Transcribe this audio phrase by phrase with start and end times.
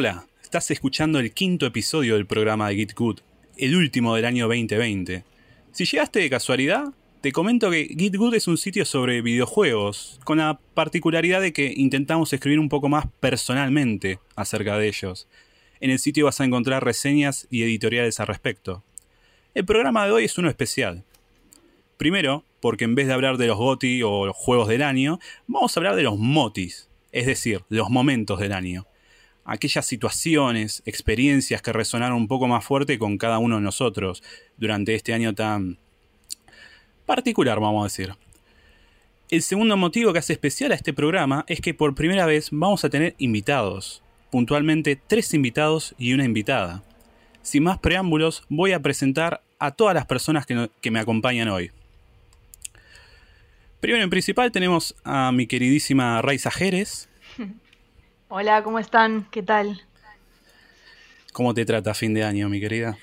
[0.00, 3.18] Hola, estás escuchando el quinto episodio del programa de Git Good,
[3.56, 5.24] el último del año 2020.
[5.72, 10.60] Si llegaste de casualidad, te comento que GitGood es un sitio sobre videojuegos, con la
[10.74, 15.26] particularidad de que intentamos escribir un poco más personalmente acerca de ellos.
[15.80, 18.84] En el sitio vas a encontrar reseñas y editoriales al respecto.
[19.52, 21.02] El programa de hoy es uno especial.
[21.96, 25.18] Primero, porque en vez de hablar de los GOTI o los juegos del año,
[25.48, 28.86] vamos a hablar de los MOTIs, es decir, los momentos del año.
[29.50, 34.22] Aquellas situaciones, experiencias que resonaron un poco más fuerte con cada uno de nosotros
[34.58, 35.78] durante este año tan
[37.06, 38.14] particular, vamos a decir.
[39.30, 42.84] El segundo motivo que hace especial a este programa es que por primera vez vamos
[42.84, 46.82] a tener invitados, puntualmente tres invitados y una invitada.
[47.40, 51.70] Sin más preámbulos, voy a presentar a todas las personas que, me acompañan hoy.
[53.80, 57.08] Primero en principal tenemos a mi queridísima Raiza Jerez.
[58.30, 59.26] Hola, ¿cómo están?
[59.30, 59.80] ¿Qué tal?
[61.32, 62.98] ¿Cómo te trata fin de año, mi querida?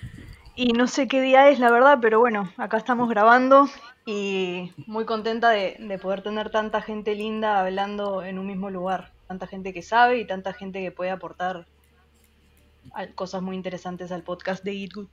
[0.56, 3.68] Y no sé qué día es, la verdad, pero bueno, acá estamos grabando
[4.06, 9.14] y muy contenta de, poder tener tanta gente linda hablando en un mismo lugar.
[9.28, 11.66] Tanta gente que sabe y tanta gente que puede aportar
[13.16, 15.08] cosas muy interesantes al podcast de GitGood.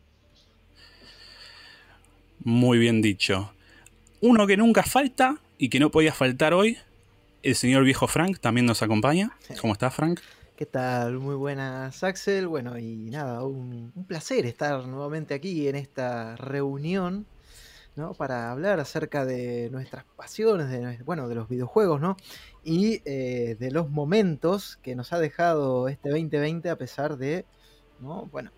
[2.44, 3.54] Muy bien dicho.
[4.20, 6.76] Uno que nunca falta y que no podía faltar hoy,
[7.42, 9.36] el señor viejo Frank también nos acompaña.
[9.60, 10.20] ¿Cómo estás, Frank?
[10.56, 11.18] ¿Qué tal?
[11.18, 12.46] Muy buenas, Axel.
[12.46, 17.26] Bueno, y nada, un, placer estar nuevamente aquí en esta reunión,
[17.96, 18.14] ¿no?
[18.14, 22.16] Para hablar acerca de nuestras pasiones, de, bueno, de los videojuegos, ¿no?
[22.62, 27.44] Y eh, de los momentos que nos ha dejado este 2020 a pesar de,
[27.98, 28.26] ¿no?
[28.26, 28.52] Bueno,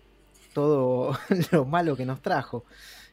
[0.53, 1.17] todo
[1.51, 2.65] lo malo que nos trajo.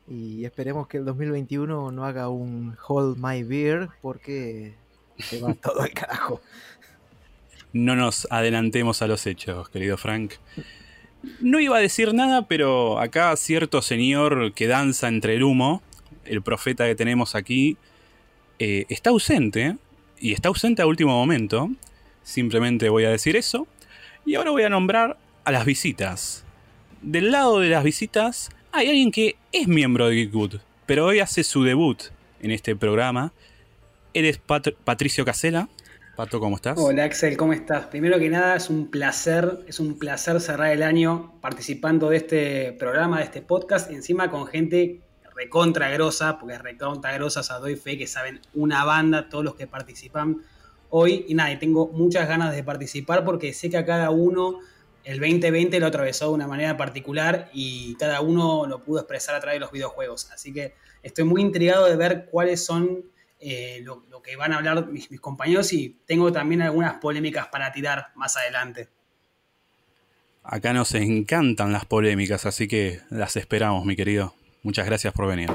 [0.07, 4.75] Y esperemos que el 2021 no haga un Hold My Beer porque
[5.19, 6.41] se todo al carajo
[7.73, 10.35] no nos adelantemos a los hechos, querido Frank.
[11.41, 15.83] No iba a decir nada, pero acá cierto señor que danza entre el humo,
[16.25, 17.77] el profeta que tenemos aquí,
[18.59, 19.77] eh, está ausente,
[20.19, 21.71] y está ausente a último momento.
[22.23, 23.67] Simplemente voy a decir eso.
[24.25, 26.45] Y ahora voy a nombrar a las visitas.
[27.01, 31.43] Del lado de las visitas hay alguien que es miembro de Gitgood, pero hoy hace
[31.43, 32.05] su debut
[32.41, 33.33] en este programa.
[34.15, 35.69] Eres Patricio Casela.
[36.17, 36.77] Pato, ¿cómo estás?
[36.79, 37.87] Hola Axel, ¿cómo estás?
[37.87, 42.73] Primero que nada, es un placer, es un placer cerrar el año participando de este
[42.75, 45.01] programa, de este podcast, encima con gente
[45.35, 49.55] recontra grosa, porque recontra grosa, o sea, doy fe que saben una banda, todos los
[49.55, 50.43] que participan
[50.91, 54.59] hoy, y nada, y tengo muchas ganas de participar porque sé que a cada uno
[55.05, 59.41] el 2020 lo atravesó de una manera particular y cada uno lo pudo expresar a
[59.41, 63.11] través de los videojuegos, así que estoy muy intrigado de ver cuáles son
[63.45, 68.13] eh, lo, que van a hablar mis, compañeros y tengo también algunas polémicas para tirar
[68.15, 68.89] más adelante.
[70.45, 74.35] Acá nos encantan las polémicas, así que las esperamos, mi querido.
[74.63, 75.51] Muchas gracias por venir.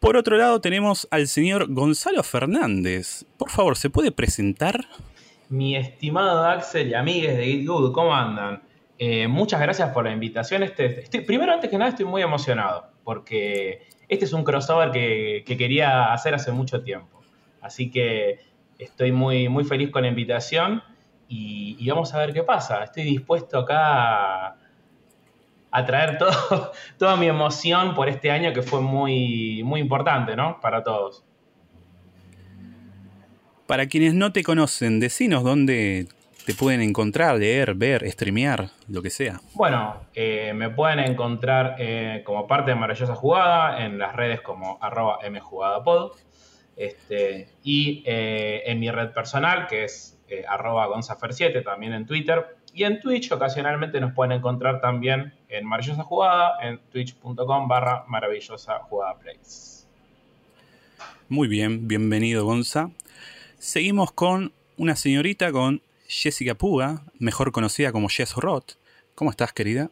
[0.00, 3.24] Por otro lado tenemos al señor Gonzalo Fernández.
[3.36, 4.88] Por favor, ¿se puede presentar?
[5.48, 8.62] Mi estimado Axel y amigues de GitGood, ¿cómo andan?
[8.98, 10.64] Eh, muchas gracias por la invitación.
[10.64, 16.12] Este, primero, antes que nada, estoy muy emocionado porque este es un crossover que, quería
[16.12, 17.20] hacer hace mucho tiempo.
[17.60, 18.40] Así que
[18.78, 20.82] estoy muy, muy feliz con la invitación
[21.28, 22.84] y, vamos a ver qué pasa.
[22.84, 24.56] Estoy dispuesto acá
[25.70, 30.60] a, traer todo, toda mi emoción por este año que fue muy, muy importante, ¿no?
[30.60, 31.24] Para todos.
[33.66, 36.08] Para quienes no te conocen, decinos dónde
[36.48, 39.38] te pueden encontrar, leer, ver, streamear, lo que sea?
[39.52, 44.78] Bueno, eh, me pueden encontrar eh, como parte de Maravillosa Jugada en las redes como
[44.80, 46.12] arroba mjugadapod
[46.74, 52.84] este, y eh, en mi red personal que es arroba gonzafer7 también en Twitter y
[52.84, 59.18] en Twitch ocasionalmente nos pueden encontrar también en Maravillosa Jugada en twitch.com barra maravillosa jugada
[59.18, 59.86] plays.
[61.28, 62.88] Muy bien, bienvenido Gonza.
[63.58, 68.72] Seguimos con una señorita con Jessica Puga, mejor conocida como Jess Roth.
[69.14, 69.90] ¿Cómo estás, querida?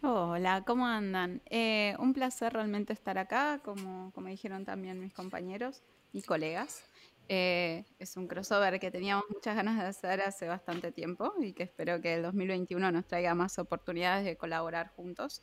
[0.00, 1.42] Hola, ¿cómo andan?
[1.50, 5.82] Eh, un placer realmente estar acá, como, como dijeron también mis compañeros
[6.14, 6.82] y colegas.
[7.28, 11.64] Eh, es un crossover que teníamos muchas ganas de hacer hace bastante tiempo y que
[11.64, 15.42] espero que el 2021 nos traiga más oportunidades de colaborar juntos.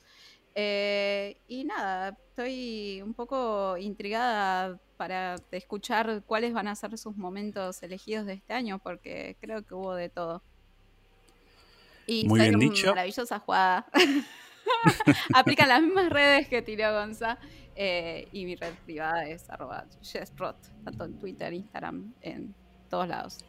[0.62, 7.82] Eh, y nada, estoy un poco intrigada para escuchar cuáles van a ser sus momentos
[7.82, 10.44] elegidos de este año, porque creo que hubo de todo.
[12.08, 12.90] Y Muy bien dicho.
[12.90, 13.86] Maravillosa jugada.
[15.34, 17.38] Aplican las mismas redes que tiró Gonza.
[17.76, 19.86] Eh, y mi red privada es arroba
[20.84, 22.54] tanto en Twitter, Instagram, en
[22.90, 23.46] todos lados.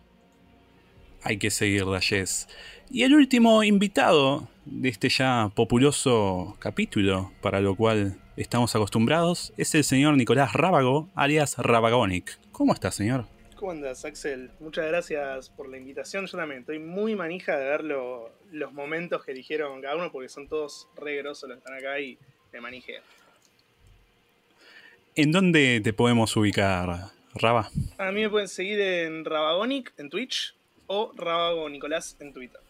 [1.23, 2.49] Hay que seguirla, Jess.
[2.91, 9.75] Y el último invitado de este ya populoso capítulo, para lo cual estamos acostumbrados, es
[9.75, 12.39] el señor Nicolás Rábago, alias Rabagonic.
[12.53, 13.27] ¿Cómo está, señor?
[13.57, 14.51] ¿Cómo andas, Axel?
[14.61, 16.27] Muchas gracias por la invitación.
[16.27, 20.49] Yo también estoy muy manija de ver los momentos que eligieron cada uno, porque son
[20.49, 22.17] todos re grosos los que están acá y
[22.53, 23.03] me manijeo.
[25.15, 27.71] ¿En dónde te podemos ubicar, Raba?
[27.99, 30.55] A mí me pueden seguir en Rabagonic en Twitch
[30.93, 32.61] o Rabago Nicolás en Twitter.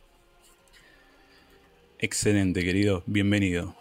[1.98, 3.02] Excelente, querido.
[3.06, 3.74] Bienvenido.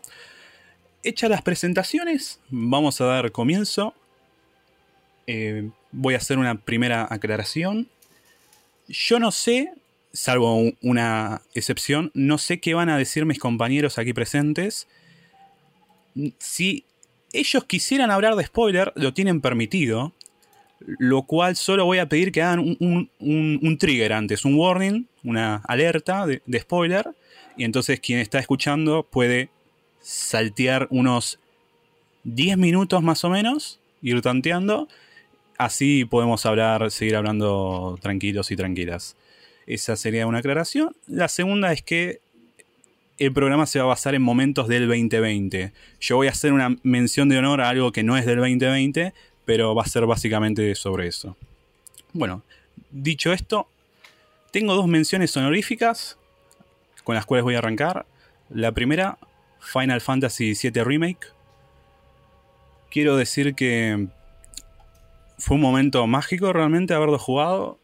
[1.03, 3.93] Hechas las presentaciones, vamos a dar comienzo.
[5.27, 7.89] Eh, voy a hacer una primera aclaración.
[8.87, 9.73] Yo no sé,
[10.13, 14.87] salvo una excepción, no sé qué van a decir mis compañeros aquí presentes.
[16.37, 16.85] Si
[17.33, 20.13] ellos quisieran hablar de spoiler, lo tienen permitido.
[20.79, 26.25] Lo cual solo voy a pedir que hagan un, trigger antes, un warning, una alerta
[26.25, 27.09] de, spoiler.
[27.57, 29.49] Y entonces quien está escuchando puede
[29.99, 31.39] saltear unos
[32.23, 34.87] 10 minutos más o menos, ir tanteando.
[35.57, 39.17] Así podemos hablar, seguir hablando tranquilos y tranquilas.
[39.67, 40.95] Esa sería una aclaración.
[41.05, 42.21] La segunda es que
[43.19, 45.73] el programa se va a basar en momentos del 2020.
[45.99, 49.13] Yo voy a hacer una mención de honor a algo que no es del 2020,
[49.49, 51.35] pero va a ser básicamente sobre eso.
[52.13, 52.43] Bueno,
[52.91, 53.67] dicho esto,
[54.51, 56.19] tengo dos menciones honoríficas
[57.03, 58.05] con las cuales voy a arrancar.
[58.51, 59.17] La primera,
[59.59, 61.29] Final Fantasy VII Remake.
[62.91, 64.09] Quiero decir que
[65.39, 67.79] fue un momento mágico realmente haberlo jugado.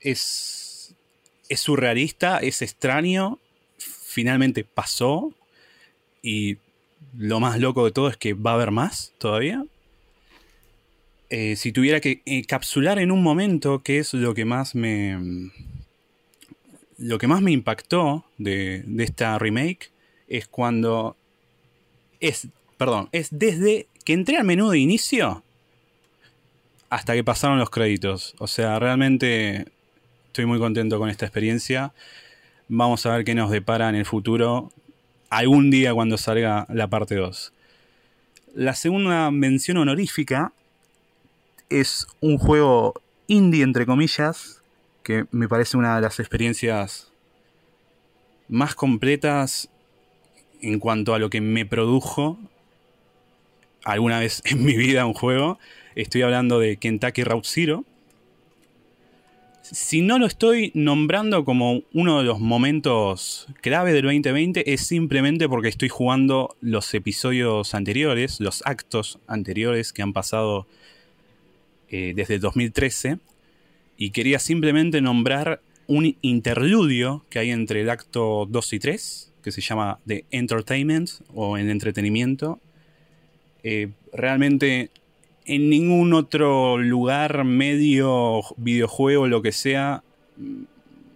[0.00, 0.96] Es,
[1.48, 3.38] es surrealista, es extraño,
[3.78, 5.32] finalmente pasó
[6.20, 6.58] y
[7.16, 9.64] lo más loco de todo es que va a haber más todavía.
[11.34, 15.50] Eh, si tuviera que encapsular en un momento qué es lo que más me...
[16.98, 19.90] Lo que más me impactó de, de esta remake
[20.28, 21.16] es cuando...
[22.20, 25.42] Es, perdón, es desde que entré al menú de inicio
[26.90, 28.34] hasta que pasaron los créditos.
[28.36, 29.68] O sea, realmente
[30.26, 31.94] estoy muy contento con esta experiencia.
[32.68, 34.70] Vamos a ver qué nos depara en el futuro,
[35.30, 37.54] algún día cuando salga la parte 2.
[38.54, 40.52] La segunda mención honorífica
[41.80, 42.94] es un juego
[43.26, 44.62] indie, entre comillas,
[45.02, 47.10] que me parece una de las experiencias
[48.48, 49.68] más completas
[50.60, 52.38] en cuanto a lo que me produjo
[53.84, 55.58] alguna vez en mi vida un juego.
[55.94, 57.84] Estoy hablando de Kentucky Route Zero,
[59.72, 65.48] si no lo estoy nombrando como uno de los momentos clave del 2020, es simplemente
[65.48, 70.66] porque estoy jugando los episodios anteriores, los actos anteriores que han pasado
[71.92, 73.18] eh, desde 2013.
[73.96, 79.52] Y quería simplemente nombrar un interludio que hay entre el acto 2 y 3, que
[79.52, 82.58] se llama The Entertainment o en entretenimiento.
[83.62, 84.90] Eh, realmente
[85.44, 90.02] en ningún otro lugar, medio, videojuego, lo que sea,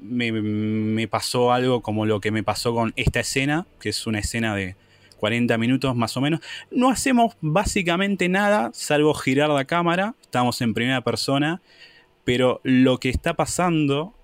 [0.00, 4.54] me, pasó algo como lo que me pasó con esta escena, que es una escena
[4.54, 4.76] de
[5.16, 6.40] 40 minutos más o menos.
[6.70, 11.60] No hacemos básicamente nada, salvo girar la cámara, estamos en primera persona,
[12.24, 14.14] pero lo que está pasando,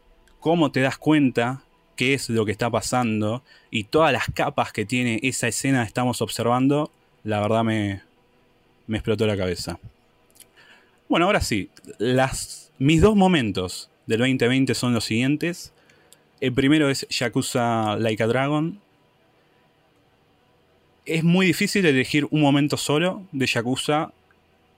[0.40, 1.62] cómo te das cuenta
[1.97, 6.21] qué es lo que está pasando y todas las capas que tiene esa escena estamos
[6.23, 6.90] observando,
[7.25, 8.02] la verdad me,
[8.87, 9.78] me explotó la cabeza.
[11.09, 15.73] Bueno, ahora sí, las, mis dos momentos del 2020 son los siguientes.
[16.40, 18.81] El primero es Yakuza Like a Dragon.
[21.04, 24.12] Es muy difícil elegir un momento solo de Yakuza.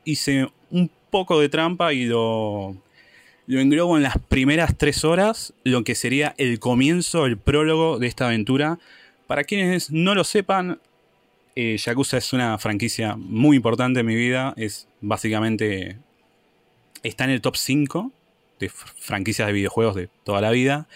[0.04, 2.76] Hice un poco de trampa y lo,
[3.46, 8.06] lo englobo en las primeras tres horas, lo que sería el comienzo, el prólogo de
[8.06, 8.78] esta aventura.
[9.26, 10.80] Para quienes no lo sepan,
[11.56, 14.54] eh, Yakuza es una franquicia muy importante en mi vida.
[14.56, 15.98] Es básicamente
[17.02, 18.12] está en el top 5
[18.60, 20.88] de franquicias de videojuegos de toda la vida.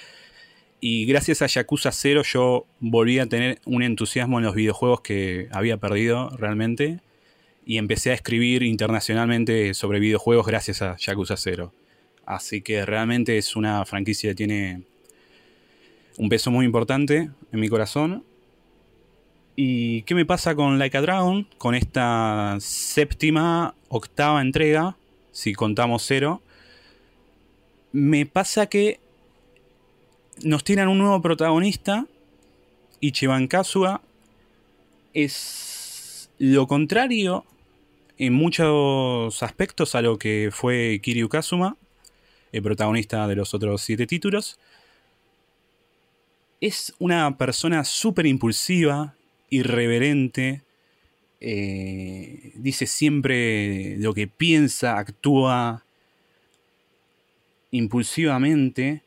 [0.80, 5.48] Y gracias a Yakuza 0 yo volví a tener un entusiasmo en los videojuegos que
[5.50, 7.00] había perdido realmente.
[7.66, 11.72] Y empecé a escribir internacionalmente sobre videojuegos gracias a Yakuza 0.
[12.24, 14.82] Así que realmente es una franquicia que tiene
[16.16, 18.24] un peso muy importante en mi corazón.
[19.56, 21.48] ¿Y qué me pasa con Like a Dragon?
[21.58, 24.96] Con esta séptima, octava entrega
[25.38, 26.42] si contamos cero,
[27.92, 28.98] me pasa que
[30.42, 32.06] nos tiran un nuevo protagonista,
[33.00, 34.02] Ichiban Kazua
[35.14, 37.44] es lo contrario
[38.18, 41.76] en muchos aspectos a lo que fue Kiryu Kazuma.
[42.50, 44.58] el protagonista de los otros siete títulos.
[46.60, 49.14] Es una persona súper impulsiva,
[49.50, 50.62] irreverente,
[51.40, 55.84] eh, dice siempre lo que piensa, actúa
[57.70, 59.02] impulsivamente.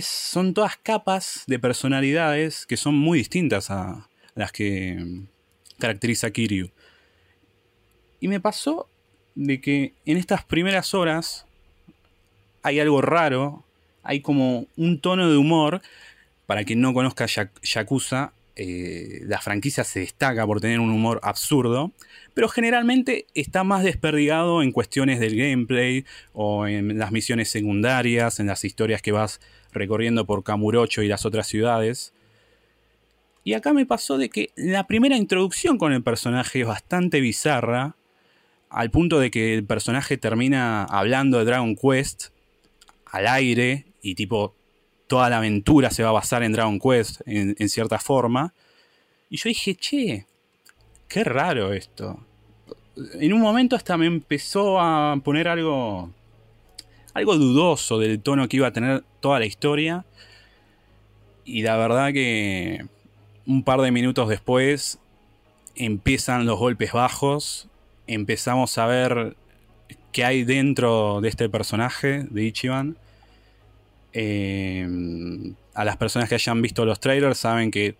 [0.00, 5.24] Son todas capas de personalidades que son muy distintas a las que
[5.78, 6.70] caracteriza Kiryu.
[8.20, 8.88] Y me pasó
[9.34, 11.46] de que en estas primeras horas
[12.62, 13.64] hay algo raro,
[14.02, 15.82] hay como un tono de humor.
[16.46, 17.26] Para quien no conozca
[17.62, 21.92] Yakuza, eh, la franquicia se destaca por tener un humor absurdo,
[22.34, 28.46] pero generalmente está más desperdigado en cuestiones del gameplay o en las misiones secundarias, en
[28.46, 29.40] las historias que vas
[29.72, 32.12] recorriendo por Kamurocho y las otras ciudades.
[33.44, 37.96] Y acá me pasó de que la primera introducción con el personaje es bastante bizarra,
[38.68, 42.28] al punto de que el personaje termina hablando de Dragon Quest
[43.06, 44.54] al aire y tipo
[45.10, 48.54] toda la aventura se va a basar en Dragon Quest en, cierta forma.
[49.28, 50.24] Y yo dije, che,
[51.08, 52.24] qué raro esto.
[53.14, 56.10] En un momento hasta me empezó a poner algo,
[57.12, 60.04] algo dudoso del tono que iba a tener toda la historia.
[61.44, 62.86] Y la verdad que
[63.46, 65.00] un par de minutos después
[65.74, 67.66] empiezan los golpes bajos,
[68.06, 69.36] empezamos a ver
[70.12, 72.96] qué hay dentro de este personaje de Ichiban.
[74.12, 74.86] Eh,
[75.74, 77.94] a las personas que hayan visto los trailers saben que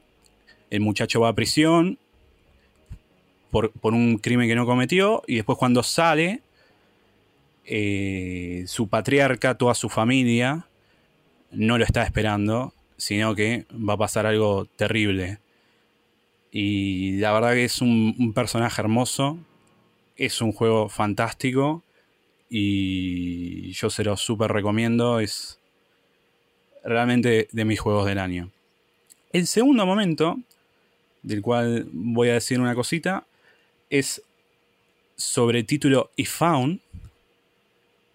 [0.70, 1.98] el muchacho va a prisión
[3.50, 6.40] por, un crimen que no cometió y después cuando sale,
[7.64, 10.66] eh, su patriarca, toda su familia,
[11.50, 15.38] no lo está esperando, sino que va a pasar algo terrible.
[16.52, 19.38] Y la verdad que es un personaje hermoso,
[20.16, 21.82] es un juego fantástico
[22.50, 25.20] y yo se lo súper recomiendo.
[25.20, 25.59] Es
[26.84, 28.50] realmente de mis juegos del año.
[29.32, 30.38] El segundo momento,
[31.22, 33.24] del cual voy a decir una cosita,
[33.90, 34.22] es
[35.16, 36.80] sobre el título If Found.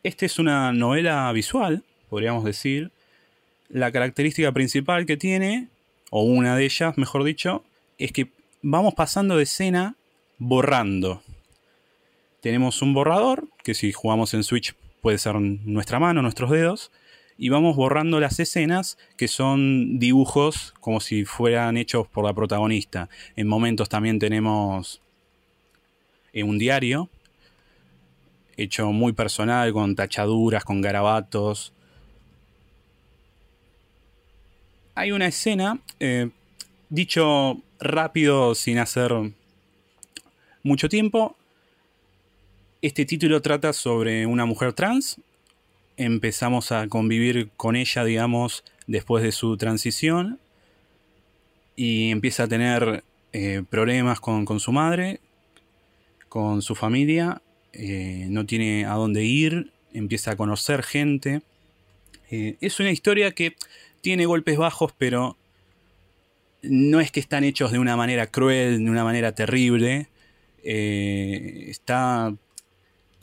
[0.03, 2.91] Esta es una novela visual, podríamos decir.
[3.69, 5.69] La característica principal que tiene,
[6.12, 7.63] o una de ellas, mejor dicho,
[7.98, 8.29] es que
[8.62, 9.95] vamos pasando de escena
[10.38, 11.22] borrando.
[12.41, 16.91] Tenemos un borrador, que si jugamos en Switch puede ser nuestra mano, nuestros dedos,
[17.37, 23.09] y vamos borrando las escenas que son dibujos como si fueran hechos por la protagonista.
[23.35, 25.01] En momentos también tenemos
[26.33, 27.09] eh, un diario
[28.57, 31.73] hecho muy personal, con tachaduras, con garabatos.
[34.93, 36.29] Hay una escena, eh,
[36.89, 39.11] dicho rápido, sin hacer
[40.63, 41.35] mucho tiempo.
[42.81, 45.19] Este título trata sobre una mujer trans
[45.97, 50.39] empezamos a convivir con ella, digamos, después de su transición
[51.75, 55.19] y empieza a tener eh, problemas con, su madre,
[56.29, 57.41] con su familia,
[57.73, 61.41] eh, no tiene a dónde ir, empieza a conocer gente.
[62.31, 63.55] Eh, es una historia que
[64.01, 65.37] tiene golpes bajos, pero
[66.61, 70.07] no es que están hechos de una manera cruel, de una manera terrible.
[70.63, 72.33] está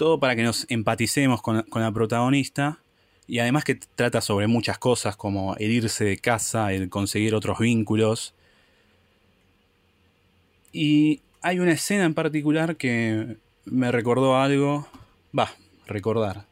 [0.03, 2.81] todo para que nos empaticemos con, la protagonista.
[3.29, 7.61] Y además que trata sobre muchas cosas como el irse de casa, el conseguir otros
[7.61, 8.35] vínculos.
[10.73, 14.89] Y hay una escena en particular que me recordó algo.
[15.39, 15.53] Va,
[15.87, 16.47] recordar.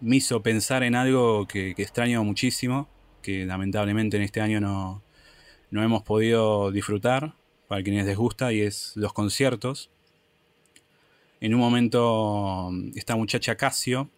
[0.00, 2.88] Me hizo pensar en algo que, extraño muchísimo.
[3.22, 5.00] Que lamentablemente en este año no,
[5.70, 7.34] no hemos podido disfrutar.
[7.68, 8.52] Para quienes les gusta.
[8.52, 9.90] Y es los conciertos.
[11.40, 14.10] En un momento, esta muchacha Casio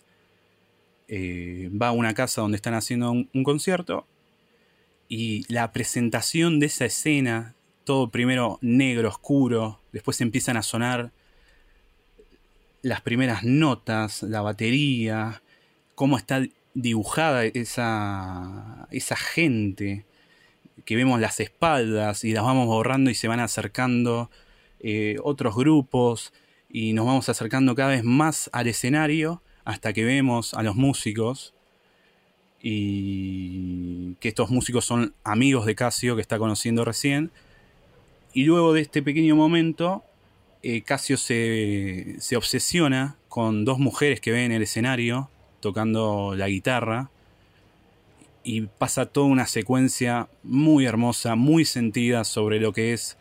[1.09, 4.07] eh, va a una casa donde están haciendo un, concierto
[5.09, 11.11] y la presentación de esa escena, todo primero negro, oscuro, después empiezan a sonar
[12.83, 15.43] las primeras notas, la batería,
[15.95, 16.43] cómo está
[16.75, 20.05] dibujada esa, esa gente,
[20.85, 24.31] que vemos las espaldas y las vamos borrando y se van acercando
[24.81, 26.33] eh, otros grupos
[26.71, 31.55] y nos vamos acercando cada vez más al escenario hasta que vemos a los músicos
[32.61, 37.31] y que estos músicos son amigos de Casio que está conociendo recién.
[38.33, 40.03] Y luego de este pequeño momento,
[40.63, 46.49] eh, Casio se, se obsesiona con dos mujeres que ven en el escenario tocando la
[46.49, 47.11] guitarra
[48.43, 53.19] y pasa toda una secuencia muy hermosa, muy sentida sobre lo que es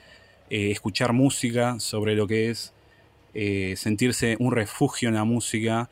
[0.50, 2.74] eh, escuchar música, sobre lo que es
[3.34, 5.90] eh, sentirse un refugio en la música.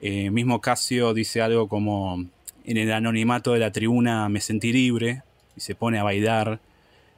[0.00, 2.24] Eh, mismo Casio dice algo como
[2.64, 5.22] en el anonimato de la tribuna me sentí libre
[5.56, 6.60] y se pone a bailar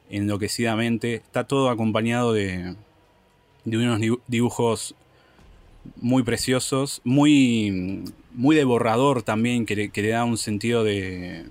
[0.09, 1.15] enloquecidamente.
[1.15, 2.75] Está todo acompañado de,
[3.65, 4.95] de unos dibujos
[5.95, 11.45] muy preciosos, muy, muy de borrador también, que le, da un sentido de,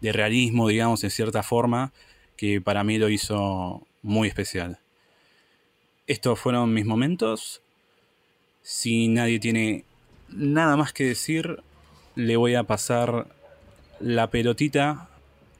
[0.00, 1.92] de realismo, digamos, en cierta forma,
[2.36, 4.81] que para mí lo hizo muy especial.
[6.12, 7.62] Estos fueron mis momentos.
[8.60, 9.86] Si nadie tiene
[10.28, 11.62] nada más que decir,
[12.16, 13.28] le voy a pasar
[13.98, 15.08] la pelotita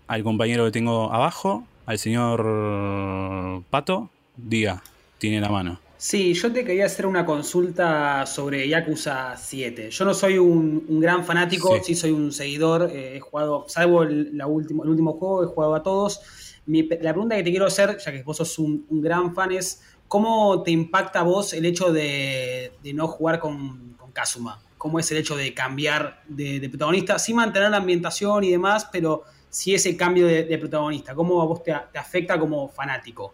[0.08, 4.10] al compañero que tengo abajo, al señor Pato.
[4.36, 4.82] Diga,
[5.16, 5.80] tiene la mano.
[5.96, 9.90] Sí, yo te quería hacer una consulta sobre Yakuza 7.
[9.90, 11.94] Yo no soy un, gran fanático, sí.
[11.94, 12.90] soy un seguidor.
[12.92, 16.20] Eh, he jugado, salvo el, último, el último juego, he jugado a todos.
[16.66, 19.80] la pregunta que te quiero hacer, ya que vos sos un, gran fan, es
[20.12, 24.60] ¿cómo te impacta a vos el hecho de, no jugar con, con, Kazuma?
[24.76, 29.24] ¿Cómo es el hecho de cambiar de, protagonista, sin mantener la ambientación y demás, pero
[29.48, 31.14] sí ese cambio de, protagonista?
[31.14, 33.32] ¿Cómo a vos te afecta como fanático?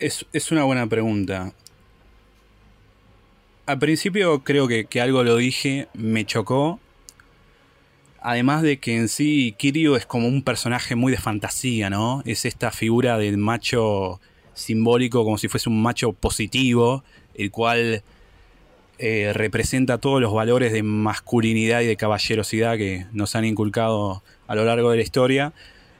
[0.00, 1.52] Es, una buena pregunta.
[3.66, 6.80] Al principio creo que, algo lo dije, me chocó.
[8.22, 12.22] Además de que en sí Kiryu es como un personaje muy de fantasía, ¿no?
[12.26, 14.20] Es esta figura del macho
[14.54, 17.02] simbólico como si fuese un macho positivo,
[17.34, 18.02] el cual
[18.98, 24.54] eh, representa todos los valores de masculinidad y de caballerosidad que nos han inculcado a
[24.54, 25.52] lo largo de la historia.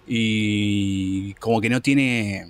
[0.06, 2.48] Y como que no tiene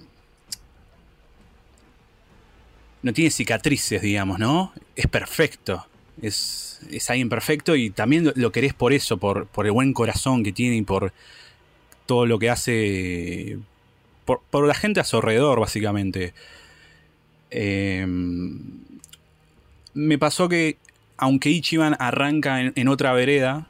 [3.03, 4.73] no tiene cicatrices, digamos, ¿no?
[4.97, 5.87] Es perfecto.
[6.21, 10.43] Es, es alguien perfecto y también lo, querés por eso, por, por, el buen corazón
[10.43, 11.13] que tiene y por
[12.07, 13.59] todo lo que hace.
[14.25, 16.35] Por, la gente a su alrededor, básicamente.
[17.51, 18.61] Em,
[19.95, 20.77] me pasó que,
[21.17, 23.69] aunque Ichiban arranca en, otra vereda,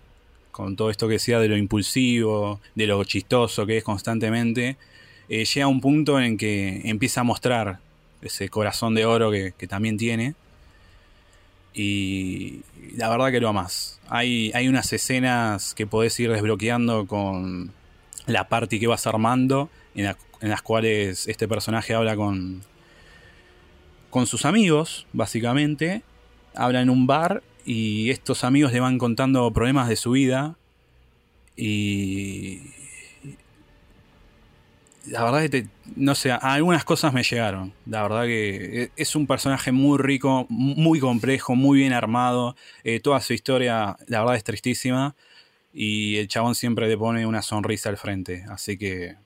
[0.52, 4.76] con todo esto que decía de lo impulsivo, de lo chistoso que es constantemente,
[5.28, 7.78] eh, llega un punto en que empieza a mostrar
[8.22, 10.34] ese corazón de oro que, también tiene.
[11.74, 12.60] Y
[12.96, 14.00] la verdad que lo amas.
[14.08, 17.72] Hay, hay unas escenas que podés ir desbloqueando con
[18.26, 22.62] la party que vas armando, en, las cuales este personaje habla con,
[24.10, 26.02] con sus amigos, básicamente.
[26.54, 30.56] Habla en un bar y estos amigos le van contando problemas de su vida.
[31.56, 32.62] Y,
[35.06, 37.72] la verdad que, no sé, algunas cosas me llegaron.
[37.86, 42.56] La verdad que e, es un personaje muy rico, muy complejo, muy bien armado.
[42.84, 45.14] Eh, toda su historia, la verdad, es tristísima.
[45.72, 48.44] Y el chabón siempre le pone una sonrisa al frente.
[48.48, 49.16] Así que.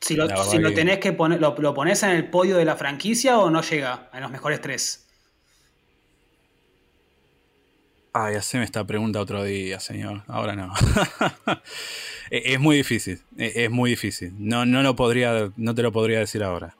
[0.00, 0.28] Si lo,
[0.72, 4.08] tenés que poner, lo, lo, pones en el podio de la franquicia o no llega
[4.12, 5.07] en los mejores tres?
[8.20, 10.22] Ay, haceme esta pregunta otro día, señor.
[10.26, 10.72] Ahora no.
[12.30, 13.22] E, es muy difícil.
[13.38, 14.34] E, es muy difícil.
[14.36, 16.76] No, no, lo podría, no te lo podría decir ahora.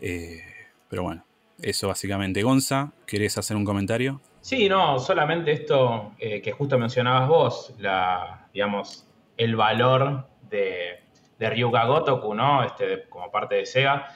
[0.00, 0.42] Eh,
[0.88, 1.24] pero bueno,
[1.62, 2.42] eso básicamente.
[2.42, 4.20] Gonza, ¿querés hacer un comentario?
[4.42, 11.00] Sí, no, solamente esto eh, que justo mencionabas vos, la, digamos, el valor de,
[11.38, 12.62] de Ryuga Gotoku, ¿no?
[12.62, 14.14] Este, como parte de Sega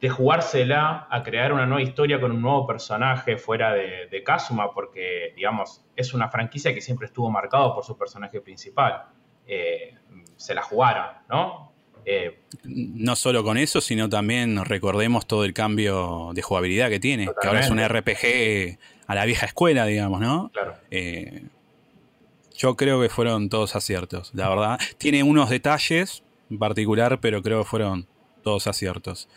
[0.00, 5.32] de jugársela a crear una nueva historia con un nuevo personaje fuera de, Kazuma, porque,
[5.36, 9.04] digamos, es una franquicia que siempre estuvo marcado por su personaje principal.
[9.46, 9.94] Eh,
[10.36, 11.72] se la jugaron, ¿no?
[12.06, 17.26] Eh, no solo con eso, sino también recordemos todo el cambio de jugabilidad que tiene,
[17.40, 20.50] que ahora es un RPG a la vieja escuela, digamos, ¿no?
[20.52, 20.74] Claro.
[20.90, 21.44] Eh,
[22.56, 24.78] yo creo que fueron todos aciertos, la verdad.
[24.98, 28.06] Tiene unos detalles en particular, pero creo que fueron
[28.42, 29.28] todos aciertos.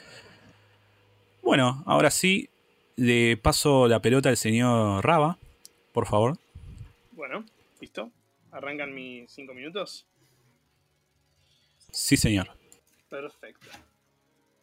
[1.48, 2.50] Bueno, ahora sí,
[2.98, 5.40] le paso la pelota al señor Raba,
[5.94, 6.38] por favor.
[7.14, 7.46] Bueno,
[7.80, 8.12] listo.
[8.52, 10.06] ¿Arrancan mis cinco minutos?
[11.90, 12.50] Sí, señor.
[13.08, 13.70] Perfecto.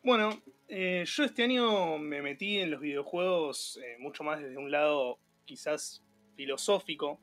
[0.03, 4.71] Bueno, eh, yo este año me metí en los videojuegos eh, mucho más desde un
[4.71, 6.05] lado quizás
[6.37, 7.19] filosófico.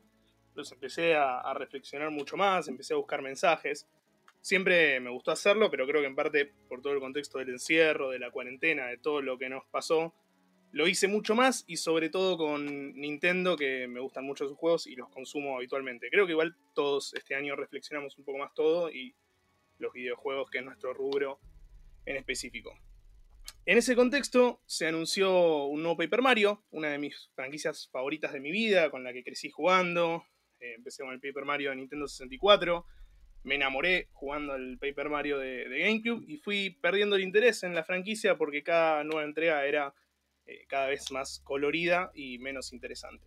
[0.56, 3.86] Los empecé a reflexionar mucho más, empecé a buscar mensajes.
[4.42, 8.10] Siempre me gustó hacerlo, pero creo que en parte por todo el contexto del encierro,
[8.10, 10.12] de la cuarentena, de todo lo que nos pasó,
[10.72, 14.88] lo hice mucho más y sobre todo con Nintendo, que me gustan mucho sus juegos
[14.88, 16.10] y los consumo habitualmente.
[16.10, 19.14] Creo que igual todos este año reflexionamos un poco más todo y
[19.78, 21.38] los videojuegos, que es nuestro rubro
[22.04, 22.76] en específico.
[23.64, 28.40] En ese contexto se anunció un nuevo Paper Mario, una de mis franquicias favoritas de
[28.40, 30.24] mi vida, con la que crecí jugando.
[30.58, 32.84] Eh, empecé con el Paper Mario de Nintendo 64
[33.44, 37.84] me enamoré jugando al Paper Mario de, GameCube y fui perdiendo el interés en la
[37.84, 39.94] franquicia porque cada nueva entrega era
[40.46, 43.26] eh, cada vez más colorida y menos interesante.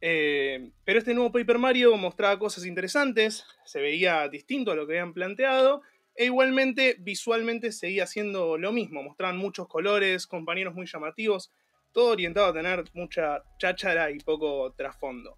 [0.00, 4.92] Eh, pero este nuevo Paper Mario mostraba cosas interesantes, se veía distinto a lo que
[4.92, 5.82] habían planteado,
[6.14, 11.52] e igualmente visualmente seguía siendo lo mismo, mostraban muchos colores, compañeros muy llamativos,
[11.92, 15.36] todo orientado a tener mucha cháchara y poco trasfondo.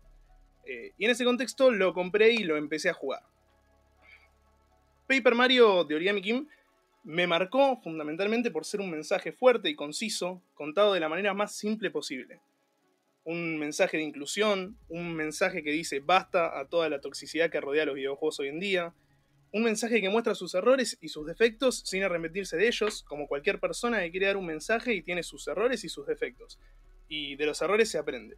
[0.65, 3.23] Eh, y en ese contexto lo compré y lo empecé a jugar.
[5.11, 6.46] Paper Mario de Origami Kim
[7.03, 11.57] me marcó fundamentalmente por ser un mensaje fuerte y conciso, contado de la manera más
[11.57, 12.40] simple posible
[13.25, 17.85] un mensaje de inclusión, un mensaje que dice basta a toda la toxicidad que rodea
[17.85, 18.94] los videojuegos hoy en día,
[19.53, 23.59] un mensaje que muestra sus errores y sus defectos sin arrepentirse de ellos, como cualquier
[23.59, 26.59] persona que quiere dar un mensaje y tiene sus errores y sus defectos.
[27.09, 28.37] Y de los errores se aprende.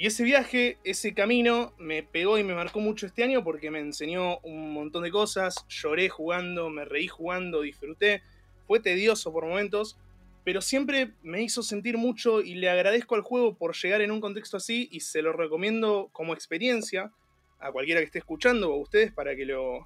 [0.00, 3.80] Y ese viaje, ese camino, me pegó y me marcó mucho este año porque me
[3.80, 8.22] enseñó un montón de cosas, lloré jugando, me reí jugando, disfruté,
[8.68, 9.98] fue tedioso por momentos,
[10.44, 14.20] pero siempre me hizo sentir mucho y le agradezco al juego por llegar en un
[14.20, 17.10] contexto así y se lo recomiendo como experiencia
[17.58, 19.84] a cualquiera que esté escuchando o a ustedes para que lo,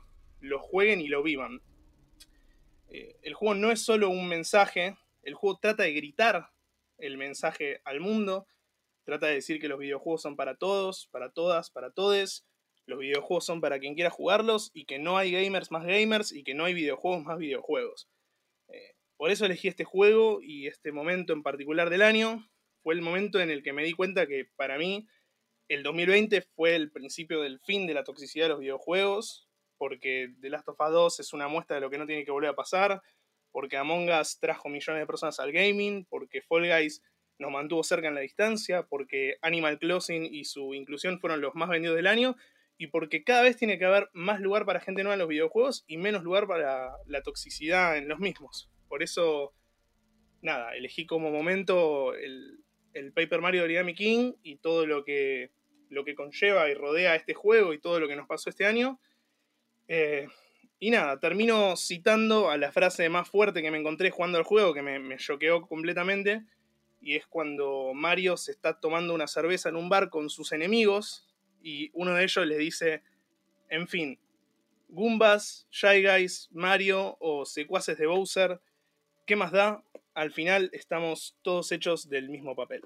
[0.61, 1.63] jueguen y lo vivan.
[2.91, 6.51] Eh, el juego no es solo un mensaje, el juego trata de gritar
[6.99, 8.47] el mensaje al mundo,
[9.05, 12.47] trata de decir que los videojuegos son para todos, para todas, para todes,
[12.87, 16.43] los videojuegos son para quien quiera jugarlos y que no hay gamers más gamers y
[16.43, 18.09] que no hay videojuegos más videojuegos.
[19.17, 22.49] Por eso elegí este juego y este momento en particular del año.
[22.83, 25.07] Fue el momento en el que me di cuenta que para mí
[25.69, 30.51] el 2020 fue el principio del fin de la toxicidad de los videojuegos, porque The
[30.51, 32.57] Last of Us 2 es una muestra de lo que no tiene que volver a
[32.57, 33.01] pasar,
[33.53, 37.01] porque Among Us trajo millones de personas al gaming, porque Fall Guys
[37.39, 41.69] nos mantuvo cerca en la distancia, porque Animal Crossing y su inclusión fueron los más
[41.69, 42.37] vendidos del año,
[42.79, 45.85] y porque cada vez tiene que haber más lugar para gente nueva en los videojuegos
[45.87, 48.71] y menos lugar para la toxicidad en los mismos.
[48.89, 49.55] Por eso,
[50.41, 52.59] nada, elegí como momento el,
[53.15, 55.51] Paper Mario de Origami King y todo lo que,
[55.89, 59.01] lo que conlleva y rodea este juego y todo lo que nos pasó este año.
[59.89, 60.27] Eh,
[60.79, 64.75] y nada, termino citando a la frase más fuerte que me encontré jugando al juego,
[64.75, 66.43] que me choqueó completamente,
[67.03, 71.29] y es cuando Mario se está tomando una cerveza en un bar con sus enemigos,
[71.63, 73.03] y uno de ellos le dice,
[73.69, 74.19] en fin,
[74.89, 78.61] Goombas, Shy Guys, Mario o secuaces de Bowser,
[79.27, 79.83] ¿Qué más da?
[80.15, 82.83] Al final estamos todos hechos del mismo papel.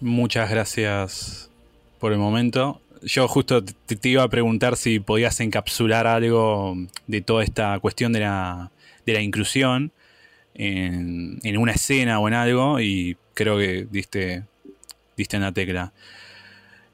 [0.00, 1.50] Muchas gracias
[1.98, 2.80] por el momento.
[3.02, 8.20] Yo justo te, iba a preguntar si podías encapsular algo de toda esta cuestión de
[8.20, 8.70] la,
[9.06, 9.92] inclusión
[10.54, 14.44] en, una escena o en algo y creo que diste,
[15.16, 15.92] diste en la tecla.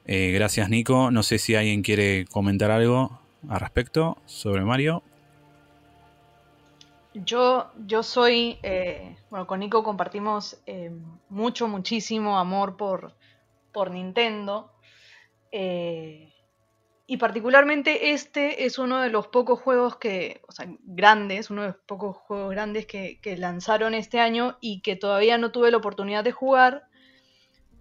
[0.07, 1.11] Eh, gracias Nico.
[1.11, 5.03] No sé si alguien quiere comentar algo al respecto sobre Mario?
[7.15, 10.91] Yo, yo soy, eh, bueno, con Nico compartimos eh,
[11.29, 13.15] mucho, muchísimo amor por,
[13.73, 14.71] por Nintendo.
[15.51, 16.33] Eh,
[17.11, 21.69] y particularmente este es uno de los pocos juegos que, o sea, grandes, uno de
[21.69, 25.79] los pocos juegos grandes que, que lanzaron este año y que todavía no tuve la
[25.79, 26.87] oportunidad de jugar,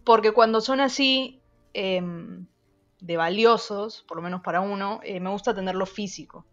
[0.05, 1.41] porque cuando son así,
[1.73, 2.47] em,
[3.01, 6.45] de valiosos, por lo menos para uno, eh, me gusta tenerlo físico.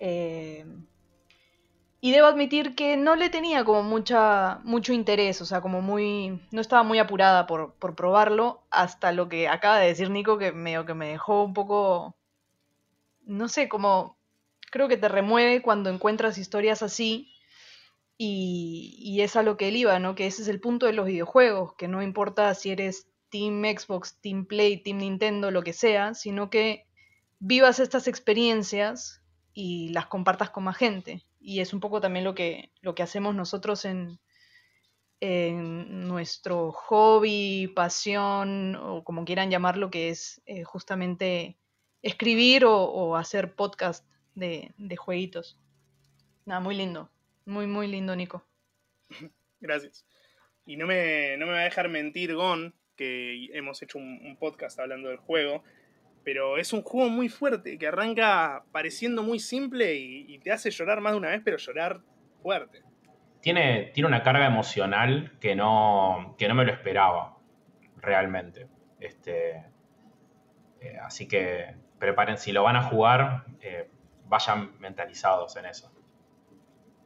[0.00, 0.64] Eh,
[2.04, 6.38] y debo admitir que no le tenía como mucha, mucho interés, o sea, como muy.
[6.50, 10.52] no estaba muy apurada por, por probarlo, hasta lo que acaba de decir Nico, que
[10.52, 12.14] medio que me dejó un poco.
[13.24, 14.18] No sé, como.
[14.70, 17.32] Creo que te remueve cuando encuentras historias así.
[18.18, 20.14] Y, y es a lo que él iba, ¿no?
[20.14, 24.20] Que ese es el punto de los videojuegos, que no importa si eres Team Xbox,
[24.20, 26.84] Team Play, Team Nintendo, lo que sea, sino que
[27.38, 29.22] vivas estas experiencias
[29.54, 31.24] y las compartas con más gente.
[31.46, 34.18] Y es un poco también lo que, lo que hacemos nosotros en,
[35.20, 41.58] en nuestro hobby, pasión, o como quieran llamarlo, que es eh, justamente
[42.00, 45.58] escribir o, hacer podcast de, de, jueguitos.
[46.46, 47.10] Nada, muy lindo.
[47.44, 48.46] Muy, muy lindo, Nico.
[49.60, 50.06] Gracias.
[50.64, 54.78] Y no me, no me va a dejar mentir Gon, que hemos hecho un, podcast
[54.80, 55.62] hablando del juego,
[56.24, 61.00] pero es un juego muy fuerte, que arranca pareciendo muy simple y, te hace llorar
[61.00, 62.00] más de una vez, pero llorar
[62.42, 62.82] fuerte.
[63.40, 67.36] Tiene, tiene una carga emocional que no, que no me lo esperaba,
[67.96, 68.68] realmente.
[68.98, 69.64] Este,
[70.80, 73.90] eh, así que preparen, si lo van a jugar, eh,
[74.26, 75.92] vayan mentalizados en eso.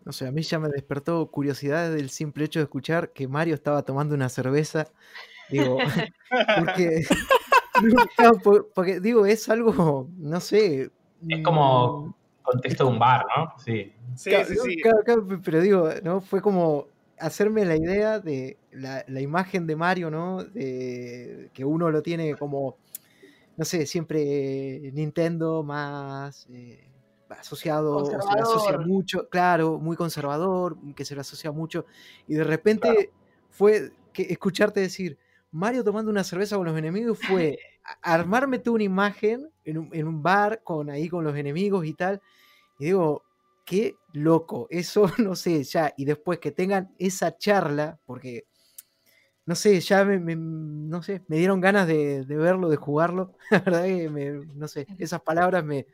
[0.04, 3.54] No sé, a mí ya me despertó curiosidad del simple hecho de escuchar que Mario
[3.54, 4.86] estaba tomando una cerveza
[5.48, 5.78] Digo,
[6.58, 7.04] porque,
[8.74, 10.90] porque, digo, es algo, no sé.
[11.28, 13.52] Es como mm, contexto de un bar, ¿no?
[13.58, 13.92] Sí.
[14.14, 14.82] Sí, sí, sí.
[15.44, 16.20] pero digo, ¿no?
[16.20, 16.86] Fue como
[17.20, 20.44] hacerme la idea de la, la imagen de Mario, ¿no?
[20.44, 22.76] De, que uno lo tiene como,
[23.56, 26.88] no sé, siempre Nintendo más eh,
[27.30, 31.84] asociado, se le asocia mucho, claro, muy conservador, que se le asocia mucho,
[32.26, 33.10] y de repente
[33.50, 35.18] fue que escucharte decir,
[35.50, 37.58] Mario tomando una cerveza con los enemigos fue
[38.02, 42.20] armarme una imagen en un, en un bar con ahí con los enemigos y tal,
[42.78, 43.24] y digo,
[43.64, 48.46] qué loco, eso no sé, ya, y después que tengan esa charla, porque
[49.46, 53.34] no sé, ya me, me- no sé, me dieron ganas de, de verlo, de jugarlo,
[53.50, 55.86] la verdad que me, no sé, esas palabras me,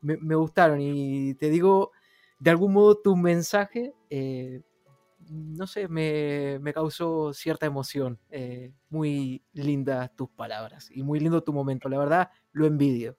[0.00, 0.80] me, me gustaron.
[0.80, 1.90] Y te digo,
[2.38, 4.62] de algún modo tu mensaje, eh,
[5.30, 11.42] no sé, me, me causó cierta emoción, eh, muy lindas tus palabras y muy lindo
[11.42, 13.16] tu momento, la verdad, lo envidio.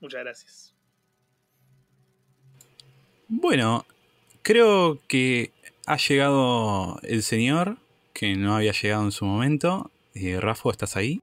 [0.00, 0.74] Muchas gracias.
[3.28, 3.84] Bueno,
[4.42, 5.52] creo que
[5.86, 7.76] ha llegado el señor
[8.14, 9.90] que no había llegado en su momento.
[10.14, 11.20] Eh, Rafo, ¿estás ahí?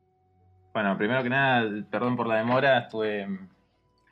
[0.74, 3.50] Bueno, primero que nada, perdón por la demora, estuve mm,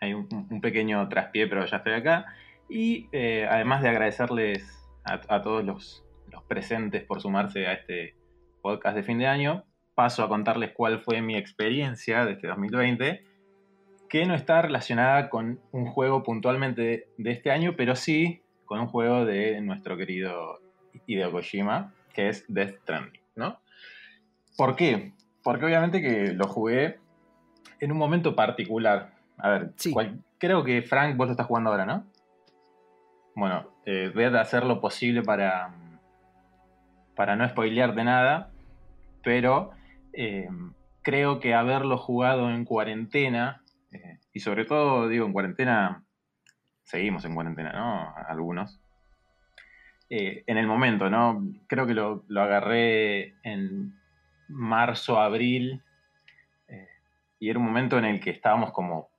[0.01, 2.25] hay un, un pequeño traspié, pero ya estoy acá.
[2.69, 8.15] Y eh, además de agradecerles a, a todos los, los presentes por sumarse a este
[8.61, 13.23] podcast de fin de año, paso a contarles cuál fue mi experiencia de este 2020,
[14.09, 18.79] que no está relacionada con un juego puntualmente de, de este año, pero sí con
[18.79, 20.59] un juego de nuestro querido
[21.05, 23.59] Hideo Kojima, que es Death Stranding, ¿no?
[24.57, 25.13] ¿Por qué?
[25.43, 26.97] Porque obviamente que lo jugué
[27.79, 29.13] en un momento particular.
[29.37, 29.91] A ver, Sí.
[29.91, 32.05] cual- creo que Frank, vos lo estás jugando ahora, ¿no?
[33.35, 35.75] Bueno, eh, voy a hacer lo posible para,
[37.17, 38.49] para no spoilearte nada,
[39.23, 39.71] pero
[40.13, 40.47] eh,
[41.01, 46.05] creo que haberlo jugado en cuarentena, eh, y sobre todo, digo, en cuarentena,
[46.85, 48.15] seguimos en cuarentena, ¿no?
[48.29, 48.79] Algunos.
[50.07, 51.43] En el momento, ¿no?
[51.67, 53.99] Creo que lo, lo agarré en
[54.47, 55.83] marzo, abril,
[57.39, 59.09] y era un momento en el que estábamos como...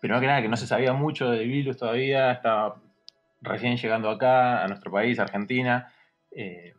[0.00, 2.76] primero que nada, que no se sabía mucho del virus todavía, estaba
[3.40, 5.92] recién llegando acá, a nuestro país, Argentina,
[6.30, 6.74] eh,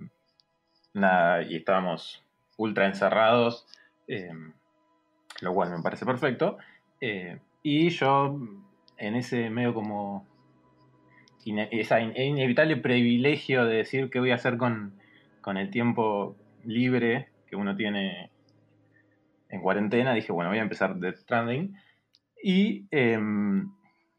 [0.93, 2.23] nada, y estábamos
[2.58, 3.65] ultra encerrados,
[4.08, 4.32] eh,
[5.41, 6.58] lo cual me parece perfecto.
[7.01, 8.38] eh, y yo,
[8.97, 10.25] en ese medio como
[11.45, 14.93] ine- esa in- inevitable privilegio de decir qué voy a hacer con,
[15.41, 18.32] con el tiempo libre que uno tiene
[19.49, 21.75] en cuarentena, dije, bueno, voy a empezar Death Stranding.
[22.41, 23.71] Y em,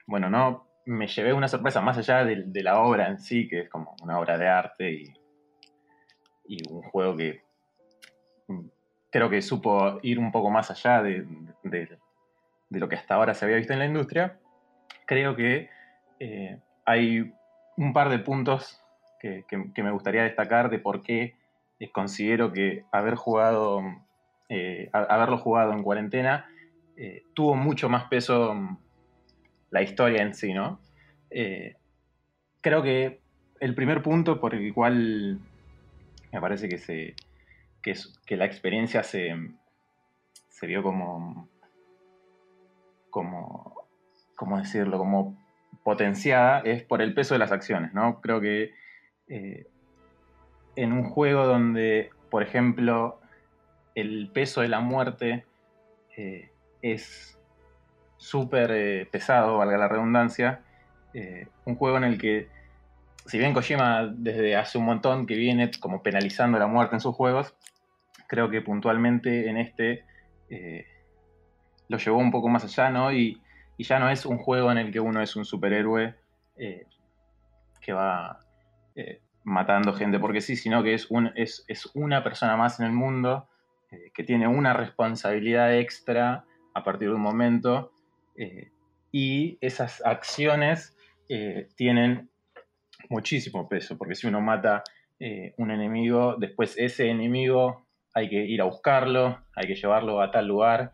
[0.06, 3.70] bueno, no me llevé una sorpresa más allá de, la obra en sí, que es
[3.70, 5.14] como una obra de arte y,
[6.68, 7.44] un juego que
[8.48, 8.66] mm,
[9.12, 11.24] creo que supo ir un poco más allá de,
[11.62, 11.98] de-
[12.70, 14.38] lo que hasta ahora se había visto en la industria.
[15.06, 15.70] Creo que
[16.18, 17.32] eh, hay
[17.76, 18.80] un par de puntos
[19.20, 19.44] que,
[19.76, 21.36] me gustaría destacar de por qué
[21.92, 23.80] considero que haber jugado,
[24.48, 26.46] eh, haberlo jugado en cuarentena
[27.02, 28.76] eh, tuvo mucho más peso mm,
[29.70, 30.82] la historia en sí, ¿no?
[31.30, 31.76] Eh,
[32.60, 33.22] creo que
[33.58, 35.40] el primer punto por el cual
[36.30, 37.14] me parece que se
[37.80, 39.34] que, la experiencia se,
[40.50, 41.48] se vio como
[43.08, 43.88] como
[44.34, 45.42] cómo decirlo como
[45.82, 48.20] potenciada es por el peso de las acciones, ¿no?
[48.20, 48.74] Creo que
[49.28, 49.66] eh,
[50.76, 53.22] en un juego donde, por ejemplo,
[53.94, 55.46] el peso de la muerte
[56.82, 57.38] es
[58.20, 60.60] súper eh, pesado, valga la redundancia,
[61.14, 62.48] eh, un juego en el que,
[63.24, 67.14] si bien Kojima desde hace un montón que viene como penalizando la muerte en sus
[67.14, 67.54] juegos,
[68.28, 70.04] creo que puntualmente en este
[70.50, 70.86] eh,
[71.88, 73.10] lo llevó un poco más allá, ¿no?
[73.10, 73.40] Y,
[73.78, 76.14] y ya no es un juego en el que uno es un superhéroe
[77.80, 78.38] que va
[79.44, 82.92] matando gente porque sí, sino que es, un, es, es una persona más en el
[82.92, 83.48] mundo
[84.12, 86.44] que tiene una responsabilidad extra
[86.80, 87.92] a partir de un momento
[88.36, 88.70] eh,
[89.12, 90.96] y esas acciones
[91.28, 92.30] eh, tienen
[93.08, 94.82] muchísimo peso, porque si uno mata
[95.18, 100.30] eh, un enemigo, después ese enemigo hay que ir a buscarlo, hay que llevarlo a
[100.30, 100.92] tal lugar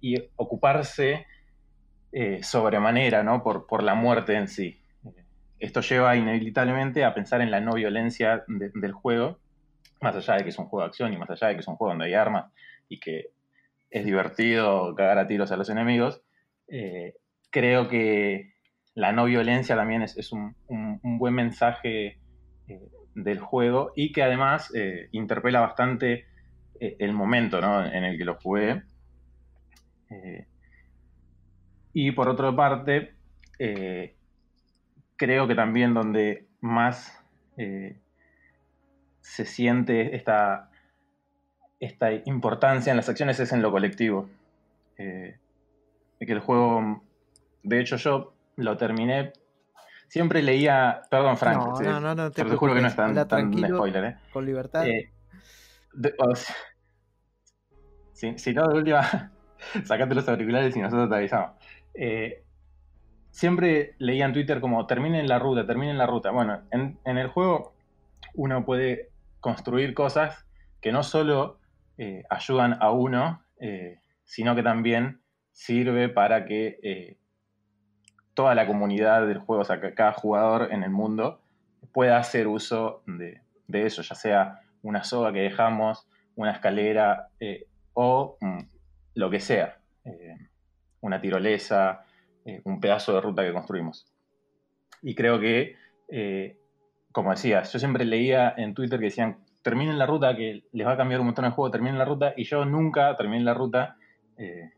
[0.00, 1.26] y ocuparse
[2.42, 3.42] sobremanera ¿no?
[3.42, 4.80] por, por la muerte en sí.
[5.58, 9.38] Esto lleva inevitablemente a pensar en la no violencia de- del juego,
[10.00, 11.68] más allá de que es un juego de acción y más allá de que es
[11.68, 12.52] un juego donde hay armas
[12.88, 13.30] y que
[13.90, 16.22] es divertido cagar a tiros a los enemigos,
[16.68, 17.14] eh,
[17.50, 18.52] creo que
[18.94, 22.20] la no violencia también es, un, un- buen mensaje
[22.66, 26.26] eh, del juego y que además eh, interpela bastante
[26.80, 27.84] el momento ¿no?
[27.84, 28.84] en el que lo jugué.
[31.92, 33.16] Y por otra parte,
[35.16, 37.20] creo que también donde más
[39.28, 40.70] se siente esta,
[41.80, 44.28] esta importancia en las acciones es en lo colectivo.
[44.96, 45.36] Eh,
[46.18, 47.02] que el juego,
[47.62, 49.32] de hecho yo lo terminé,
[50.08, 52.96] siempre leía, perdón Frank, No, no, no, no te pero te juro que no es
[52.96, 54.04] tan, tan spoiler.
[54.04, 54.16] ¿eh?
[54.32, 54.86] Con libertad.
[54.86, 55.12] Eh,
[55.94, 56.54] de- o sea,
[58.12, 59.30] si, si no, de última,
[59.84, 61.52] sacate los auriculares y nosotros te avisamos.
[61.94, 62.42] Eh,
[63.30, 66.30] siempre leía en Twitter como terminen la ruta, terminen la ruta.
[66.32, 67.74] Bueno, en, en el juego
[68.34, 69.10] uno puede
[69.40, 70.44] construir cosas
[70.80, 71.57] que no solo
[72.00, 77.16] eh, ayudan a uno, eh, sino que también sirve para que eh,
[78.34, 81.40] toda la comunidad del juego, o sea, que cada jugador en el mundo
[81.92, 86.06] pueda hacer uso de, eso, ya sea una soga que dejamos,
[86.36, 87.30] una escalera
[87.94, 88.60] o mm,
[89.14, 89.78] lo que sea,
[91.00, 92.04] una tirolesa,
[92.62, 94.06] un pedazo de ruta que construimos.
[95.02, 95.76] Y creo que,
[97.10, 100.92] como decías, yo siempre leía en Twitter que decían, terminen la ruta, que les va
[100.92, 103.96] a cambiar un montón el juego, terminen la ruta, y yo nunca terminé la ruta.
[104.36, 104.70] eh,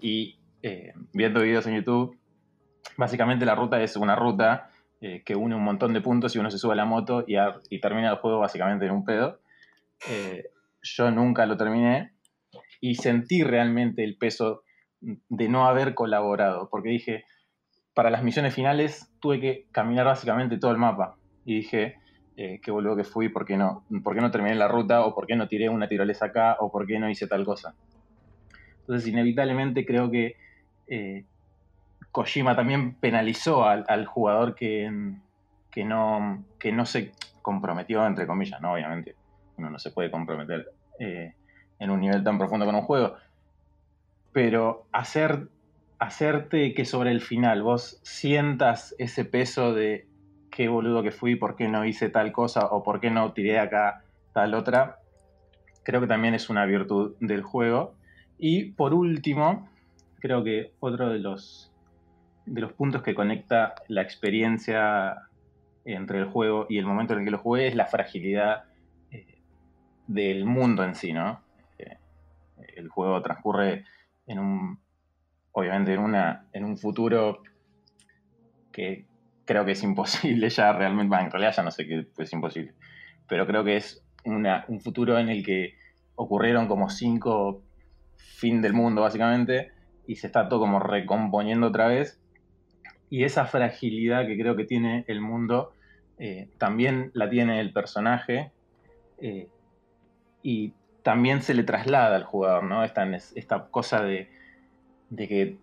[0.00, 2.18] y eh, viendo videos en YouTube,
[2.96, 6.50] básicamente la ruta es una ruta eh, que une un montón de puntos y uno
[6.50, 7.36] se sube a la moto y,
[7.70, 9.40] y termina el juego básicamente en un pedo.
[10.08, 10.44] Eh,
[10.82, 12.12] yo nunca lo terminé
[12.80, 14.64] y sentí realmente el peso
[15.00, 17.24] de no haber colaborado, porque dije,
[17.94, 21.96] para las misiones finales tuve que caminar básicamente todo el mapa y dije,
[22.42, 23.84] eh, qué boludo que fui, ¿por qué, no?
[24.02, 25.06] ¿por no terminé la ruta?
[25.06, 26.56] ¿O por qué no tiré una tirolesa acá?
[26.58, 27.76] ¿O por qué no hice tal cosa?
[28.80, 30.34] Entonces, inevitablemente creo que
[30.88, 31.24] eh,
[32.10, 34.90] Kojima también penalizó al, al jugador que,
[35.70, 38.72] que, no, que no se comprometió, entre comillas, ¿no?
[38.72, 39.14] Obviamente,
[39.56, 40.66] uno no se puede comprometer
[40.98, 41.34] eh,
[41.78, 43.14] en un nivel tan profundo con un juego.
[44.32, 45.46] Pero hacer,
[46.00, 50.08] hacerte que sobre el final vos sientas ese peso de
[50.52, 53.58] qué boludo que fui, por qué no hice tal cosa o por qué no tiré
[53.58, 54.98] acá tal otra,
[55.82, 57.94] creo que también es una virtud del juego.
[58.38, 59.68] Y por último,
[60.20, 61.72] creo que otro de los,
[62.44, 65.22] de los puntos que conecta la experiencia
[65.84, 68.64] entre el juego y el momento en el que lo jugué es la fragilidad
[69.10, 69.38] eh,
[70.06, 71.40] del mundo en sí, ¿no?
[71.78, 71.96] Eh,
[72.76, 73.84] el juego transcurre
[74.26, 74.78] en un,
[75.52, 77.42] obviamente en, una, en un futuro
[78.70, 79.06] que
[79.44, 82.74] creo que es imposible ya realmente, bueno, en realidad ya no sé que es imposible,
[83.28, 85.74] pero creo que es una- un futuro en el que
[86.14, 87.64] ocurrieron como cinco
[88.16, 89.72] fin del mundo básicamente
[90.06, 92.20] y se está todo como recomponiendo otra vez
[93.08, 95.74] y esa fragilidad que creo que tiene el mundo
[96.18, 98.52] eh, también la tiene el personaje
[99.18, 99.48] eh,
[100.42, 102.84] y también se le traslada al jugador, ¿no?
[102.84, 104.30] Esta, esta cosa de,
[105.10, 105.61] de que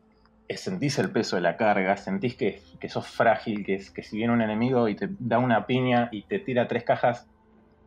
[0.58, 4.34] sentís el peso de la carga, sentís que, que sos frágil, que, que si viene
[4.34, 7.28] un enemigo y te da una piña y te tira tres cajas,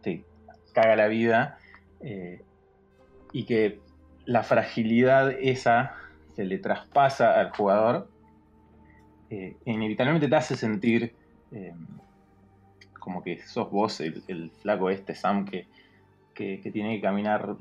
[0.02, 0.24] te
[0.72, 1.58] caga la vida.
[2.00, 2.42] eh,
[3.32, 3.80] y que
[4.26, 5.96] la fragilidad esa
[6.34, 8.08] se le traspasa al jugador,
[9.30, 11.14] eh, inevitablemente te hace sentir
[11.50, 11.72] eh,
[13.00, 15.66] como que sos vos el, flaco este, Sam, que,
[16.34, 17.56] que- que tiene que caminar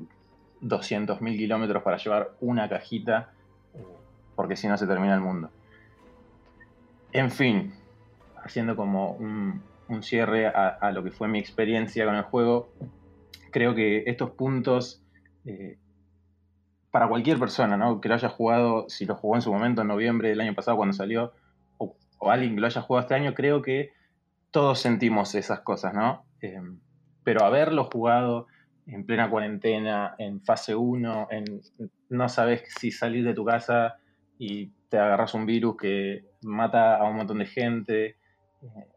[0.60, 3.32] 200.000 kilómetros para llevar una cajita,
[4.34, 5.50] porque si no se termina el mundo.
[7.12, 7.74] En fin,
[8.42, 12.72] haciendo como un, un cierre a, lo que fue mi experiencia con el juego,
[13.50, 15.02] creo que estos puntos,
[15.44, 15.78] eh,
[16.90, 18.00] para cualquier persona ¿no?
[18.00, 20.76] que lo haya jugado, si lo jugó en su momento en noviembre del año pasado
[20.76, 21.32] cuando salió,
[21.78, 23.92] o, o alguien que lo haya jugado este año, creo que
[24.50, 26.24] todos sentimos esas cosas, ¿no?
[26.40, 26.60] Eh,
[27.24, 28.46] pero haberlo jugado
[28.86, 31.60] en plena cuarentena, en fase 1, en,
[32.08, 33.96] no sabes si salir de tu casa
[34.42, 38.16] y te agarras un virus que mata a un montón de gente,
[38.60, 38.88] eh,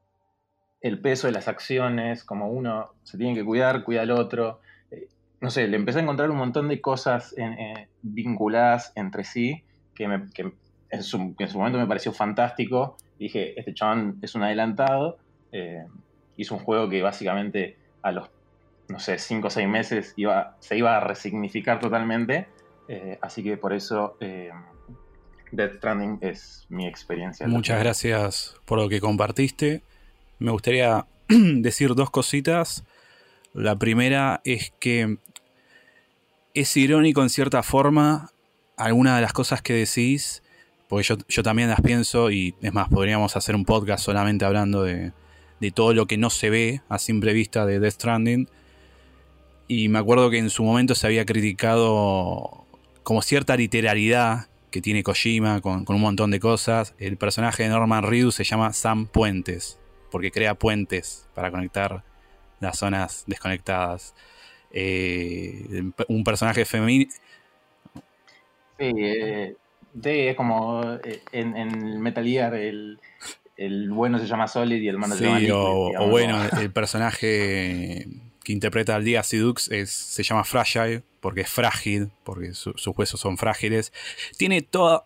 [0.81, 4.59] el peso de las acciones, como uno se tiene que cuidar, cuida al otro.
[4.89, 5.07] eh,
[5.41, 9.63] no sé, le empecé a encontrar un montón de cosas eh, vinculadas entre sí
[9.93, 12.97] que, en, su, momento me pareció fantástico.
[13.19, 15.19] Dije, este chabón es un adelantado.
[16.37, 18.31] hizo un juego que básicamente a los,
[18.89, 20.15] no sé, 5 o 6 meses
[20.59, 22.47] se iba a resignificar totalmente.
[23.21, 24.17] así que por eso
[25.51, 27.47] Death Stranding es mi experiencia.
[27.47, 29.81] Muchas gracias por lo que compartiste.
[30.39, 32.83] Me gustaría decir dos cositas.
[33.53, 35.17] La primera es que
[36.53, 38.31] es irónico en cierta forma
[38.77, 40.43] algunas de las cosas que decís,
[40.89, 44.83] porque yo, yo también las pienso y es más, podríamos hacer un podcast solamente hablando
[44.83, 45.13] de,
[45.59, 48.49] de todo lo que no se ve a simple vista de Death Stranding.
[49.67, 52.65] Y me acuerdo que en su momento se había criticado
[53.03, 56.95] como cierta literalidad que tiene Kojima con, con un montón de cosas.
[56.99, 59.79] El personaje de Norman Reedus se llama Sam Puentes,
[60.11, 62.03] porque crea puentes para conectar
[62.59, 64.13] las zonas desconectadas.
[64.71, 67.09] Eh, un personaje femenino.
[68.77, 69.55] Sí, eh,
[69.93, 72.99] D es como eh, en, en Metal Gear el,
[73.55, 76.59] el bueno se llama Solid y el malo se llama Liquid, o, o bueno, ¿no?
[76.59, 78.05] el personaje
[78.45, 82.95] que interpreta al día Sidux es, se llama Fragile, porque es frágil, porque su- sus
[82.95, 83.91] huesos son frágiles.
[84.37, 85.01] Tiene todas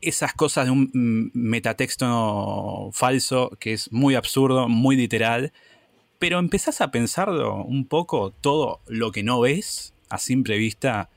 [0.00, 5.52] esas cosas de un mm, metatexto falso que es muy absurdo, muy literal.
[6.18, 11.08] Pero empezás a pensarlo un poco, todo lo que no ves a simple vista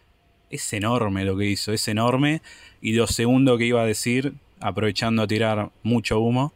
[0.49, 2.41] es enorme lo que hizo, es enorme.
[2.81, 6.51] Y lo segundo que iba a decir, aprovechando a tirar mucho humo,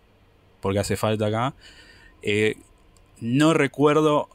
[0.60, 1.54] porque hace falta acá,
[2.22, 2.58] eh,
[3.22, 4.30] no recuerdo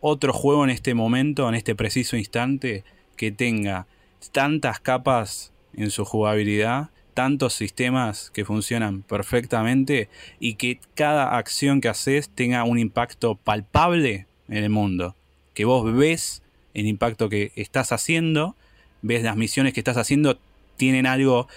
[0.00, 2.84] otro juego en este momento, en este preciso instante,
[3.16, 3.86] que tenga
[4.32, 11.88] tantas capas en su jugabilidad, tantos sistemas que funcionan perfectamente y que cada acción que
[11.88, 15.16] haces tenga un impacto palpable en el mundo.
[15.54, 16.42] Que vos ves
[16.74, 18.54] el impacto que estás haciendo,
[19.02, 20.38] ves las misiones que estás haciendo,
[20.76, 21.48] tienen algo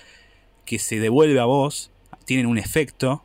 [0.65, 1.91] que se devuelve a vos,
[2.25, 3.23] tienen un efecto,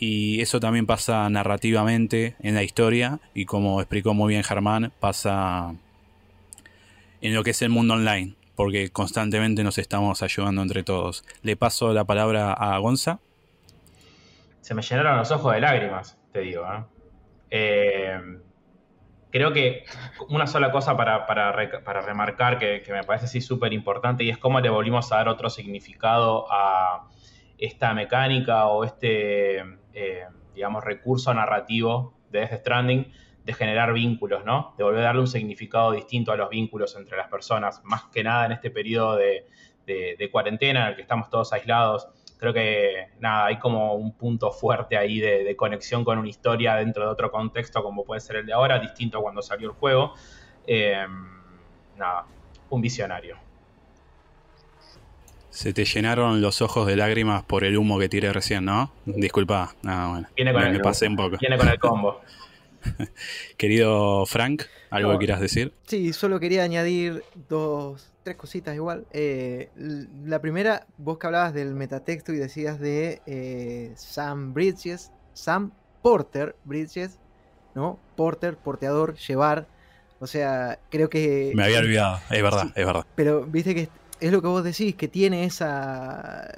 [0.00, 5.74] y eso también pasa narrativamente en la historia, y como explicó muy bien Germán, pasa
[7.20, 11.22] en lo que es el mundo online, porque constantemente nos estamos ayudando entre todos.
[11.42, 13.18] Le paso la palabra a Gonza.
[14.62, 16.64] Se me llenaron los ojos de lágrimas, te digo.
[16.64, 16.84] ¿eh?
[17.50, 18.20] Eh,
[19.30, 19.84] creo que
[20.28, 24.24] una sola cosa para, para re- para remarcar que, que me parece sí súper importante
[24.24, 27.08] y es cómo le volvimos a dar otro significado a
[27.60, 29.58] esta mecánica o este,
[29.92, 33.12] eh, digamos, recurso narrativo de Death Stranding
[33.44, 34.74] de generar vínculos, ¿no?
[34.78, 38.22] De volver a darle un significado distinto a los vínculos entre las personas, más que
[38.22, 39.46] nada en este periodo de,
[40.30, 42.08] cuarentena en el que estamos todos aislados.
[42.38, 46.76] Creo que nada, hay como un punto fuerte ahí de, de conexión con una historia
[46.76, 49.74] dentro de otro contexto, como puede ser el de ahora, distinto a cuando salió el
[49.74, 50.14] juego.
[50.66, 51.04] Eh,
[51.96, 52.26] nada,
[52.70, 53.49] un visionario.
[55.50, 58.92] Se te llenaron los ojos de lágrimas por el humo que tiré recién, ¿no?
[59.04, 59.74] Disculpa.
[59.84, 60.28] Ah, bueno.
[60.36, 61.36] Viene con me, el- me pasé un poco.
[61.40, 62.20] Viene con el combo.
[63.56, 65.18] Querido Frank, ¿algo No.
[65.18, 65.72] que quieras decir?
[65.86, 69.06] Sí, solo quería añadir dos, tres cositas igual.
[69.12, 69.68] Eh,
[70.24, 75.72] la primera, vos que hablabas del metatexto y decías de eh, Sam Bridges, Sam
[76.02, 77.18] Porter Bridges,
[77.74, 77.98] ¿no?
[78.16, 79.66] Porter, porteador, llevar.
[80.20, 81.52] O sea, creo que...
[81.54, 82.72] Me había olvidado, es verdad, Sí.
[82.76, 83.06] es verdad.
[83.14, 83.88] Pero viste que
[84.20, 86.50] es lo que vos decís, que tiene esa.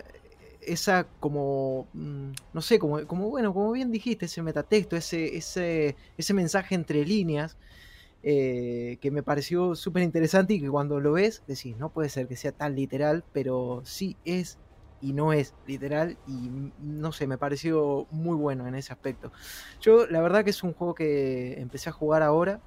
[0.61, 1.91] Esa como.
[1.93, 6.75] mm, No sé, como, como bueno, como bien dijiste, ese metatexto, ese, ese, ese mensaje
[6.75, 7.59] entre líneas.
[8.23, 12.29] eh, que me pareció súper interesante y que cuando lo ves decís, no puede ser
[12.29, 14.61] que sea tan literal, pero sí es
[15.01, 19.33] y no es literal y mm, no sé, me pareció muy bueno en ese aspecto.
[19.81, 22.63] Yo la verdad que es un juego que empecé a jugar ahora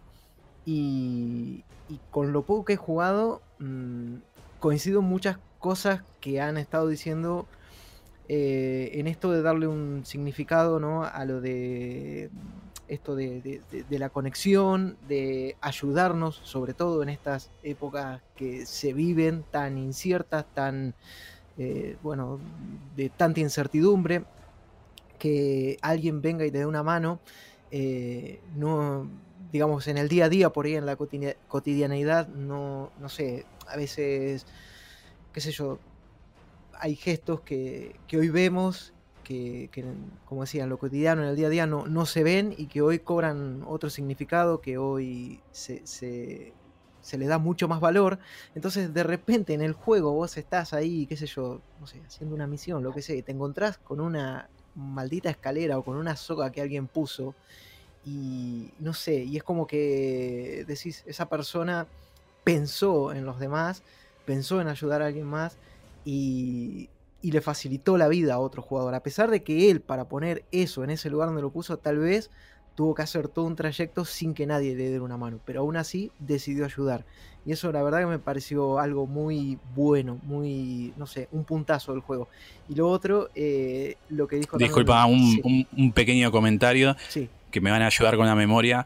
[0.64, 1.68] y,
[2.10, 4.18] con lo poco que he jugado, mm,
[4.66, 7.46] coincido muchas cosas que han estado diciendo
[8.28, 11.04] eh, en esto de darle un significado ¿no?
[11.04, 12.32] a lo de
[12.88, 19.44] esto de, de- la conexión, de ayudarnos, sobre todo en estas épocas que se viven
[19.52, 20.96] tan inciertas, tan,
[21.60, 22.40] eh, bueno,
[22.96, 24.24] de tanta incertidumbre,
[25.20, 27.20] que alguien venga y te dé una mano,
[27.70, 29.08] eh, no,
[29.52, 33.46] digamos, en el día a día, por ahí en la cotidia- cotidianeidad, no, no sé,
[33.68, 34.46] a veces,
[35.34, 35.80] qué sé yo,
[36.80, 38.94] hay gestos que, que hoy vemos
[39.24, 39.84] que, que,
[40.26, 42.68] como decía, en lo cotidiano, en el día a día, no, no se ven y
[42.68, 46.54] que hoy cobran otro significado, que hoy se, se,
[47.02, 48.20] se le da mucho más valor.
[48.54, 52.36] Entonces, de repente en el juego vos estás ahí, qué sé yo, no sé, haciendo
[52.36, 56.16] una misión, lo que sé, y te encontrás con una maldita escalera o con una
[56.16, 57.34] soga que alguien puso
[58.06, 61.88] y no sé, y es como que decís, esa persona
[62.46, 63.84] pensó en los demás,
[64.26, 65.58] pensó en ayudar a alguien más
[66.06, 66.90] y,
[67.22, 68.96] y le facilitó la vida a otro jugador.
[68.96, 71.98] A pesar de que él, para poner eso en ese lugar donde lo puso, tal
[71.98, 72.30] vez
[72.76, 75.78] tuvo que hacer todo un trayecto sin que nadie le diera una mano, pero aún
[75.78, 77.06] así decidió ayudar.
[77.46, 81.94] Y eso la verdad que me pareció algo muy bueno, muy, no sé, un puntazo
[81.94, 82.28] del juego.
[82.68, 84.52] Y lo otro, eh, lo que dijo...
[84.52, 87.30] también- Disculpa, un, Sí, un- un pequeño comentario sí.
[87.52, 88.84] que me van a ayudar con la memoria.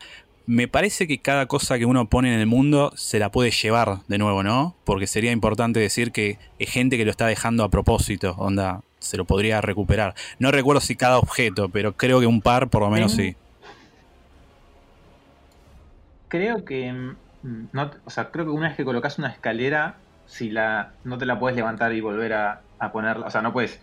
[0.51, 3.99] Me parece que cada cosa que uno pone en el mundo se la puede llevar
[4.07, 4.75] de nuevo, ¿no?
[4.83, 9.17] Porque sería importante decir que es gente que lo está dejando a propósito, onda, se
[9.17, 10.15] lo podría recuperar.
[10.39, 13.35] No recuerdo si cada objeto, pero creo que un par por lo menos sí.
[16.27, 16.91] Creo que.
[16.93, 21.17] mm, No, o sea, creo que una vez que colocas una escalera, si la no
[21.17, 23.81] te la puedes levantar y volver a, a ponerla, o sea, no puedes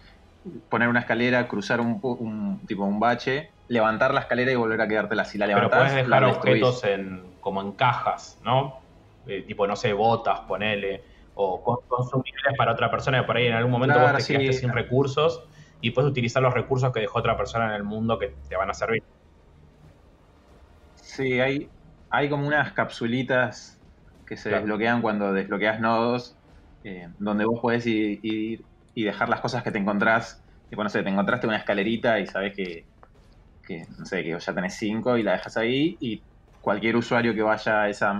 [0.70, 4.88] poner una escalera, cruzar un, un- tipo un bache, levantar la escalera y volver a
[4.88, 5.24] quedártela.
[5.24, 8.74] Si la Pero levantás, puedes la dejar objetos en, como en cajas, ¿no?
[9.24, 11.04] Eh, tipo, no sé, botas, ponele,
[11.34, 14.22] o con- consumibles para otra persona que por ahí en algún momento Claro, vos te
[14.24, 14.34] sí.
[14.34, 15.48] quedaste sin recursos
[15.80, 18.70] y puedes utilizar los recursos que dejó otra persona en el mundo que te van
[18.70, 19.02] a servir.
[20.94, 21.72] Sí, hay,
[22.10, 23.82] hay como unas capsulitas
[24.26, 24.60] que se Claro.
[24.60, 26.40] desbloquean cuando desbloqueas nodos,
[26.82, 30.44] eh, donde vos podés ir, ir y dejar las cosas que te encontrás.
[30.68, 32.90] Tipo, no sé, te encontraste una escalerita y sabes que,
[33.66, 36.22] que, no sé, que ya tenés cinco y la dejas ahí y
[36.60, 38.12] cualquier usuario que vaya a esa,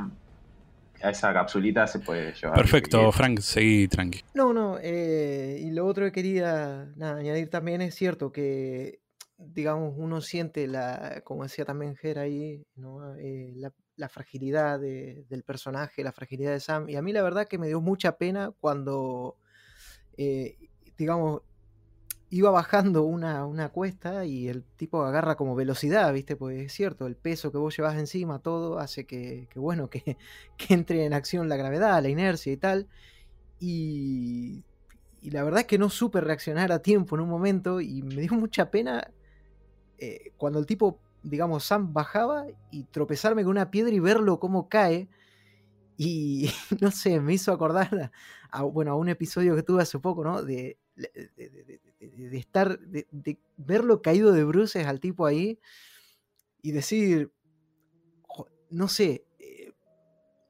[1.03, 2.57] a esa capsulita se puede llevar.
[2.57, 3.13] Perfecto.
[3.13, 4.21] Frank, seguí tranqui.
[4.35, 9.01] No, no, eh, y lo otro que quería nada, añadir también es cierto que,
[9.39, 13.17] digamos, uno siente la, como decía también Ger ahí, ¿no?
[13.17, 17.23] Eh, la, la fragilidad de- del personaje, la fragilidad de Sam, y a mí la
[17.23, 19.39] verdad que me dio mucha pena cuando,
[20.19, 20.57] eh,
[20.99, 21.41] digamos,
[22.31, 26.37] iba bajando una, una cuesta y el tipo agarra como velocidad, ¿viste?
[26.37, 30.17] Pues es cierto, el peso que vos llevas encima, todo hace que, bueno, que,
[30.57, 32.89] que entre en acción la gravedad, la inercia y tal.
[33.61, 34.65] Y,
[35.23, 38.17] y la verdad es que no supe reaccionar a tiempo en un momento y me
[38.17, 39.11] dio mucha pena
[39.99, 44.69] eh, cuando el tipo, digamos, Sam bajaba y tropezarme con una piedra y verlo cómo
[44.69, 45.09] cae.
[45.97, 46.51] Y
[46.81, 48.13] no sé, me hizo acordar
[48.51, 50.43] a, bueno, a un episodio que tuve hace poco, ¿no?
[50.43, 53.07] De, de, de- de- de- estar, de,
[53.57, 55.59] verlo caído de bruces al tipo ahí
[56.63, 57.33] y decir,
[58.27, 59.73] "Jo- no sé, eh,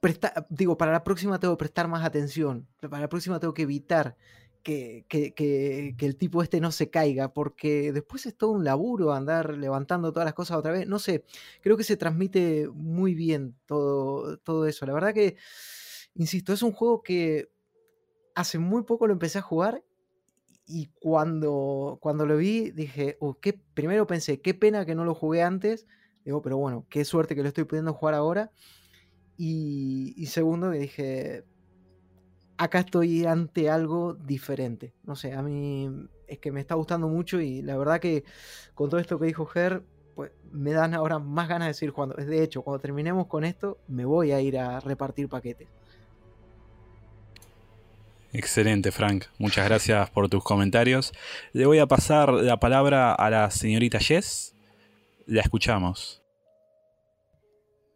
[0.01, 3.63] presta- digo, para la próxima tengo que prestar más atención, para la próxima tengo que
[3.63, 4.17] evitar
[4.63, 8.65] que, que- que- que el tipo este no se caiga, porque después es todo un
[8.65, 11.25] laburo andar levantando todas las cosas otra vez, no sé,
[11.63, 15.37] creo que se transmite muy bien todo, todo eso, la verdad que,
[16.15, 17.49] insisto, es un juego que
[18.35, 19.83] hace muy poco lo empecé a jugar
[20.67, 25.15] y cuando, cuando lo vi dije, "Oh, qué, primero pensé, qué pena que no lo
[25.15, 25.87] jugué antes,
[26.25, 28.51] digo, pero bueno, qué suerte que lo estoy pudiendo jugar ahora.
[29.37, 31.45] Y, y segundo, que dije,
[32.57, 34.95] acá estoy ante algo diferente.
[35.05, 35.89] No sé, a mí
[36.27, 38.25] es que me está gustando mucho y la verdad que
[38.75, 42.17] con todo esto que dijo Ger, pues me dan ahora más ganas de seguir jugando.
[42.17, 45.69] De hecho, cuando terminemos con esto, me voy a ir a repartir paquetes.
[48.39, 49.25] Excelente, Frank.
[49.39, 51.15] Muchas gracias por tus comentarios.
[51.55, 54.55] Le voy a pasar la palabra a la señorita Jess.
[55.25, 56.23] La escuchamos.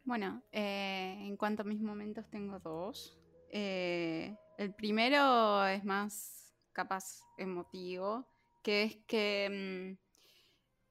[0.03, 3.19] Bueno, eh, en cuanto a mis momentos tengo dos.
[3.53, 8.27] Eh, el primero es más capaz emotivo,
[8.63, 9.99] que es que mm,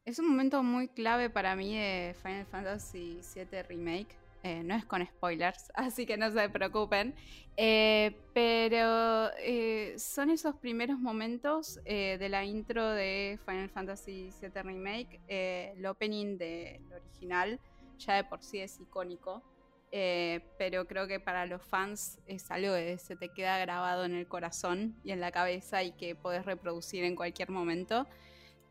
[0.05, 4.15] es un momento muy clave para mí de Final Fantasy VII Remake.
[4.41, 7.13] Eh, no es con spoilers, así que no se preocupen.
[7.57, 15.19] Eh, pero eh, son esos primeros momentos de la intro de Final Fantasy VII Remake,
[15.27, 17.59] el opening del original
[17.97, 19.43] ya de por sí es icónico,
[19.91, 24.25] pero creo que para los fans es algo que se te queda grabado en el
[24.25, 28.07] corazón y en la cabeza y que podés reproducir en cualquier momento.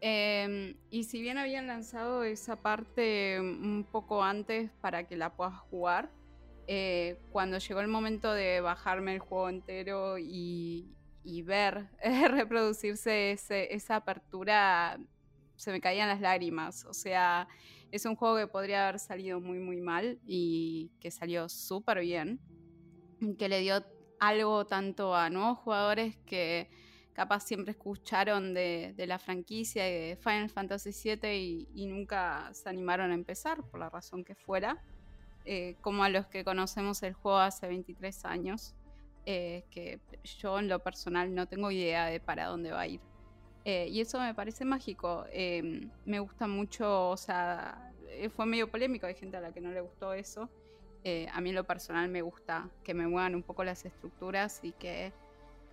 [0.01, 5.59] Eh, y si bien habían lanzado esa parte un poco antes para que la puedas
[5.71, 6.11] jugar,
[6.69, 10.95] eh, cuando llegó el momento de bajarme el juego entero y,
[11.25, 14.99] y ver eh, reproducirse ese- esa apertura,
[15.57, 16.85] se me caían las lágrimas.
[16.85, 17.49] O sea,
[17.91, 22.39] es un juego que podría haber salido muy, muy mal y que salió súper bien.
[23.37, 23.85] Que le dio
[24.21, 26.71] algo tanto a nuevos jugadores que
[27.19, 32.69] capaz siempre escucharon de, de la franquicia de Final Fantasy VII y, y nunca se
[32.69, 34.79] animaron a empezar, por la razón que fuera.
[35.45, 38.75] eh, como a los que conocemos el juego hace 23 años,
[39.27, 40.01] eh, que
[40.41, 43.01] yo en lo personal no tengo idea de para dónde va a ir.
[43.65, 45.27] Eh, y eso me parece mágico.
[45.33, 49.61] Eh, me gusta mucho, o sea, eh, fue medio polémico, hay gente a la que
[49.61, 50.51] no le gustó eso.
[51.05, 54.61] Eh, a mí en lo personal me gusta que me muevan un poco las estructuras
[54.65, 55.13] y que,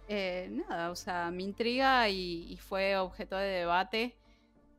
[0.08, 4.16] eh, nada, o sea, me intriga y, y fue objeto de debate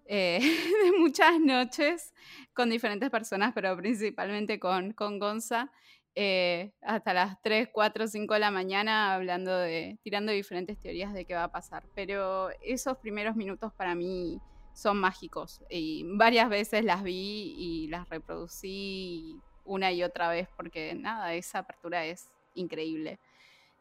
[0.06, 0.38] eh,
[0.84, 2.14] de muchas noches
[2.54, 5.70] con diferentes personas, pero principalmente con, con Gonza.
[6.14, 11.24] eh, hasta las 3, 4, 5 de la mañana hablando de, tirando diferentes teorías de
[11.26, 11.84] qué va a pasar.
[11.94, 14.40] Pero esos primeros minutos para mí
[14.72, 20.94] son mágicos y varias veces las vi y las reproducí una y otra vez porque
[20.94, 23.18] nada, esa apertura es increíble.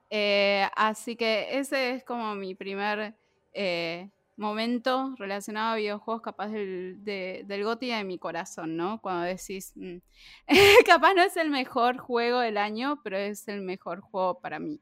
[0.09, 3.15] Eh, así que ese es como mi primer
[3.53, 9.01] eh, momento relacionado a videojuegos capaz del, de, del GOTY de mi corazón, ¿no?
[9.01, 9.97] Cuando decís, mm,
[10.85, 14.79] capaz no es el mejor juego del año, pero es el mejor juego para mí.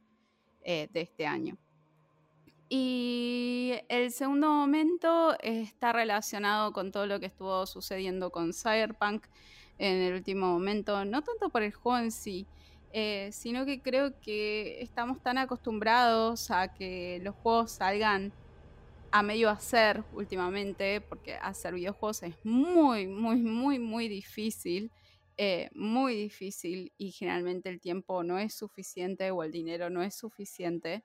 [0.63, 1.57] de este año.
[2.69, 9.25] Y el segundo momento está relacionado con todo lo que estuvo sucediendo con Cyberpunk
[9.77, 12.47] en el último momento, no tanto por el juego en sí,
[12.95, 18.31] eh, sino que creo que estamos tan acostumbrados a que los juegos salgan
[19.11, 24.91] a medio hacer últimamente, porque hacer videojuegos es muy, muy, muy, muy difícil,
[25.37, 30.13] eh, muy difícil y generalmente el tiempo no es suficiente o el dinero no es
[30.15, 31.03] suficiente.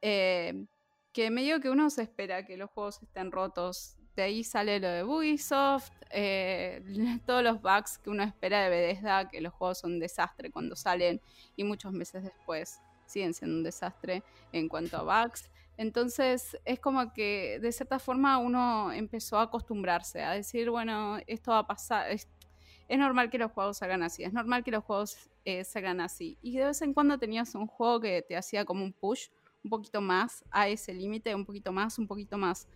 [0.00, 0.66] Eh,
[1.12, 3.96] que medio que uno se espera que los juegos estén rotos.
[4.16, 6.82] De ahí sale lo de Ubisoft, eh,
[7.26, 10.74] todos los bugs que uno espera de Bethesda, que los juegos son un desastre cuando
[10.74, 11.20] salen
[11.54, 15.50] y muchos meses después siguen siendo un desastre en cuanto a bugs.
[15.76, 21.50] Entonces es como que de cierta forma uno empezó a acostumbrarse a decir, bueno, esto
[21.50, 22.26] va a pasar, es,
[22.88, 26.38] normal que los juegos salgan así, es normal que los juegos eh, salgan así.
[26.40, 29.28] Y de vez en cuando tenías un juego que te hacía como un push
[29.62, 32.66] un poquito más a ese límite, un poquito más, un poquito más.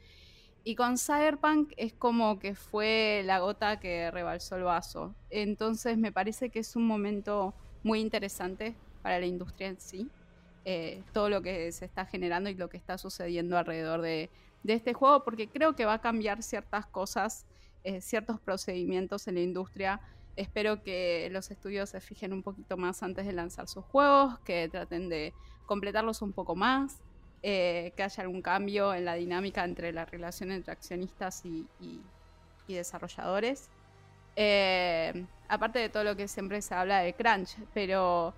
[0.62, 5.14] Y con Cyberpunk es como que fue la gota que rebalsó el vaso.
[5.30, 10.10] Entonces me parece que es un momento muy interesante para la industria en sí.
[10.66, 14.28] Eh, todo lo que se está generando y lo que está sucediendo alrededor de,
[14.64, 17.46] este juego, porque creo que va a cambiar ciertas cosas,
[17.82, 20.00] eh, ciertos procedimientos en la industria.
[20.36, 24.68] Espero que los estudios se fijen un poquito más antes de lanzar sus juegos, que
[24.68, 25.32] traten de
[25.64, 27.00] completarlos un poco más,
[27.42, 31.66] eh, que haya algún cambio en la dinámica entre la relación entre accionistas y,
[32.68, 33.68] desarrolladores.
[34.36, 38.32] Eh, aparte de todo lo que siempre se habla de crunch, pero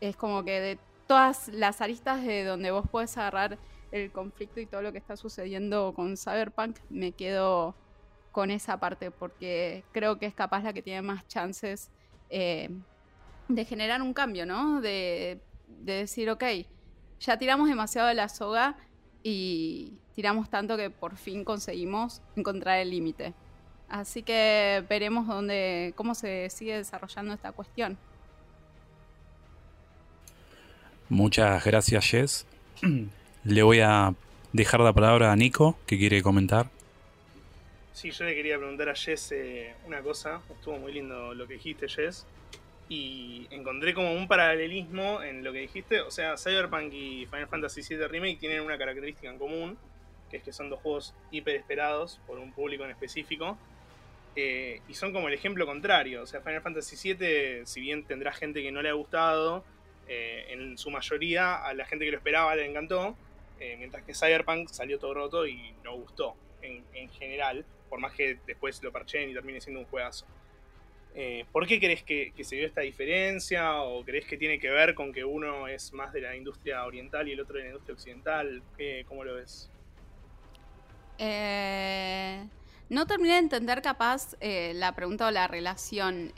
[0.00, 0.78] es como que de
[1.08, 3.58] todas las aristas de donde vos puedes agarrar
[3.90, 7.74] el conflicto y todo lo que está sucediendo con Cyberpunk, me quedo
[8.30, 11.90] con esa parte porque creo que es capaz la que tiene más chances
[12.30, 12.70] eh,
[13.48, 14.80] de generar un cambio, ¿no?
[14.80, 15.40] De
[15.80, 16.44] de decir, ok,
[17.22, 18.76] ya tiramos demasiado de la soga
[19.22, 23.32] y tiramos tanto que por fin conseguimos encontrar el límite.
[23.88, 27.96] Así que veremos dónde, cómo se sigue desarrollando esta cuestión.
[31.08, 32.46] Muchas gracias, Jess.
[33.44, 34.14] Le voy a
[34.52, 36.70] dejar la palabra a Nico, que quiere comentar.
[37.92, 40.40] Sí, yo le quería preguntar a Jess eh, una cosa.
[40.50, 42.26] Estuvo muy lindo lo que dijiste, Jess
[42.92, 46.02] y encontré como un paralelismo en lo que dijiste.
[46.02, 49.78] O sea, Cyberpunk y Final Fantasy VII Remake tienen una característica en común,
[50.30, 53.56] que es que son dos juegos hiper esperados por un público en específico.
[54.36, 56.22] Eh, y son como el ejemplo contrario.
[56.22, 59.64] O sea, Final Fantasy VII, si bien tendrá gente que no le ha gustado,
[60.06, 63.16] eh, en su mayoría a la gente que lo esperaba le encantó.
[63.58, 68.12] Eh, mientras que Cyberpunk salió todo roto y no gustó en, en general, por más
[68.12, 70.26] que después lo parchen y termine siendo un juegazo.
[71.14, 73.82] Eh, ¿Por qué crees que, se dio esta diferencia?
[73.82, 77.28] ¿O crees que tiene que ver con que uno es más de la industria oriental
[77.28, 78.62] y el otro de la industria occidental?
[79.06, 79.70] ¿Cómo lo ves?
[81.18, 82.42] Eh,
[82.88, 86.32] no terminé de entender capaz eh, la pregunta o la relación,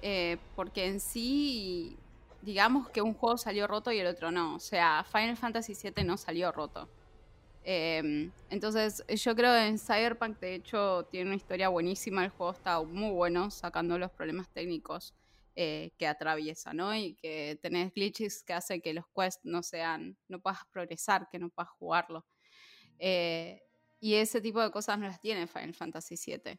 [0.56, 1.96] porque en sí,
[2.42, 4.56] digamos que un juego salió roto y el otro no.
[4.56, 6.88] O sea, Final Fantasy VII no salió roto.
[7.64, 12.24] Em, entonces, yo creo que en Cyberpunk, de hecho, tiene una historia buenísima.
[12.24, 15.14] El juego está muy bueno, sacando los problemas técnicos
[15.56, 16.94] eh, que atraviesa, ¿no?
[16.94, 21.38] Y que tenés glitches que hacen que los quests no sean, no puedas progresar, que
[21.38, 22.26] no puedas jugarlo.
[22.98, 23.62] Eh,
[23.98, 26.58] y ese tipo de cosas no las tiene Final Fantasy VII.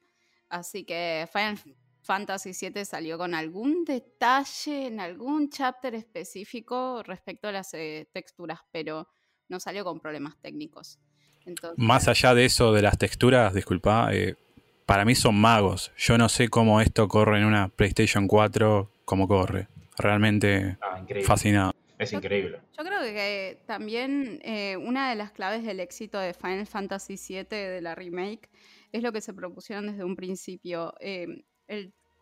[0.49, 1.59] Así que Final
[2.01, 8.59] Fantasy VII salió con algún detalle en algún chapter específico respecto a las eh, texturas,
[8.71, 9.07] pero
[9.49, 10.99] no salió con problemas técnicos.
[11.77, 14.35] Más allá de eso, de las texturas, disculpa, eh,
[14.85, 15.91] para mí son magos.
[15.97, 19.67] Yo no sé cómo esto corre en una PlayStation 4, cómo corre.
[19.97, 21.73] Realmente ah, fascinado.
[21.97, 22.59] Es increíble.
[22.77, 27.45] Yo, creo que también eh, una de las claves del éxito de Final Fantasy VII
[27.45, 28.49] de la remake
[28.91, 30.93] es lo que se propusieron desde un principio.
[30.99, 31.43] Eh,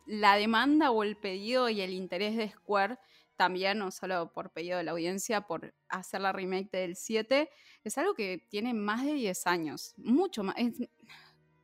[0.06, 2.98] la demanda o el pedido y el interés de Square
[3.36, 7.50] también, no solo por pedido de la audiencia, por hacer la remake del 7,
[7.84, 10.56] es algo que tiene más de 10 años, mucho más.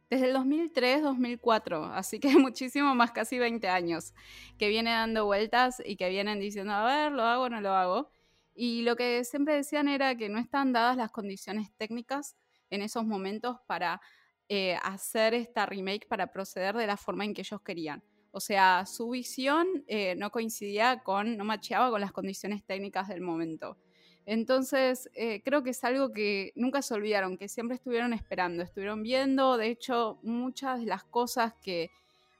[0.10, 4.14] desde el 2003, 2004, así que muchísimo más, casi 20 años,
[4.58, 7.74] que viene dando vueltas y que vienen diciendo, a ver, lo hago o no lo
[7.74, 8.12] hago.
[8.56, 12.36] Y lo que siempre decían era que no están dadas las condiciones técnicas
[12.70, 14.02] en esos momentos para
[14.50, 18.04] eh, hacer esta remake, para proceder de la forma en que ellos querían.
[18.32, 23.22] O sea, su visión eh, no coincidía con, no macheaba con las condiciones técnicas del
[23.22, 23.78] momento.
[24.26, 29.02] Entonces, eh, creo que es algo que nunca se olvidaron, que siempre estuvieron esperando, estuvieron
[29.02, 31.90] viendo, de hecho, muchas de las cosas que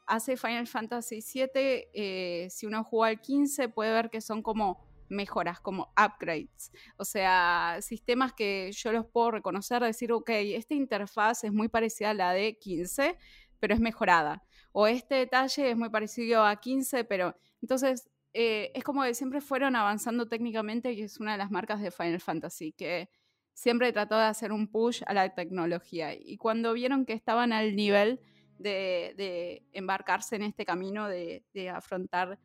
[0.06, 1.50] hace Final Fantasy VII,
[1.94, 6.72] eh, si uno juega al 15, puede ver que son como mejoras, como upgrades.
[6.98, 12.12] O sea, sistemas que yo los puedo reconocer, decir, ok, esta interfaz es muy parecida
[12.12, 13.18] a la de 15,
[13.60, 14.44] pero es mejorada.
[14.72, 19.42] O este detalle es muy parecido a 15, pero entonces eh, es como que siempre
[19.42, 23.10] fueron avanzando técnicamente y es una de las marcas de Final Fantasy, que
[23.54, 26.14] siempre trató de hacer un push a la tecnología.
[26.14, 28.22] Y cuando vieron que estaban al nivel
[28.58, 31.44] de, embarcarse en este camino de,
[31.74, 32.40] afrontar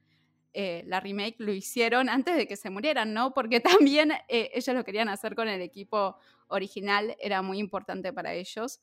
[0.52, 3.34] eh, la remake, lo hicieron antes de que se murieran, ¿no?
[3.34, 3.60] Porque
[3.90, 6.16] también eh, ellos lo querían hacer con el equipo
[6.48, 8.80] original, era muy importante para ellos.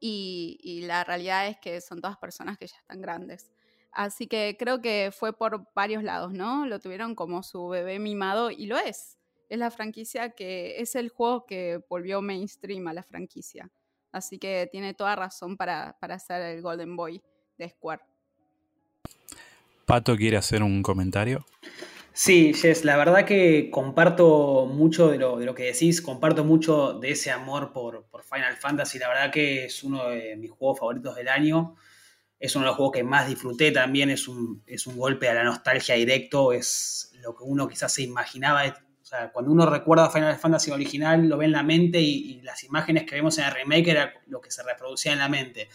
[0.00, 3.50] Y la realidad es que son todas personas que ya están grandes.
[3.94, 6.66] Así que creo que fue por varios lados, ¿no?
[6.66, 9.18] Lo tuvieron como su bebé mimado y lo es.
[9.48, 13.70] Es la franquicia que es el juego que volvió mainstream a la franquicia.
[14.10, 17.22] Así que tiene toda razón para, para ser el Golden Boy
[17.56, 18.02] de Square.
[19.86, 21.44] Pato quiere hacer un comentario.
[22.16, 26.94] Sí, Jess, la verdad que comparto mucho de lo, de lo que decís, comparto mucho
[26.94, 30.78] de ese amor por, por, Final Fantasy, la verdad que es uno de mis juegos
[30.78, 31.76] favoritos del año
[32.44, 35.34] es uno de los juegos que más disfruté también, es un, es un golpe a
[35.34, 38.64] la nostalgia directo, es lo que uno quizás se imaginaba.
[38.66, 42.62] O sea, cuando uno recuerda Final Fantasy original, lo ve en la mente y, las
[42.64, 45.70] imágenes que vemos en el remake era lo que se reproducía en la mente.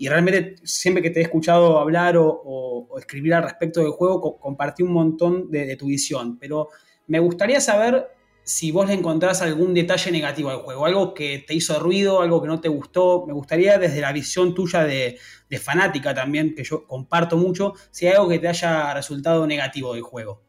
[0.00, 4.82] Y realmente siempre que te he escuchado hablar o, escribir al respecto del juego, compartí
[4.82, 6.38] un montón de, tu visión.
[6.38, 6.70] Pero
[7.06, 8.08] me gustaría saber
[8.42, 12.40] si vos le encontrás algún detalle negativo al juego, algo que te hizo ruido, algo
[12.40, 13.26] que no te gustó.
[13.26, 15.18] Me gustaría desde la visión tuya de,
[15.60, 20.02] fanática también, que yo comparto mucho, si hay algo que te haya resultado negativo del
[20.02, 20.42] juego.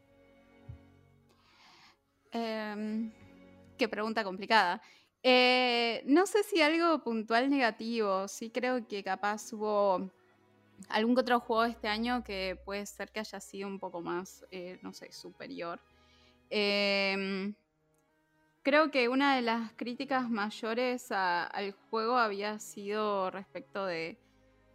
[2.30, 3.12] Em,
[3.76, 4.80] qué pregunta complicada.
[5.22, 10.10] Eh, no sé si algo puntual negativo, sí creo que capaz hubo
[10.88, 14.78] algún otro juego este año que puede ser que haya sido un poco más, eh,
[14.82, 15.80] no sé, superior.
[16.50, 17.54] Eh,
[18.62, 24.20] Creo que una de las críticas mayores al juego había sido respecto de,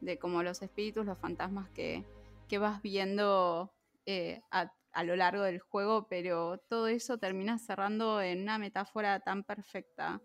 [0.02, 2.04] de como los espíritus, los fantasmas que,
[2.60, 3.72] vas viendo
[4.06, 4.70] eh, a,
[5.06, 10.22] lo largo del juego, pero todo eso termina cerrando en una metáfora tan perfecta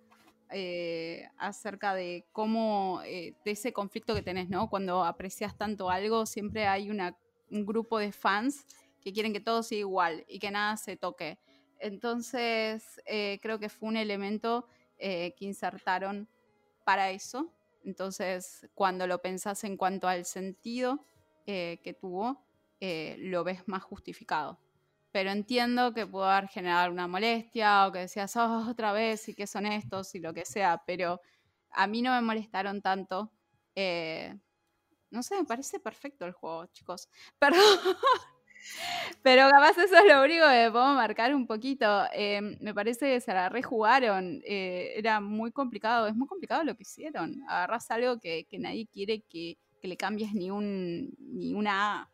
[0.52, 4.68] eh, acerca de cómo, eh, de ese conflicto que tenés, ¿no?
[4.68, 7.16] Cuando aprecias tanto algo, siempre hay una,
[7.50, 8.66] un grupo de fans
[9.00, 11.38] que quieren que todo sea igual y que nada se toque.
[11.80, 14.66] Entonces, eh, creo que fue un elemento
[14.98, 16.28] eh, que insertaron
[16.84, 17.52] para eso.
[17.84, 21.04] Entonces, cuando lo pensás en cuanto al sentido
[21.44, 22.40] que tuvo,
[22.80, 24.60] lo ves más justificado.
[25.12, 29.34] Pero entiendo que pudo haber generado una molestia o que decías, oh, otra vez, y
[29.34, 31.20] qué son estos y lo que sea, pero
[31.70, 33.30] a mí no me molestaron tanto.
[35.10, 37.08] no sé, me parece perfecto el juego, chicos.
[37.38, 37.78] Perdón.
[39.22, 42.04] Pero capaz eso es lo único que puedo marcar un poquito.
[42.12, 44.40] Em, me parece que se la rejugaron.
[44.44, 46.06] Eh, era muy complicado.
[46.06, 47.42] Es muy complicado lo que hicieron.
[47.48, 52.10] Agarras algo que, nadie quiere que, le cambies ni, un, ni una A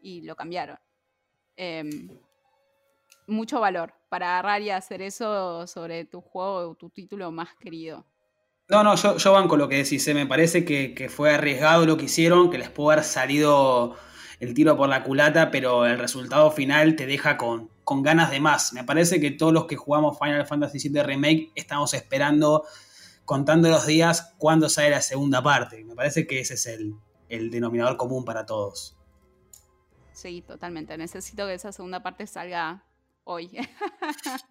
[0.00, 0.78] y lo cambiaron.
[1.56, 2.08] Em,
[3.26, 8.04] mucho valor para agarrar y hacer eso sobre tu juego o tu título más querido.
[8.68, 10.06] No, no, yo, yo banco lo que decís.
[10.08, 10.14] Eh.
[10.14, 13.96] Me parece que, que fue arriesgado lo que hicieron, que les pudo haber salido
[14.40, 18.40] el tiro por la culata, pero el resultado final te deja con, con ganas de
[18.40, 18.72] más.
[18.72, 22.64] Me parece que todos los que jugamos Final Fantasy VII Remake estamos esperando,
[23.24, 25.84] contando los días, cuándo sale la segunda parte.
[25.84, 26.94] Me parece que ese es el,
[27.28, 28.96] el denominador común para todos.
[30.12, 30.96] Sí, totalmente.
[30.98, 32.84] Necesito que esa segunda parte salga
[33.24, 33.50] hoy.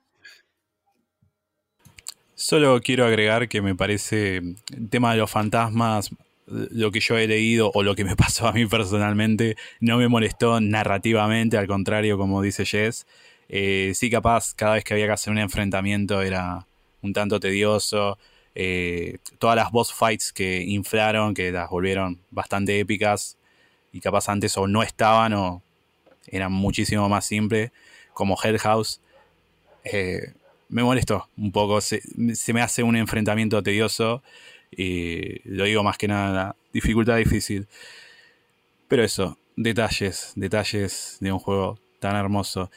[2.36, 6.10] Solo quiero agregar que me parece el tema de los fantasmas
[6.48, 10.08] lo que yo he leído o lo que me pasó a mí personalmente no me
[10.08, 13.06] molestó narrativamente, al contrario, como dice Jess.
[13.50, 16.68] Eh, sí, capaz, cada vez que había que hacer un enfrentamiento era
[17.02, 18.18] un tanto tedioso.
[18.56, 23.38] Eh, todas las boss fights que inflaron, que las volvieron bastante épicas
[23.94, 25.62] y capaz antes o no estaban o
[26.28, 27.72] eran muchísimo más simples,
[28.22, 29.02] como Hell House.
[29.84, 30.34] Eh,
[30.70, 34.22] me molestó un poco, se, me hace un enfrentamiento tedioso.
[34.70, 37.68] Y lo digo más que nada, dificultad difícil.
[38.88, 42.70] Pero eso, detalles, detalles de un juego tan hermoso.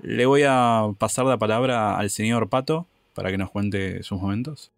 [0.00, 4.70] Le voy a pasar la palabra al señor Pato para que nos cuente sus momentos.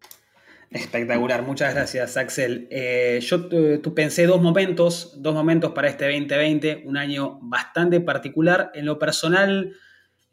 [0.71, 2.67] Espectacular, muchas gracias Axel.
[2.71, 3.49] Eh, yo
[3.93, 8.71] pensé dos momentos, dos momentos para este 2020, un año bastante particular.
[8.73, 9.75] En lo personal,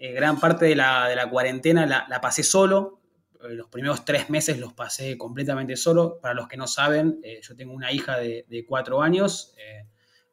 [0.05, 3.01] eh, gran parte de la, de la cuarentena la, la, pasé solo,
[3.43, 6.21] eh, los primeros tres meses los pasé completamente solo.
[6.21, 9.55] Para los que no saben, eh, yo tengo una hija de, cuatro años,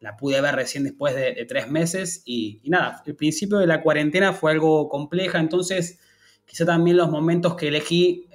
[0.02, 4.34] la pude ver recién después de, tres meses y, nada, el principio de la cuarentena
[4.34, 6.02] fue algo compleja, entonces
[6.44, 8.28] quizá también los momentos que elegí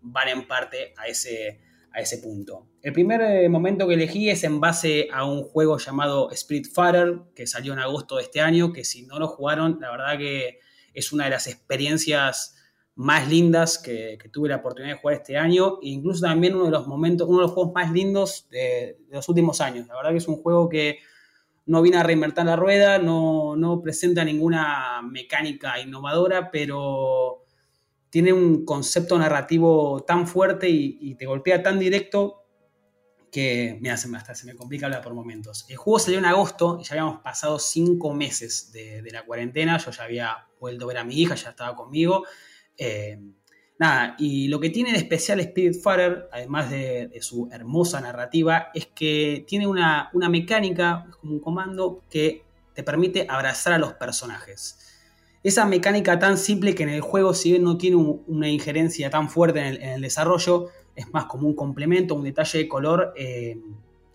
[0.00, 1.60] van en parte a ese,
[1.94, 2.66] a ese punto.
[2.82, 7.20] El primer eh, momento que elegí es en base a un juego llamado Spirit Fighter,
[7.36, 10.58] que salió en agosto de este año, que si no lo jugaron, la verdad que
[10.92, 12.56] es una de las experiencias
[12.96, 16.72] más lindas que, tuve la oportunidad de jugar este año, e incluso también uno de
[16.72, 19.86] los momentos, uno de los juegos más lindos de, los últimos años.
[19.86, 20.98] La verdad que es un juego que
[21.66, 27.43] no viene a reinvertir la rueda, no, no presenta ninguna mecánica innovadora, pero
[28.14, 32.44] tiene un concepto narrativo tan fuerte y, te golpea tan directo
[33.32, 35.66] que, mira, se me, hasta se me complica hablar por momentos.
[35.68, 39.90] El juego salió en agosto y ya habíamos pasado cinco meses de, la cuarentena, yo
[39.90, 42.22] ya había vuelto a ver a mi hija, ya estaba conmigo,
[42.78, 43.18] eh,
[43.80, 49.44] nada, y lo que tiene de especial Spiritfarer, además de, su hermosa narrativa, es que
[49.48, 52.44] tiene una, mecánica, como un comando, que
[52.74, 54.93] te permite abrazar a los personajes.
[55.44, 59.28] Esa mecánica tan simple que en el juego, si bien no tiene una injerencia tan
[59.28, 63.58] fuerte en el, desarrollo, es más como un complemento, un detalle de color, eh,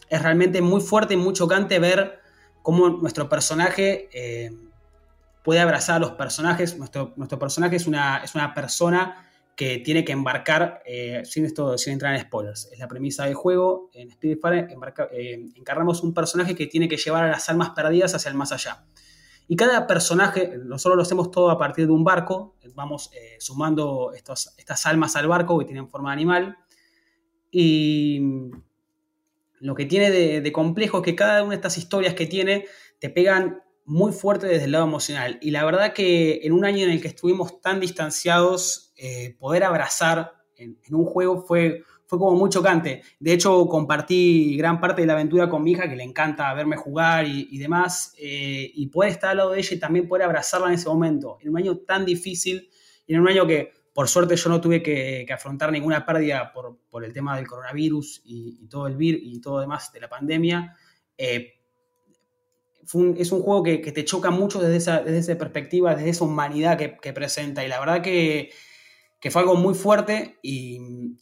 [0.09, 2.19] es realmente muy fuerte y muy chocante ver
[2.63, 4.51] cómo nuestro personaje eh,
[5.43, 6.77] puede abrazar a los personajes.
[6.77, 11.77] Nuestro, nuestro personaje es una, es una persona que tiene que embarcar, eh, sin, esto,
[11.77, 13.89] sin entrar en spoilers, es la premisa del juego.
[13.93, 14.69] En Spiritfarer
[15.11, 18.51] eh, encarnamos un personaje que tiene que llevar a las almas perdidas hacia el más
[18.51, 18.85] allá.
[19.49, 24.13] Y cada personaje, nosotros lo hacemos todo a partir de un barco, vamos eh, sumando
[24.13, 26.57] estas almas al barco que tienen forma de animal.
[27.51, 28.21] Y
[29.59, 32.67] lo que tiene de, de complejo es que cada una de estas historias que tiene
[32.99, 35.39] te pegan muy fuerte desde el lado emocional.
[35.41, 39.63] Y la verdad que en un año en el que estuvimos tan distanciados, eh, poder
[39.63, 43.03] abrazar en, un juego fue, fue como muy chocante.
[43.19, 46.75] De hecho, compartí gran parte de la aventura con mi hija, que le encanta verme
[46.75, 50.69] jugar y, demás, eh, y poder estar al lado de ella y también poder abrazarla
[50.69, 52.67] en ese momento, en un año tan difícil,
[53.05, 57.05] y en un año que por suerte yo no tuve que, afrontar ninguna pérdida por,
[57.05, 60.75] el tema del coronavirus y, todo el vir y todo demás de la pandemia.
[61.15, 61.59] Eh,
[63.17, 67.13] es un juego que, te choca mucho desde esa, desde perspectiva, desde esa humanidad que,
[67.13, 67.63] presenta.
[67.63, 68.49] Y la verdad que,
[69.29, 70.39] fue algo muy fuerte.
[70.41, 70.79] Y,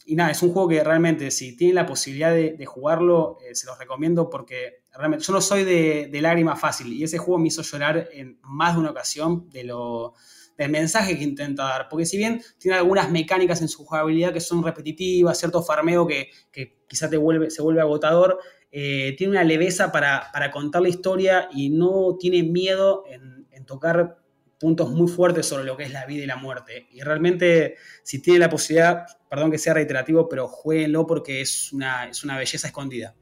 [0.08, 3.78] nada, es un juego que realmente, si tienen la posibilidad de, jugarlo, eh, se los
[3.78, 6.92] recomiendo porque realmente yo no soy de, de lágrima fácil.
[6.92, 10.14] Y ese juego me hizo llorar en más de una ocasión de lo,
[10.56, 11.88] del mensaje que intenta dar.
[11.88, 16.30] Porque si bien tiene algunas mecánicas en su jugabilidad que son repetitivas, cierto farmeo que,
[16.52, 18.38] que quizá te vuelve, se vuelve agotador,
[18.70, 24.16] eh, tiene una leveza para, contar la historia y no tiene miedo en, tocar
[24.58, 26.88] puntos muy fuertes sobre lo que es la vida y la muerte.
[26.92, 32.08] Y realmente, si tiene la posibilidad, perdón que sea reiterativo, pero jueguenlo porque es una,
[32.08, 33.14] es una belleza escondida.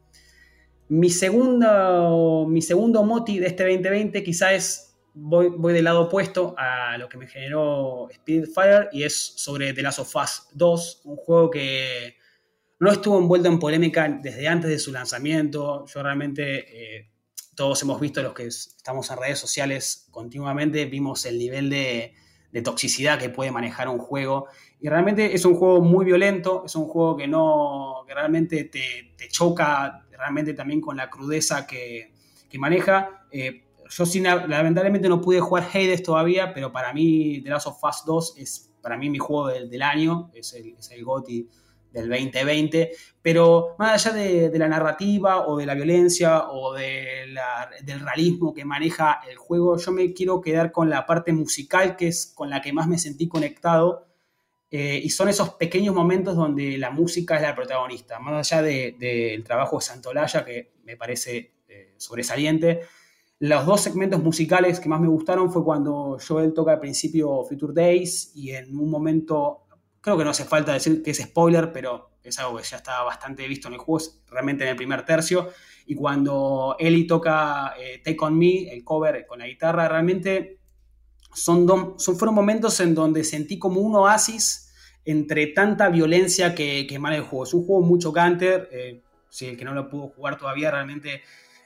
[0.89, 6.97] Mi segundo, mi segundo moti de este 2020 quizá es, voy, del lado opuesto a
[6.97, 8.09] lo que me generó
[8.55, 12.17] Fire y es sobre The Last of Us 2, un juego que
[12.79, 15.87] no estuvo envuelto en polémica desde antes de su lanzamiento.
[15.87, 17.11] Yo realmente, eh,
[17.57, 22.15] todos hemos visto los que estamos en redes sociales continuamente, vimos el nivel de,
[22.65, 24.47] toxicidad que puede manejar un juego.
[24.81, 29.29] Y realmente es un juego muy violento, es un juego que no, que realmente te,
[29.29, 32.13] choca, realmente también con la crudeza que,
[32.59, 33.27] maneja.
[33.31, 37.85] Eh, yo sin, lamentablemente no pude jugar Hades todavía, pero para mí The Last of
[37.85, 41.47] Us 2 es para mí mi juego del, año, es el, es el GOTY
[42.01, 42.93] del 2020,
[43.23, 49.21] pero más allá de, la narrativa o de la violencia o del realismo que maneja
[49.29, 52.73] el juego, yo me quiero quedar con la parte musical que es con la que
[52.73, 54.07] más me sentí conectado
[54.71, 59.43] eh, y son esos pequeños momentos donde la música es la protagonista, más allá del
[59.45, 62.81] trabajo de Santolaya que me parece eh, sobresaliente.
[63.39, 67.75] Los dos segmentos musicales que más me gustaron fue cuando Joel toca al principio Future
[67.75, 69.66] Days y en un momento
[70.07, 73.03] Creo que no hace falta decir que es spoiler, pero es algo que ya estaba
[73.03, 75.49] bastante visto en el juego, realmente en el primer tercio.
[75.85, 80.61] Y cuando Ellie toca eh, Take On Me, el cover con la guitarra, realmente
[81.35, 84.73] son, son, fueron momentos en donde sentí como un oasis
[85.05, 87.43] entre tanta violencia que, que emana el juego.
[87.43, 91.23] Es un juego muy chocante, eh, si el que no lo pudo jugar todavía realmente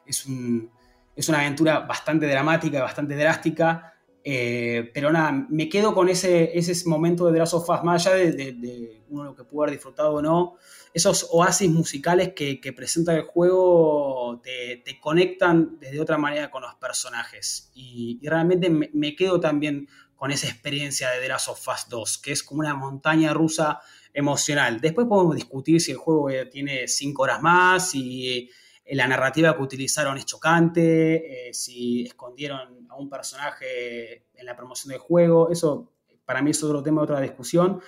[0.07, 0.71] es, un,
[1.15, 6.89] es una aventura bastante dramática, bastante drástica, eh, pero nada, me quedo con ese, ese
[6.89, 7.55] momento de The Last
[7.85, 10.57] más allá de, uno lo que pudo haber disfrutado o no,
[10.93, 16.63] esos oasis musicales que, que presenta el juego te, te, conectan desde otra manera con
[16.63, 17.71] los personajes.
[17.75, 22.33] Y, realmente me, quedo también con esa experiencia de The Last of Us 2, que
[22.33, 23.81] es como una montaña rusa
[24.13, 24.81] emocional.
[24.81, 28.51] Después podemos discutir si el juego tiene 5 horas más y
[28.97, 34.91] la narrativa que utilizaron es chocante, eh, si escondieron a un personaje en la promoción
[34.91, 35.93] del juego, eso
[36.25, 37.81] para mí es otro tema, otra discusión,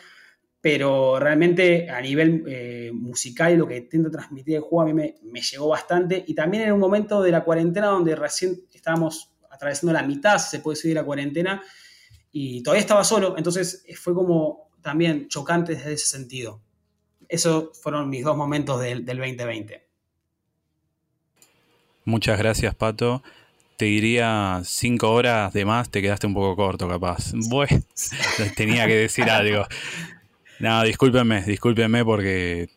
[0.60, 5.16] pero realmente a nivel eh, musical lo que intento transmitir el juego a mí me,
[5.24, 9.92] me, llegó bastante y también en un momento de la cuarentena donde recién estábamos atravesando
[9.92, 11.62] la mitad, se puede decir, de la cuarentena
[12.30, 16.62] y todavía estaba solo, entonces fue como también chocante desde ese sentido.
[17.28, 19.91] Esos fueron mis dos momentos del, del 2020.
[22.04, 23.22] Muchas gracias, Pato.
[23.76, 27.32] Te diría cinco horas de más, te quedaste un poco corto, capaz.
[27.48, 27.82] Bueno,
[28.56, 29.66] tenía que decir algo.
[30.58, 32.68] No, discúlpenme, discúlpenme porque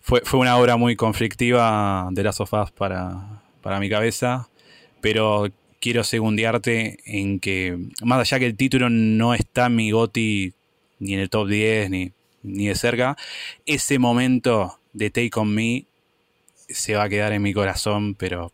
[0.00, 4.48] fue, fue una obra muy conflictiva de las sofás para, para mi cabeza,
[5.00, 5.48] pero
[5.80, 10.52] quiero segundiarte en que, más allá que el título no está en mi goti
[11.00, 13.16] ni en el top 10 ni, ni de cerca,
[13.66, 15.84] ese momento de Take On Me
[16.74, 18.52] se va a quedar en mi corazón, pero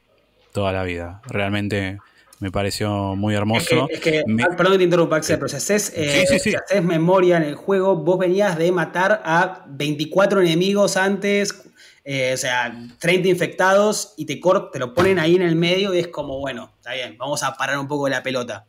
[0.53, 1.21] toda la vida.
[1.27, 1.99] Realmente
[2.41, 3.89] me pareció muy hermoso.
[3.91, 7.37] Es que, ah, perdón que te interrumpa, Axel, pero si haces, eh, si haces memoria
[7.37, 11.64] en el juego, vos venías de matar a 24 enemigos antes,
[12.05, 14.41] eh, o sea, 30 infectados, y te,
[14.73, 17.55] te lo ponen ahí en el medio y es como, bueno, está bien, vamos a
[17.57, 18.68] parar un poco la pelota.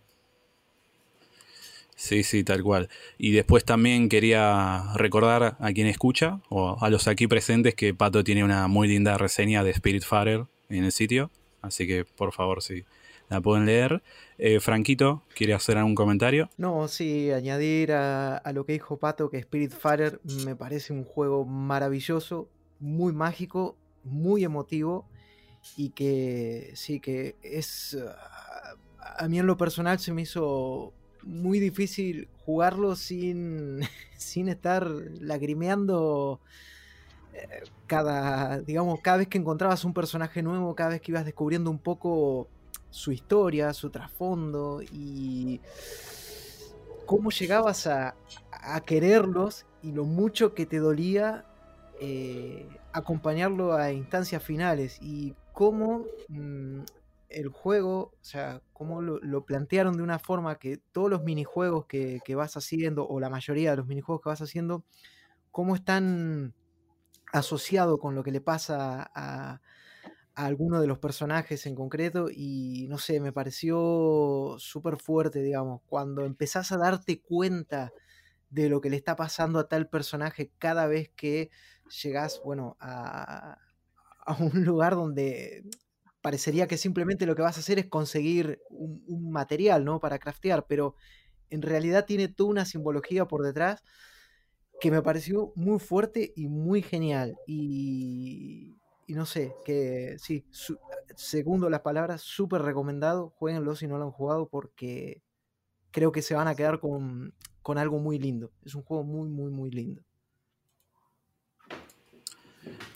[1.99, 2.87] Sí, sí, tal cual.
[3.17, 8.23] Y después también quería recordar a quien escucha, o a los aquí presentes, que Pato
[8.23, 11.29] tiene una muy linda reseña de Spiritfarer en el sitio.
[11.61, 12.85] Así que, por favor, si
[13.27, 14.01] la pueden leer.
[14.37, 16.49] Eh, Franquito, ¿quiere hacer algún comentario?
[16.55, 21.43] No, sí, añadir a, a lo que dijo Pato, que Spiritfarer me parece un juego
[21.43, 22.47] maravilloso,
[22.79, 23.75] muy mágico,
[24.05, 25.05] muy emotivo
[25.75, 27.97] y que sí, que es...
[29.17, 30.93] A mí en lo personal se me hizo
[31.29, 33.81] muy difícil jugarlo sin,
[34.17, 34.87] sin estar
[35.21, 36.39] lagrimeando
[37.33, 41.71] eh, cada, digamos, cada vez que encontrabas un personaje nuevo, cada vez que ibas descubriendo
[41.71, 42.47] un poco
[42.89, 45.61] su historia, su trasfondo y
[47.05, 48.15] cómo llegabas a,
[48.51, 51.45] a quererlos y lo mucho que te dolía
[52.01, 56.79] eh, acompañarlo a instancias finales y cómo mm,
[57.29, 62.21] el juego, o sea, cómo lo, plantearon de una forma que todos los minijuegos que,
[62.35, 64.83] vas haciendo, o la mayoría de los minijuegos que vas haciendo,
[65.51, 66.53] cómo están
[67.31, 69.61] asociados con lo que le pasa a,
[70.35, 75.81] a alguno de los personajes en concreto y no sé, me pareció súper fuerte, digamos,
[75.85, 77.91] cuando empezás a darte cuenta
[78.49, 81.51] de lo que le está pasando a tal personaje cada vez que
[82.03, 83.59] llegás, bueno, a,
[84.25, 85.63] a un lugar donde
[86.21, 89.99] parecería que simplemente lo que vas a hacer es conseguir un, material, ¿no?
[89.99, 90.95] Para craftear, pero
[91.49, 93.83] en realidad tiene toda una simbología por detrás
[94.79, 97.37] que me pareció muy fuerte y muy genial.
[97.47, 100.45] Y, no sé, que sí,
[101.15, 105.21] segundo las palabras, súper recomendado, jueguenlo si no lo han jugado porque
[105.91, 108.51] creo que se van a quedar con, con algo muy lindo.
[108.63, 110.03] Es un juego muy, muy, muy lindo.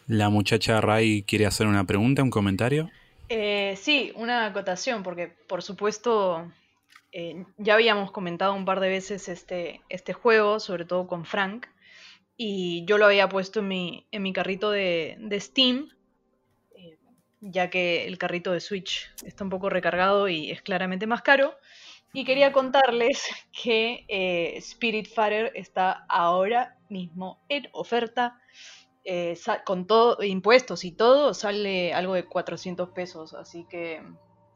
[0.07, 2.89] La muchacha Ray quiere hacer una pregunta, un comentario.
[3.29, 6.51] Eh, sí, una acotación, porque por supuesto
[7.11, 11.67] eh, ya habíamos comentado un par de veces este, este juego, sobre todo con Frank,
[12.35, 15.89] y yo lo había puesto en mi, en mi carrito de, Steam,
[16.75, 16.97] eh,
[17.41, 21.55] ya que el carrito de Switch está un poco recargado y es claramente más caro.
[22.11, 23.25] Y quería contarles
[23.63, 24.05] que
[24.57, 28.39] Spirit Spiritfarer está ahora mismo en oferta
[29.05, 33.33] eh, con todo, impuestos y todo, sale algo de 400 pesos.
[33.33, 34.01] Así que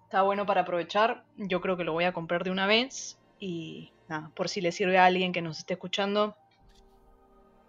[0.03, 1.23] está bueno para aprovechar.
[1.37, 3.17] Yo creo que lo voy a comprar de una vez.
[3.39, 6.35] Y nada, por si le sirve a alguien que nos esté escuchando,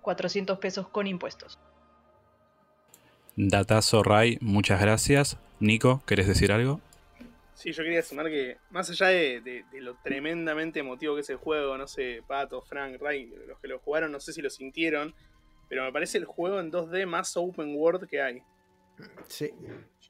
[0.02, 1.58] 400 pesos con impuestos.
[3.36, 5.36] Datazo Ray, muchas gracias.
[5.60, 6.80] Nico, ¿querés decir algo?
[7.54, 11.36] Sí, yo quería sumar que, más allá de, de, lo tremendamente emotivo que es el
[11.38, 15.12] juego, no sé, Pato, Frank, Ray, los que lo jugaron, no sé si lo sintieron,
[15.68, 18.42] pero me parece el juego en 2D más open world que hay.
[19.28, 19.50] Sí.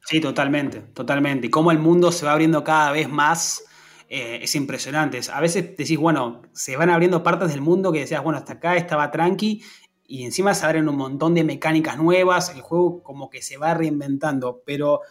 [0.06, 1.48] Sí, totalmente, totalmente.
[1.48, 3.64] Y cómo el mundo se va abriendo cada vez más
[4.08, 5.20] eh, es impresionante.
[5.30, 8.76] A veces decís, bueno, se van abriendo partes del mundo que decías, bueno, hasta acá
[8.76, 9.62] estaba tranqui
[10.06, 13.74] y encima se abren un montón de mecánicas nuevas, el juego como que se va
[13.74, 15.02] reinventando, pero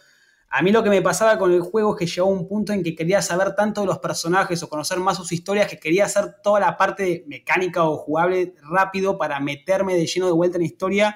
[0.50, 2.72] a mí lo que me pasaba con el juego es que llegó a un punto
[2.72, 6.06] en que quería saber tanto de los personajes o conocer más sus historias que quería
[6.06, 10.62] hacer toda la parte mecánica o jugable rápido para meterme de lleno de vuelta en
[10.62, 11.14] la historia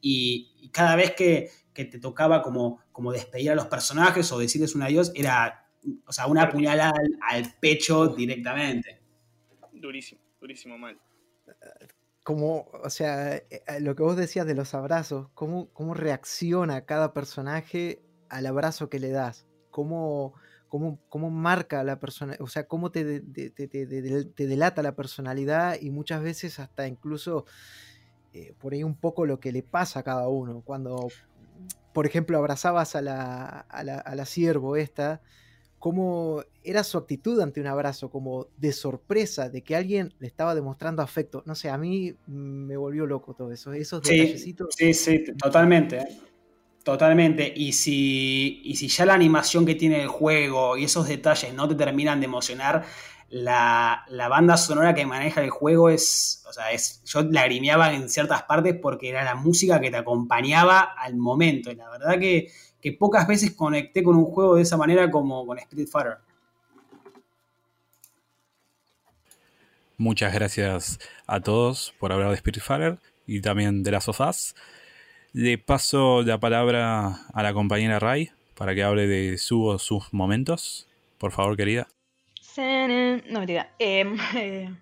[0.00, 4.82] y, cada vez que, te tocaba como, como despedir a los personajes o decirles un
[4.82, 5.64] adiós era
[6.06, 6.92] o sea, una puñalada
[7.28, 9.00] al, pecho directamente.
[9.72, 10.98] Durísimo, durísimo mal.
[12.22, 17.12] Como, o sea, eh, lo que vos decías de los abrazos, cómo, cómo reacciona cada
[17.12, 20.34] personaje al abrazo que le das, cómo,
[20.68, 25.78] cómo, cómo marca la persona, o sea, cómo te, te, te, te, delata la personalidad
[25.80, 27.46] y muchas veces hasta incluso
[28.32, 30.62] eh, por ahí un poco lo que le pasa a cada uno.
[30.64, 31.08] Cuando,
[31.92, 35.22] por ejemplo, abrazabas a la, a la, a la siervo esta,
[35.84, 40.54] cómo era su actitud ante un abrazo, como de sorpresa, de que alguien le estaba
[40.54, 41.42] demostrando afecto.
[41.44, 46.02] No sé, a mí me volvió loco todo eso, esos sí, Sí, sí, totalmente.
[46.84, 47.52] Totalmente.
[47.56, 51.66] Y si, y si ya la animación que tiene el juego y esos detalles no
[51.66, 52.84] te terminan de emocionar,
[53.30, 58.08] la, la, banda sonora que maneja el juego es, o sea, es, yo lagrimeaba en
[58.08, 61.72] ciertas partes porque era la música que te acompañaba al momento.
[61.72, 62.52] Y la verdad que
[62.84, 66.18] que pocas veces conecté con un juego de esa manera como con Spirit Fighter.
[69.96, 74.54] Muchas gracias a todos por hablar de Spirit Fighter y también de las sofás.
[75.34, 80.88] Le paso la palabra a la compañera Ray para que hable de su sus momentos.
[81.18, 81.88] Por favor, querida.
[82.56, 83.74] No, mentira.
[83.80, 84.72] Em, eh,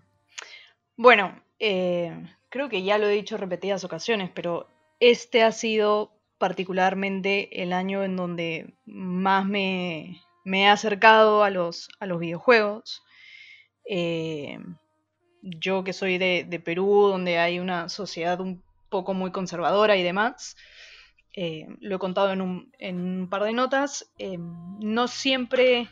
[0.94, 2.12] bueno, eh,
[2.50, 4.68] creo que ya lo he dicho repetidas ocasiones, pero
[5.00, 12.04] este ha sido particularmente el año en donde más me, he acercado a los, a
[12.04, 13.02] los videojuegos.
[13.88, 14.58] Eh,
[15.40, 20.56] yo que soy de, Perú, donde hay una sociedad un poco muy conservadora y demás,
[21.34, 25.88] eh, lo he contado en un, par de notas, eh, no siempre,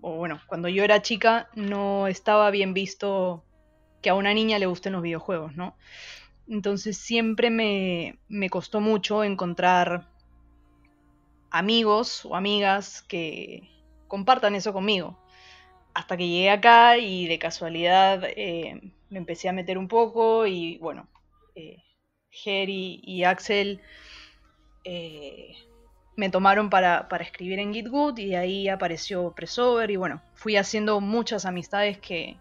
[0.00, 3.44] o bueno, cuando yo era chica no estaba bien visto
[4.02, 5.76] que a una niña le gusten los videojuegos, ¿no?
[6.48, 10.08] Entonces siempre me, costó mucho encontrar
[11.50, 13.70] amigos o amigas que
[14.08, 15.18] compartan eso conmigo.
[15.94, 18.80] Hasta que llegué acá y de casualidad eh,
[19.10, 21.08] me empecé a meter un poco y bueno,
[21.54, 21.76] eh,
[22.44, 23.80] y Axel
[24.84, 25.54] eh,
[26.16, 31.00] me tomaron para, para, escribir en GitGood y ahí apareció Pressover y bueno, fui haciendo
[31.00, 32.36] muchas amistades que,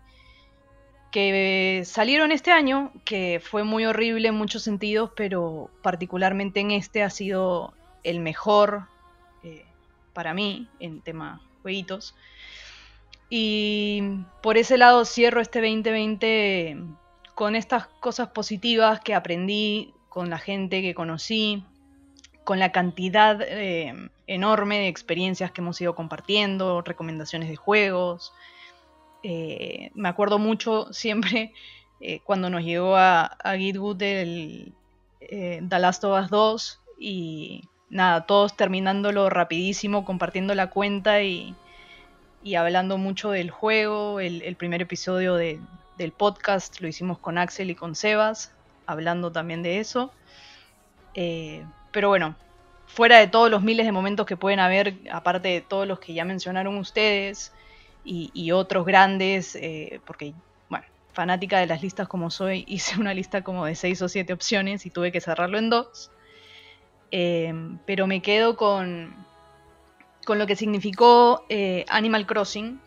[1.11, 7.03] que salieron este año, que fue muy horrible en muchos sentidos, pero particularmente en este
[7.03, 7.73] ha sido
[8.03, 8.87] el mejor
[9.43, 9.65] eh,
[10.13, 12.15] para mí en tema jueguitos.
[13.29, 14.01] Y
[14.41, 16.77] por ese lado cierro este 2020
[17.41, 21.63] con estas cosas positivas que aprendí, con la gente que conocí,
[22.43, 28.31] con la cantidad eh, enorme de experiencias que hemos ido compartiendo, recomendaciones de juegos,
[29.23, 31.51] eh, me acuerdo mucho siempre
[31.99, 34.73] eh, cuando nos llegó a, a Gitwood el
[35.19, 41.55] The Last of Us 2 y nada, todos terminándolo rapidísimo, compartiendo la cuenta y,
[42.55, 44.19] hablando mucho del juego.
[44.19, 45.37] El, primer episodio
[46.01, 48.53] del podcast lo hicimos con Axel y con Sebas,
[48.85, 50.11] hablando también de eso.
[51.13, 52.35] pero bueno,
[52.87, 56.13] fuera de todos los miles de momentos que pueden haber, aparte de todos los que
[56.13, 57.53] ya mencionaron ustedes,
[58.03, 60.33] y, otros grandes, eh, porque,
[60.69, 64.33] bueno, fanática de las listas como soy, hice una lista como de seis o siete
[64.33, 66.11] opciones y tuve que cerrarlo en dos.
[67.11, 67.53] Eh,
[67.85, 69.13] pero me quedo con,
[70.25, 72.79] con lo que significó eh, Animal Crossing,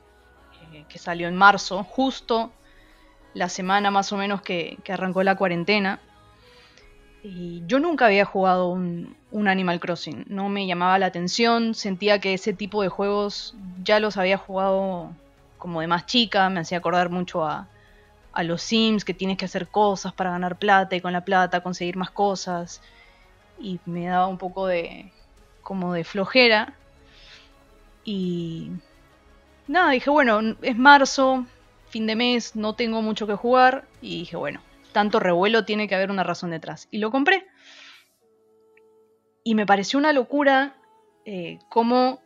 [0.89, 2.53] que salió en marzo, justo
[3.35, 6.01] la semana más o menos que, arrancó la cuarentena.
[7.23, 9.17] Y yo nunca había jugado un,
[9.47, 14.17] Animal Crossing, no me llamaba la atención, sentía que ese tipo de juegos ya los
[14.17, 15.11] había jugado
[15.59, 17.67] como de más chica, me hacía acordar mucho a,
[18.33, 21.63] a los Sims, que tienes que hacer cosas para ganar plata y con la plata
[21.63, 22.83] conseguir más cosas.
[23.59, 25.13] Y me daba un poco de
[25.63, 26.75] como de flojera.
[28.05, 28.71] Y
[29.67, 31.47] nada, dije, bueno, es marzo,
[31.95, 33.87] fin de mes, no tengo mucho que jugar.
[34.03, 34.61] Y dije, bueno,
[34.91, 36.89] tanto revuelo tiene que haber una razón detrás.
[36.91, 37.47] Y lo compré.
[39.45, 40.77] Y me pareció una locura
[41.25, 42.21] eh, cómo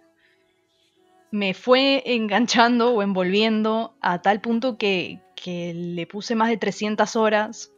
[1.31, 7.15] me fue enganchando o envolviendo a tal punto que, que le puse más de 300
[7.17, 7.71] horas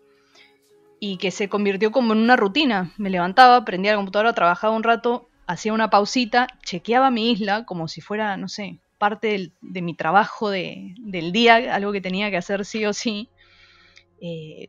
[1.01, 2.93] y que se convirtió como en una rutina.
[2.99, 7.89] Me levantaba, prendía la computadora, trabajaba un rato, hacía una pausita, chequeaba mi isla como
[7.89, 12.37] si fuera, no sé, parte de mi trabajo de, del día, algo que tenía que
[12.37, 13.31] hacer sí o sí.
[14.21, 14.69] Eh,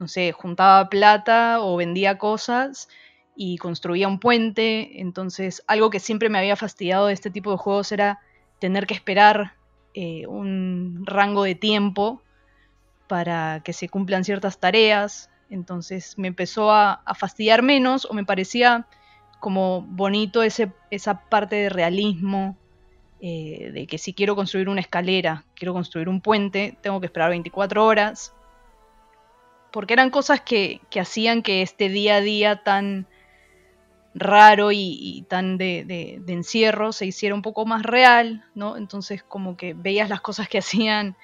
[0.00, 2.88] no sé, juntaba plata o vendía cosas
[3.36, 5.00] y construía un puente.
[5.00, 8.18] Entonces, algo que siempre me había fastidiado de este tipo de juegos era
[8.58, 9.54] tener que esperar
[9.94, 12.20] eh, un rango de tiempo
[13.06, 15.30] para que se cumplan ciertas tareas.
[15.50, 18.88] Entonces me empezó a, fastidiar menos o me parecía
[19.38, 22.58] como bonito ese, esa parte de realismo
[23.20, 27.30] eh, de que si quiero construir una escalera, quiero construir un puente, tengo que esperar
[27.30, 28.34] 24 horas.
[29.72, 33.06] Porque eran cosas que, hacían que este día a día tan,
[34.14, 38.76] raro y, tan de, encierro se hiciera un poco más real, ¿no?
[38.76, 41.16] Entonces como que veías las cosas que hacían,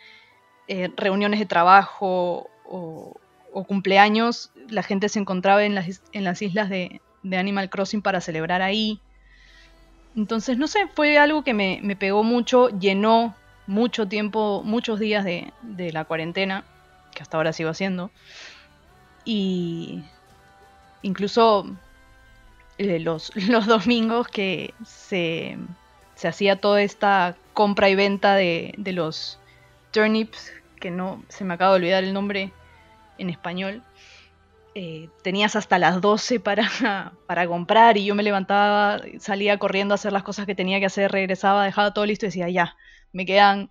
[0.66, 3.20] eh, reuniones de trabajo o,
[3.68, 7.00] cumpleaños, la gente se encontraba en las, en las islas de,
[7.32, 9.00] Animal Crossing para celebrar ahí.
[10.16, 13.34] Entonces, no sé, fue algo que me, me pegó mucho, llenó
[13.66, 16.64] mucho tiempo, muchos días de, de la cuarentena,
[17.14, 18.10] que hasta ahora sigo haciendo.
[19.24, 20.02] Y
[21.02, 21.66] incluso
[22.78, 25.56] eh, los, los, domingos que se,
[26.14, 29.38] se, hacía toda esta compra y venta de, de, los
[29.92, 32.52] turnips, que no se me acaba de olvidar el nombre
[33.18, 33.82] en español.
[34.74, 36.68] Eh, tenías hasta las 12 para,
[37.26, 40.86] para comprar y yo me levantaba, salía corriendo a hacer las cosas que tenía que
[40.86, 42.76] hacer, regresaba, dejaba todo listo y decía, ya,
[43.12, 43.70] me quedan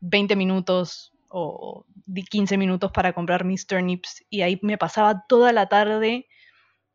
[0.00, 1.86] 20 minutos o
[2.30, 6.26] 15 minutos para comprar mis turnips y ahí me pasaba toda la tarde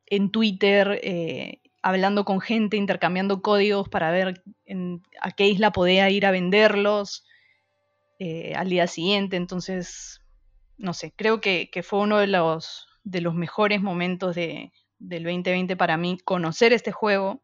[0.05, 4.43] en Twitter eh, hablando con gente, intercambiando códigos para ver
[5.21, 7.25] a qué isla podía ir a venderlos
[8.19, 9.37] eh, al día siguiente.
[9.37, 10.21] Entonces,
[10.77, 15.75] no sé, creo que, fue uno de los, de los mejores momentos de, del 2020
[15.75, 17.41] para mí conocer este juego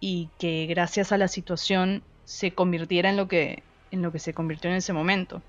[0.00, 4.34] y que gracias a la situación se convirtiera en lo que, en lo que se
[4.34, 5.42] convirtió en ese momento.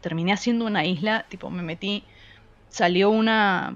[0.00, 2.04] Terminé haciendo una isla, tipo me metí,
[2.68, 3.74] salió una,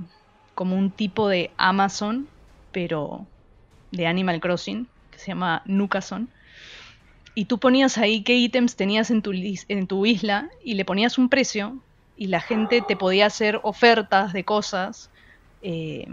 [0.54, 2.28] como un tipo de Amazon,
[2.72, 3.26] pero
[3.92, 6.28] de Animal Crossing, que se llama Nukason.
[7.36, 11.18] Y tú ponías ahí qué ítems tenías en tu, en tu isla y le ponías
[11.18, 11.80] un precio
[12.16, 15.10] y la gente te podía hacer ofertas de cosas.
[15.62, 16.06] Eh,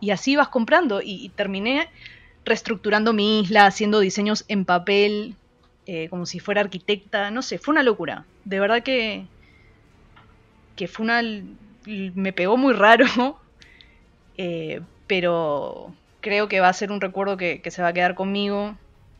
[0.00, 1.00] y así vas comprando.
[1.02, 1.88] Y, terminé
[2.44, 5.36] reestructurando mi isla, haciendo diseños en papel,
[5.86, 7.30] eh, como si fuera arquitecta.
[7.30, 8.24] No sé, fue una locura.
[8.44, 9.26] De verdad que,
[10.76, 11.22] que fue una...
[11.86, 13.40] Me pegó muy raro,
[14.36, 18.76] eh, pero creo que va a ser un recuerdo que, se va a quedar conmigo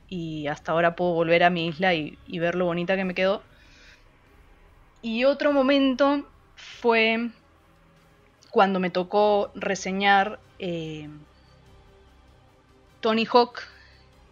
[0.08, 3.42] y hasta ahora puedo volver a mi isla y, ver lo bonita que me quedó.
[5.02, 6.24] Y otro momento
[6.54, 7.30] fue
[8.50, 11.08] cuando me tocó reseñar eh,
[13.00, 13.62] Tony Hawk,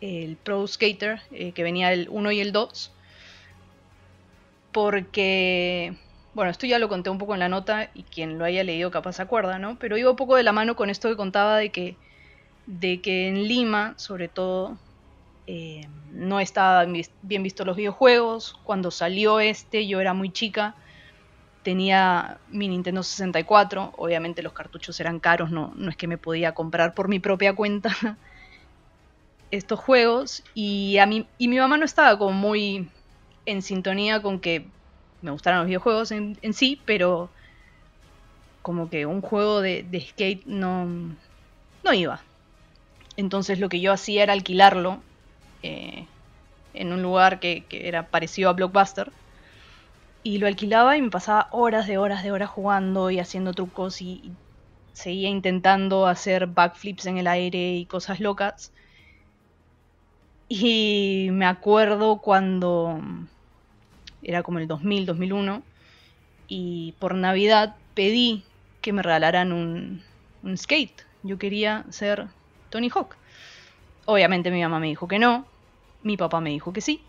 [0.01, 2.93] el Pro Skater, eh, que venía el 1 y el 2,
[4.71, 5.97] porque
[6.35, 8.91] bueno, esto ya lo conté un poco en la nota y quien lo haya leído
[8.91, 9.77] capaz se acuerda, ¿no?
[9.79, 11.97] Pero iba un poco de la mano con esto que contaba de que,
[12.67, 14.79] de que en Lima, sobre todo,
[15.53, 18.57] eh, no estaban bien vistos los videojuegos.
[18.63, 20.77] Cuando salió este, yo era muy chica,
[21.65, 26.53] tenía mi Nintendo 64, obviamente los cartuchos eran caros, no, no es que me podía
[26.53, 27.91] comprar por mi propia cuenta
[29.51, 32.89] estos juegos y a mí y mi mamá no estaba como muy
[33.45, 34.69] en sintonía con que
[35.21, 37.29] me gustaron los videojuegos en, sí, pero
[38.63, 40.87] como que un juego de, skate no,
[41.83, 42.21] no iba.
[43.17, 45.03] Entonces lo que yo hacía era alquilarlo
[45.63, 46.07] eh,
[46.75, 49.13] en un lugar que, era parecido a Blockbuster.
[50.23, 54.03] Y lo alquilaba y me pasaba horas de horas de horas jugando y haciendo trucos
[54.03, 54.33] y,
[54.93, 58.73] seguía intentando hacer backflips en el aire y cosas locas.
[60.49, 63.01] Y me acuerdo cuando
[64.23, 65.63] era como el 2000, 2001,
[66.49, 68.45] y por Navidad pedí
[68.83, 70.03] que me regalaran un,
[70.57, 71.07] skate.
[71.23, 72.27] Yo quería ser
[72.71, 73.17] Tony Hawk.
[74.11, 75.47] Obviamente mi mamá me dijo que no,
[76.03, 77.01] mi papá me dijo que sí,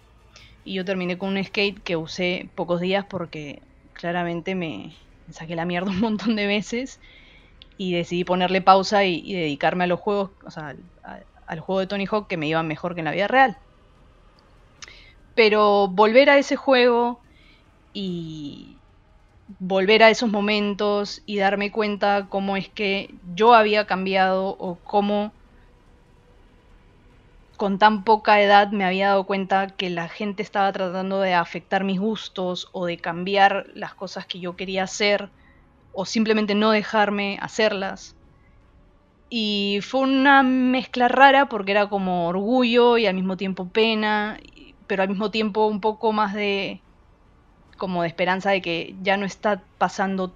[0.64, 3.60] y yo terminé con un skate que usé pocos días porque
[3.94, 4.94] claramente me,
[5.32, 7.00] saqué la mierda un montón de veces
[7.76, 10.76] y decidí ponerle pausa y, dedicarme a los juegos, o sea,
[11.48, 13.58] al juego de Tony Hawk que me iba mejor que en la vida real.
[15.34, 17.20] Pero volver a ese juego
[17.96, 18.76] y
[19.58, 25.32] volver a esos momentos y darme cuenta cómo es que yo había cambiado o cómo
[27.62, 31.84] con tan poca edad me había dado cuenta que la gente estaba tratando de afectar
[31.84, 35.30] mis gustos o de cambiar las cosas que yo quería hacer
[35.94, 38.16] o simplemente no dejarme hacerlas.
[39.30, 44.40] Y fue una mezcla rara porque era como orgullo y al mismo tiempo pena
[44.88, 46.82] pero al mismo tiempo un poco más de
[47.78, 50.34] como de esperanza de que ya no está pasando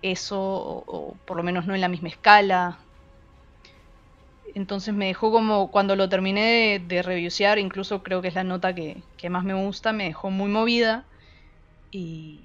[0.00, 2.78] eso, o, por lo menos no en la misma escala.
[4.54, 8.74] Entonces me dejó como, cuando lo terminé de, de incluso creo que es la nota
[8.74, 11.04] que, más me gusta, me dejó muy movida.
[11.90, 12.40] Y,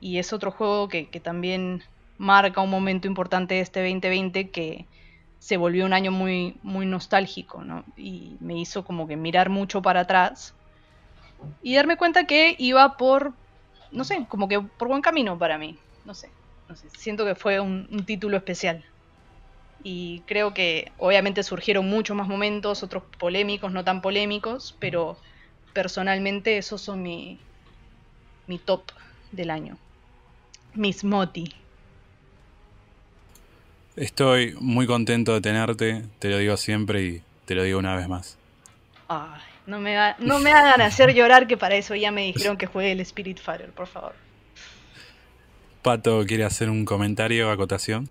[0.00, 1.82] es otro juego que, que, también
[2.18, 4.86] marca un momento importante de este 2020 que,
[5.38, 7.84] se volvió un año muy, muy nostálgico, ¿no?
[7.96, 10.54] Y me hizo como que mirar mucho para atrás
[11.62, 13.32] y darme cuenta que iba por,
[13.92, 16.30] no sé, como que por buen camino para mí, no sé,
[16.68, 18.84] no sé siento que fue un, título especial.
[19.82, 25.16] Y creo que obviamente surgieron muchos más momentos, otros polémicos, no tan polémicos, pero
[25.72, 27.38] personalmente esos son mi,
[28.46, 28.82] mi top
[29.32, 29.78] del año.
[30.74, 31.54] Mis moti.
[33.96, 38.08] Estoy muy contento de tenerte, te lo digo siempre y te lo digo una vez
[38.08, 38.38] más.
[39.08, 42.66] Ay, no me, no me hagan hacer llorar, que para eso ya me dijeron que
[42.66, 44.14] juegue el Spirit Fighter, por favor.
[45.82, 48.08] Pato, ¿quiere hacer un comentario, acotación?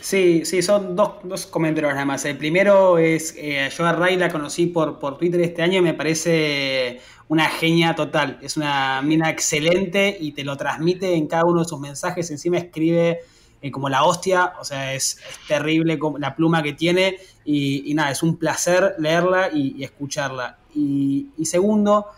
[0.00, 2.24] Sí, sí, son dos, dos comentarios nada más.
[2.24, 5.82] El primero es, eh, yo a Ray la conocí por, por Twitter este año y
[5.82, 8.38] me parece una genia total.
[8.42, 12.30] Es una mina excelente y te lo transmite en cada uno de sus mensajes.
[12.30, 13.20] Encima escribe
[13.64, 15.18] eh, como la hostia, o sea, es,
[15.48, 20.58] terrible la pluma que tiene y, nada, es un placer leerla y, escucharla.
[20.74, 22.08] Y, segundo,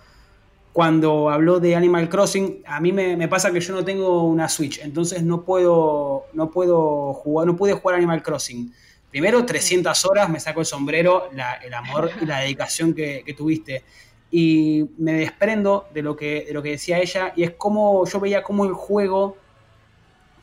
[0.77, 4.79] cuando habló de Animal Crossing, a mí me, pasa que yo no tengo una Switch,
[4.81, 8.75] entonces no puedo, no puedo jugar, no pude jugar Animal Crossing.
[9.11, 11.31] Primero, 300 horas, me saco el sombrero,
[11.65, 13.85] el amor y la dedicación que, tuviste.
[14.31, 18.21] Y me desprendo de lo, que, de lo que decía ella, y es como yo
[18.21, 19.39] veía cómo el juego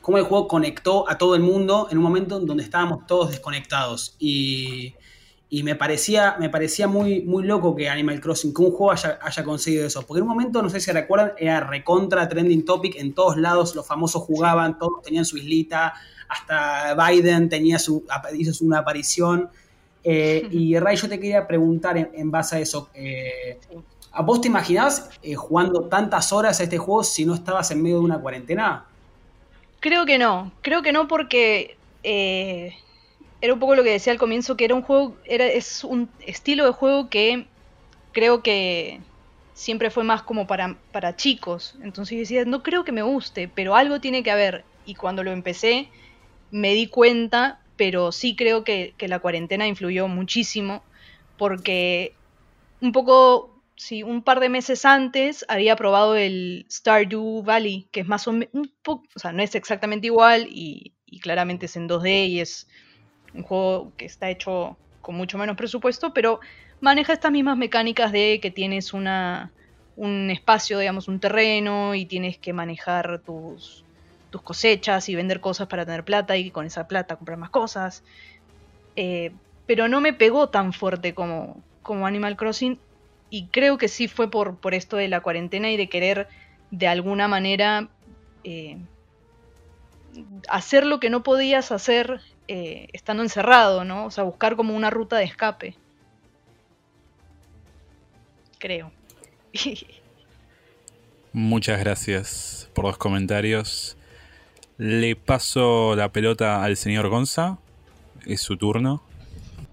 [0.00, 3.30] cómo el juego conectó a todo el mundo en un momento en donde estábamos todos
[3.30, 4.16] desconectados.
[4.18, 4.96] Y,
[5.62, 9.86] me parecía, me parecía muy, muy loco que Animal Crossing, que un juego haya, conseguido
[9.86, 10.02] eso.
[10.06, 13.74] Porque en un momento, no sé si recuerdan, era recontra trending topic en todos lados,
[13.74, 15.94] los famosos jugaban, todos tenían su islita,
[16.28, 18.04] hasta Biden tenía su,
[18.36, 19.48] hizo una aparición.
[20.02, 22.90] Eh, y Ray, yo te quería preguntar en, base a eso.
[22.94, 23.58] Eh,
[24.12, 27.82] ¿A vos te imaginás eh, jugando tantas horas a este juego si no estabas en
[27.82, 28.86] medio de una cuarentena?
[29.80, 32.74] Creo que no, creo que no porque eh,
[33.44, 36.08] era un poco lo que decía al comienzo, que era un juego, era, es un
[36.26, 37.46] estilo de juego que
[38.12, 39.02] creo que
[39.52, 41.74] siempre fue más como para, para chicos.
[41.82, 44.64] Entonces yo decía, no creo que me guste, pero algo tiene que haber.
[44.86, 45.90] Y cuando lo empecé
[46.50, 50.82] me di cuenta, pero sí creo que, que la cuarentena influyó muchísimo,
[51.36, 52.14] porque
[52.80, 58.06] un poco sí, un par de meses antes había probado el Stardew Valley, que es
[58.06, 58.50] más o menos,
[58.86, 62.66] o sea, no es exactamente igual y, claramente es en 2D y es
[63.34, 66.40] un juego que está hecho con mucho menos presupuesto, pero
[66.80, 69.50] maneja estas mismas mecánicas de que tienes una,
[69.96, 73.84] un espacio, digamos, un terreno y tienes que manejar tus,
[74.30, 78.02] tus cosechas y vender cosas para tener plata y con esa plata comprar más cosas.
[78.96, 79.32] Eh,
[79.66, 82.78] pero no me pegó tan fuerte como, como Animal Crossing
[83.30, 86.28] y creo que sí fue por, por esto de la cuarentena y de querer
[86.70, 87.88] de alguna manera
[88.42, 88.76] eh,
[90.48, 94.06] hacer lo que no podías hacer eh, estando encerrado, ¿no?
[94.06, 95.74] O sea, buscar como una ruta de escape.
[98.58, 98.92] Creo.
[101.32, 103.96] Muchas gracias por los comentarios.
[104.78, 107.58] Le paso la pelota al señor Gonza.
[108.26, 109.02] Es su turno.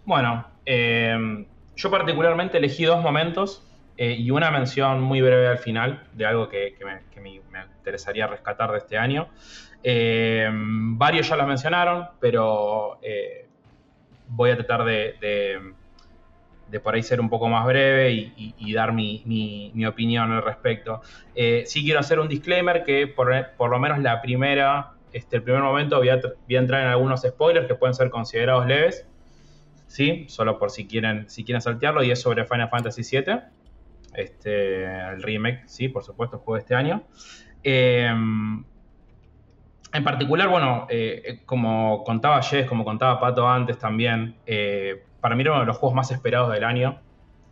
[0.06, 1.46] Bueno, eh,
[1.76, 3.64] yo particularmente elegí dos momentos
[3.98, 6.76] eh, y una mención muy breve al final de algo que,
[7.22, 7.36] me,
[7.78, 9.28] interesaría rescatar de este año.
[9.84, 13.48] Eh, varios ya lo mencionaron, pero eh,
[14.28, 15.74] voy a tratar de,
[16.84, 21.02] por ahí ser un poy más breve y, dar mi, opinión al respecto.
[21.34, 25.98] sí quiero hacer un disclaimer que por, lo menos la primera, este, el primer momento
[25.98, 29.08] voy a entrar en algunos spoilers que pueden ser considerados leves.
[29.92, 30.26] ¿sí?
[30.30, 33.42] Solo por si quieren, si quieren saltearlo, y es sobre Final Fantasy VII,
[34.14, 37.04] este, el remake, sí, por supuesto, juego de este año.
[39.94, 45.42] En particular, bueno, eh, como contaba Jess, como contaba Pato antes también, eh, para mí
[45.42, 47.00] era uno de los juegos más esperados del año.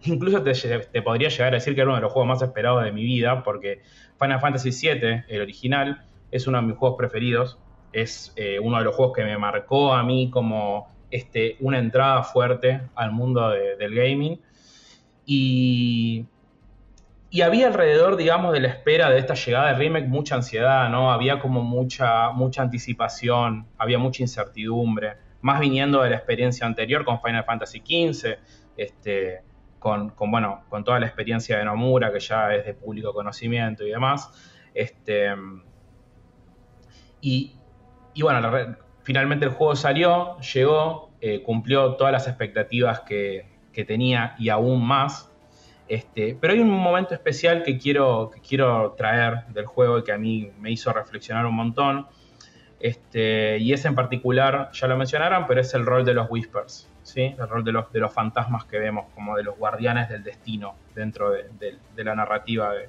[0.04, 2.94] Incluso te, podría llegar a decir que era uno de los juegos más esperados de
[2.94, 3.82] mi vida, porque
[4.20, 7.60] Final Fantasy VII, el original, es uno de mis juegos preferidos.
[7.92, 12.24] Es eh, uno de los juegos que me marcó a mí como este, una entrada
[12.24, 14.40] fuerte al mundo del gaming.
[15.26, 16.26] Y,
[17.30, 21.12] y había alrededor, digamos, de la espera de esta llegada de remake mucha ansiedad, ¿no?
[21.12, 27.22] Había como mucha, mucha anticipación, había mucha incertidumbre, más viniendo de la experiencia anterior con
[27.22, 28.38] Final Fantasy XV,
[28.78, 29.42] este,
[29.78, 33.92] con, bueno, con toda la experiencia de Nomura, que ya es de público conocimiento y
[33.92, 34.30] demás.
[34.74, 35.30] Este,
[37.22, 37.56] y,
[38.14, 38.78] y bueno, la,
[39.10, 43.58] finalmente el juego salió, llegó, eh, cumplió todas las expectativas que,
[43.88, 45.29] tenía y aún más.
[45.90, 50.12] Este, pero hay un momento especial que quiero, que quiero traer del juego y que
[50.12, 52.06] a mí me hizo reflexionar un montón.
[52.80, 56.88] Este, y es en particular, ya lo mencionaron, pero es el rol de los Whispers,
[57.02, 57.36] ¿sí?
[57.38, 60.76] el rol de los, de los fantasmas que vemos, como de los guardianes del destino
[60.94, 62.88] dentro de, la narrativa de,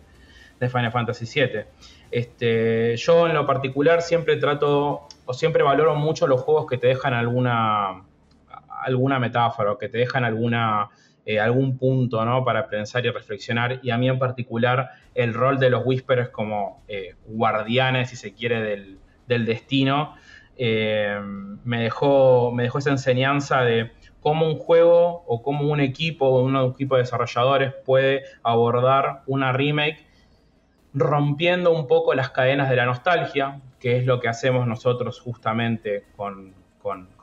[0.69, 1.65] Final Fantasy VII.
[2.11, 6.89] Este, yo en lo particular siempre trato o siempre valoro mucho los juegos que te
[6.89, 8.03] dejan alguna,
[8.85, 10.91] alguna metáfora o que te dejan alguna,
[11.35, 12.45] eh, algún punto ¿no?
[12.45, 13.81] para pensar y reflexionar.
[13.83, 18.35] Y a mí en particular el rol de los Whisperers como eh, guardianes, si se
[18.35, 18.99] quiere, del,
[19.29, 20.15] del destino,
[20.59, 26.43] me, dejó, me dejó esa enseñanza de cómo un juego o cómo un equipo o
[26.43, 30.05] un equipo de desarrolladores puede abordar una remake
[30.93, 36.05] rompiendo un poco las cadenas de la nostalgia, que es lo que hacemos nosotros justamente
[36.17, 36.55] con,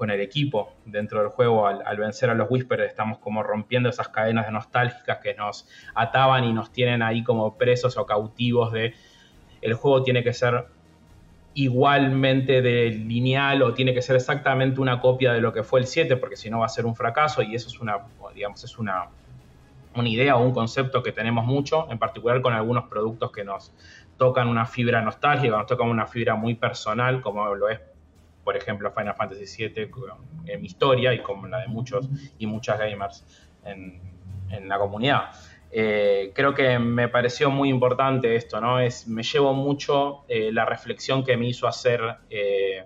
[0.09, 1.67] el equipo dentro del juego.
[1.67, 6.43] Al, vencer a los Whisperers estamos como rompiendo esas cadenas de nostálgicas que nos ataban
[6.43, 8.93] y nos tienen ahí como presos o cautivos de
[9.61, 10.67] el juego tiene que ser
[11.55, 12.61] igualmente
[12.91, 16.35] lineal o tiene que ser exactamente una copia de lo que fue el 7 porque
[16.35, 17.97] si no va a ser un fracaso y eso es una,
[18.35, 19.09] digamos, es una
[19.99, 23.73] una idea o un concepto que tenemos mucho, en particular con algunos productos que nos
[24.17, 27.79] tocan una fibra nostálgica, nos tocan una fibra muy personal, como lo es,
[28.47, 29.89] por ejemplo, Final Fantasy VII
[30.45, 32.07] en mi historia y como la de muchos
[32.39, 33.25] y muchas gamers
[33.65, 33.99] en,
[34.69, 35.31] la comunidad.
[35.69, 38.79] Eh, creo que me pareció muy importante esto, ¿no?
[38.79, 41.99] Es, me llevo mucho eh, la reflexión que me hizo hacer
[42.29, 42.85] eh,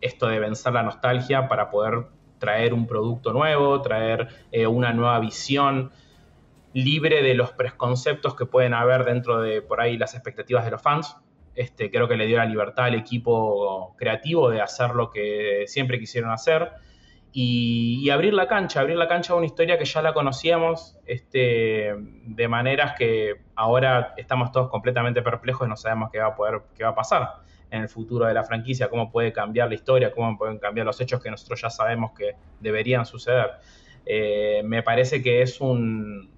[0.00, 2.06] esto de vencer la nostalgia para poder
[2.38, 4.28] traer un producto nuevo, traer
[4.68, 5.90] una nueva visión
[6.74, 10.80] libre de los preconceptos que pueden haber dentro de por ahí las expectativas de los
[10.80, 11.16] fans.
[11.54, 15.98] Este, creo que le dio la libertad al equipo creativo de hacer lo que siempre
[15.98, 16.72] quisieron hacer
[17.36, 21.92] y, abrir la cancha, abrir la cancha a una historia que ya la conocíamos este,
[21.98, 26.62] de maneras que ahora estamos todos completamente perplejos y no sabemos qué va a poder,
[26.76, 30.12] qué va a pasar en el futuro de la franquicia, cómo puede cambiar la historia,
[30.12, 33.50] cómo pueden cambiar los hechos que nosotros ya sabemos que deberían suceder.
[34.06, 36.30] Eh, me parece que es un.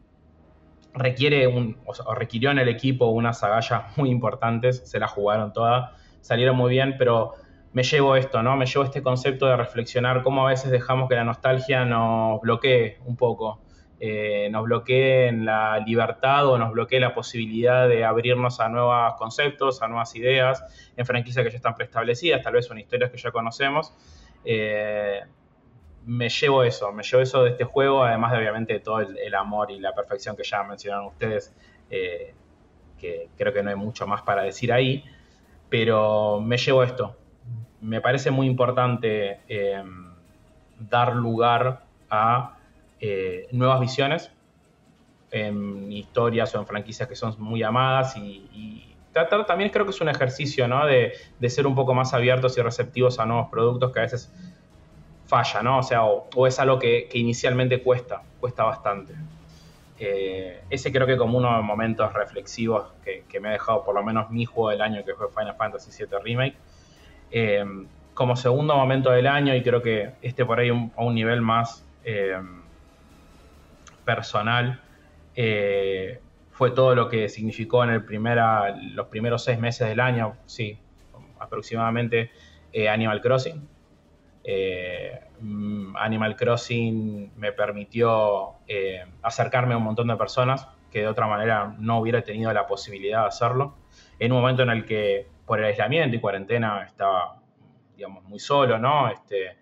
[0.96, 1.78] Requiere un.
[1.86, 5.90] o, requirió en el equipo unas agallas muy importantes, se la jugaron todas,
[6.20, 7.34] salieron muy bien, pero
[7.72, 8.56] me llevo esto, ¿no?
[8.56, 12.98] Me llevo este concepto de reflexionar cómo a veces dejamos que la nostalgia nos bloquee
[13.04, 13.60] un poco.
[13.98, 19.14] Eh, nos bloquee en la libertad o nos bloquee la posibilidad de abrirnos a nuevos
[19.16, 20.62] conceptos, a nuevas ideas,
[20.96, 23.94] en franquicias que ya están preestablecidas, tal vez son historias que ya conocemos.
[24.44, 25.20] Eh,
[26.06, 29.70] me llevo eso, me llevo eso de este juego, además de obviamente todo el, amor
[29.70, 31.54] y la perfección que ya mencionaron ustedes,
[31.90, 32.34] eh,
[32.98, 35.04] que creo que no hay mucho más para decir ahí,
[35.68, 37.16] pero me llevo esto.
[37.80, 39.40] Me parece muy importante
[40.78, 42.56] dar lugar a
[43.00, 44.30] eh, nuevas visiones
[45.30, 50.00] en historias o en franquicias que son muy amadas y, tratar también creo que es
[50.02, 50.84] un ejercicio ¿no?
[50.84, 51.14] de,
[51.48, 54.30] ser un poco más abiertos y receptivos a nuevos productos que a veces
[55.26, 55.78] falla, ¿no?
[55.78, 59.14] O sea, o, es algo que, inicialmente cuesta, cuesta bastante.
[59.98, 63.94] Eh, ese creo que como uno de los momentos reflexivos que, me ha dejado por
[63.94, 66.56] lo menos mi juego del año, que fue Final Fantasy VII Remake.
[67.30, 67.64] Eh,
[68.14, 71.84] como segundo momento del año, y creo que este por ahí a un nivel más
[74.04, 74.80] personal
[75.34, 76.20] eh,
[76.52, 80.78] fue todo lo que significó en el primera, los primeros seis meses del año, sí,
[81.38, 82.30] aproximadamente
[82.88, 83.75] Animal Crossing.
[84.48, 88.54] Eh, mm, Animal Crossing me permitió
[89.22, 93.22] acercarme a un montón de personas que de otra manera no hubiera tenido la posibilidad
[93.22, 93.74] de hacerlo.
[94.20, 97.40] En un momento en el que por el aislamiento y cuarentena estaba,
[97.96, 99.08] digamos, muy solo, ¿no?
[99.08, 99.58] Este,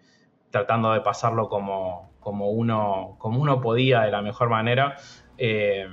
[0.51, 4.97] tratando de pasarlo como, como uno, como uno podía de la mejor manera,
[5.39, 5.89] eh,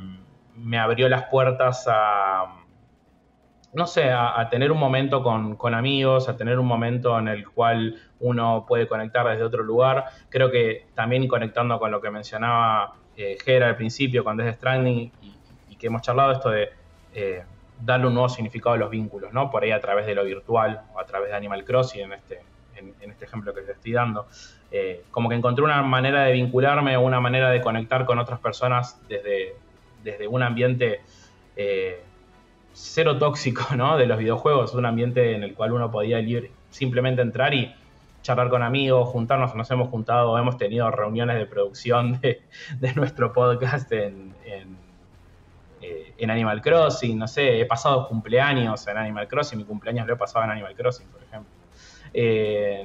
[0.56, 2.62] me abrió las puertas a,
[3.74, 7.96] no sé, a, tener un momento con, amigos, a tener un momento en el cual
[8.22, 10.06] uno puede conectar desde otro lugar.
[10.30, 15.76] Creo que también conectando con lo que mencionaba eh, al principio con Death Stranding y,
[15.76, 16.70] que hemos charlado esto de
[17.16, 17.44] eh,
[17.84, 19.50] darle un nuevo significado a los vínculos, ¿no?
[19.50, 22.42] Por ahí a través de lo virtual o a través de Animal Crossing en este,
[22.76, 24.28] en, este ejemplo que te estoy dando.
[24.72, 29.02] Eh, como que encontré una manera de vincularme, una manera de conectar con otras personas
[29.10, 29.56] desde,
[30.04, 31.02] desde un ambiente
[31.56, 32.02] eh,
[32.74, 33.98] cero tóxico ¿no?
[33.98, 36.20] de los videojuegos, un ambiente en el cual uno podía
[36.70, 37.74] simplemente entrar y
[38.22, 42.42] charlar con amigos, juntarnos, nos hemos juntado, hemos tenido reuniones de producción de,
[42.96, 49.58] nuestro podcast en, eh, en, Animal Crossing, no sé, he pasado cumpleaños en Animal Crossing,
[49.58, 51.52] mi cumpleaños lo he pasado en Animal Crossing, por ejemplo.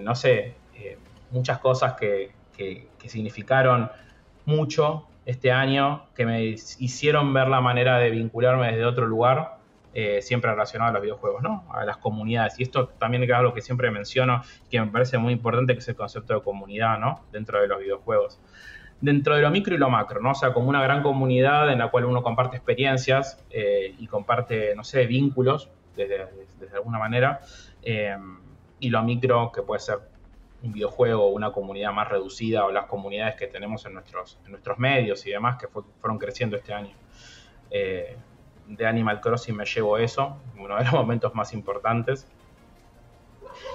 [0.02, 0.54] no sé,
[1.30, 2.32] muchas cosas que,
[3.06, 3.90] significaron
[4.46, 9.58] mucho este año, que me hicieron ver la manera de vincularme desde otro lugar,
[9.98, 11.64] eh, siempre relacionado a los videojuegos, ¿no?
[11.72, 12.60] A las comunidades.
[12.60, 15.88] Y esto también es algo que siempre menciono, que me parece muy importante, que es
[15.88, 17.24] el concepto de comunidad, ¿no?
[17.32, 18.38] Dentro de los videojuegos.
[19.00, 20.32] Dentro de lo micro y lo macro, ¿no?
[20.32, 24.76] O sea, como una gran comunidad en la cual uno comparte experiencias eh, y comparte,
[24.76, 26.26] no sé, vínculos, desde,
[26.74, 27.40] alguna manera.
[27.80, 28.18] Eh,
[28.80, 30.00] y lo micro, que puede ser
[30.62, 34.78] un videojuego, una comunidad más reducida o las comunidades que tenemos en nuestros, en nuestros
[34.78, 36.94] medios y demás que fueron creciendo este año.
[38.68, 42.26] De Animal Crossing me llevo eso, uno de los momentos más importantes.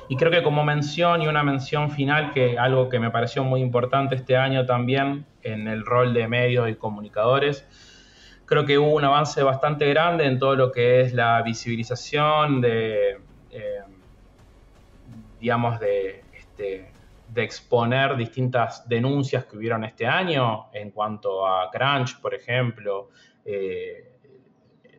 [0.07, 3.61] Y creo que como mención y una mención final, que algo que me pareció muy
[3.61, 7.65] importante este año también en el rol de medios y comunicadores,
[8.45, 13.19] creo que hubo un avance bastante grande en todo lo que es la visibilización de,
[13.49, 13.81] eh,
[15.39, 16.91] digamos, de, este,
[17.29, 23.09] de exponer distintas denuncias que hubieron este año en cuanto a Crunch, por ejemplo,
[23.45, 24.10] eh,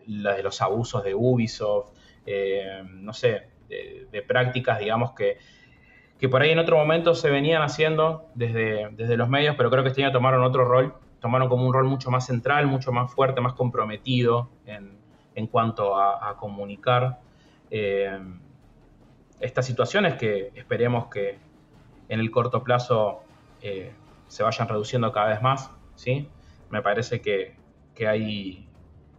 [0.07, 1.91] de los abusos de Ubisoft,
[2.27, 5.39] eh, no sé, de, prácticas, digamos, que,
[6.19, 9.83] que por ahí en otro momento se venían haciendo desde, desde los medios, pero creo
[9.83, 13.13] que este año tomaron otro rol, tomaron como un rol mucho más central, mucho más
[13.13, 14.99] fuerte, más comprometido en,
[15.35, 17.21] en cuanto a, comunicar
[17.71, 18.19] eh,
[19.41, 21.39] estas situaciones que esperemos que
[22.09, 23.23] en el corto plazo
[23.61, 23.93] eh,
[24.29, 26.29] se vayan reduciendo cada vez más, ¿sí?
[26.71, 27.57] Me parece que,
[27.95, 28.69] que hay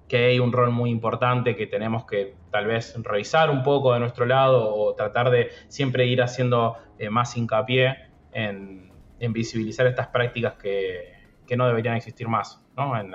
[0.08, 4.00] que hay un rol muy importante que tenemos que tal vez revisar un poco de
[4.00, 8.92] nuestro lado o tratar de siempre ir haciendo eh, más hincapié en,
[9.30, 11.14] visibilizar estas prácticas que,
[11.56, 12.62] no deberían existir más
[13.00, 13.12] en,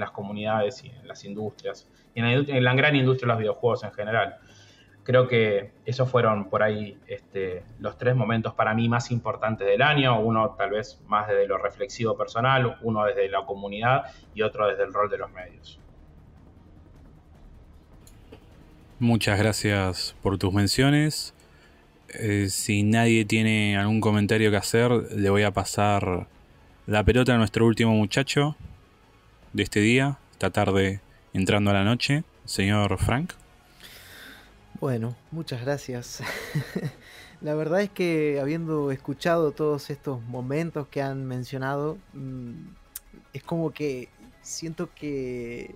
[0.00, 3.92] las comunidades y en las industrias y en la, gran industria de los videojuegos en
[3.92, 4.38] general.
[5.04, 9.82] Creo que esos fueron por ahí este, los tres momentos para mí más importantes del
[9.82, 14.66] año, uno tal vez más desde lo reflexivo personal, uno desde la comunidad y otro
[14.66, 15.80] desde el rol de los medios.
[18.98, 21.34] Muchas gracias por tus menciones.
[22.08, 26.26] Eh, si nadie tiene algún comentario que hacer, le voy a pasar
[26.86, 28.56] la pelota a nuestro último muchacho
[29.52, 31.00] de este día, esta tarde
[31.34, 33.34] entrando a la noche, señor Frank.
[34.80, 36.22] Bueno, muchas gracias.
[37.42, 42.52] la verdad es que habiendo escuchado todos estos momentos que han mencionado, mm,
[43.34, 44.08] es como que
[44.40, 45.74] siento que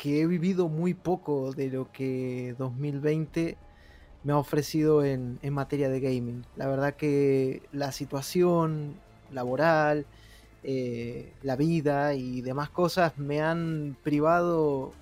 [0.00, 3.58] que he vivido muy poco de lo que 2020
[4.24, 6.46] me ha ofrecido en, materia de gaming.
[6.56, 8.94] La verdad que la situación
[9.30, 10.06] laboral,
[10.62, 14.94] eh, la vida y demás cosas me han privado,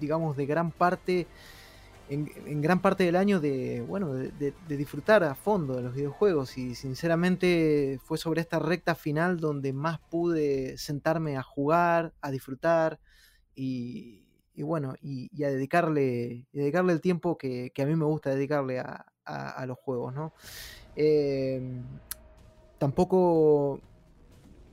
[0.00, 1.28] digamos, de gran parte,
[2.08, 6.74] en, gran parte del año de, bueno, de, disfrutar a fondo de los videojuegos y
[6.74, 12.98] sinceramente fue sobre esta recta final donde más pude sentarme a jugar, a disfrutar,
[13.58, 19.04] y, bueno, y, a dedicarle, dedicarle el tiempo que, a mí me gusta dedicarle a,
[19.66, 20.32] los juegos, ¿no?
[20.96, 21.82] Em,
[22.78, 23.80] tampoco,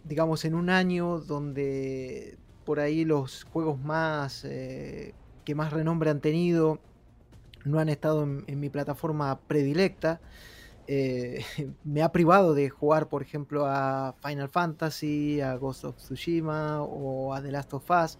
[0.03, 5.13] digamos, en un año donde por ahí los juegos más eh,
[5.43, 6.79] que más renombre han tenido
[7.65, 10.21] no han estado en, mi plataforma predilecta.
[10.87, 11.43] Eh,
[11.83, 17.33] me ha privado de jugar, por ejemplo, a Final Fantasy, a Ghost of Tsushima o
[17.33, 18.17] a The Last of Us.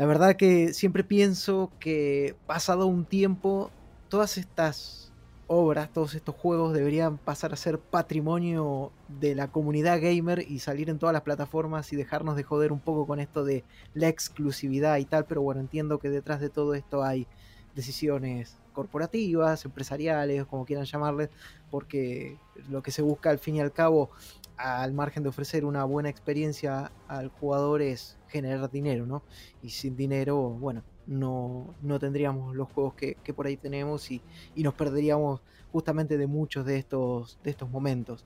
[0.00, 3.70] La verdad que siempre pienso que pasado un tiempo,
[4.08, 5.12] todas estas
[5.46, 10.88] obras, todos estos juegos deberían pasar a ser patrimonio de la comunidad gamer y salir
[10.88, 13.62] en todas las plataformas y dejarnos de joder un poco con esto de
[13.92, 17.26] la exclusividad y tal, pero bueno, entiendo que detrás de todo esto hay
[17.74, 21.30] decisiones corporativas, empresariales, como quieran llamarles,
[21.70, 22.38] porque
[22.68, 24.10] lo que se busca al fin y al cabo,
[24.56, 29.22] al margen de ofrecer una buena experiencia al jugador, es generar dinero, ¿no?
[29.62, 34.22] Y sin dinero, bueno, no, no tendríamos los juegos que, por ahí tenemos y,
[34.56, 35.40] nos perderíamos
[35.72, 38.24] justamente de muchos de estos, de estos momentos.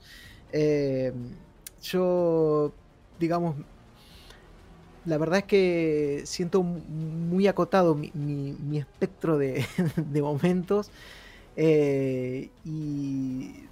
[0.53, 1.13] Eh,
[1.83, 2.73] yo,
[3.19, 3.57] digamos,
[5.05, 9.65] la verdad es que siento muy acotado mi, espectro de,
[10.23, 10.91] momentos
[11.57, 13.69] eh, y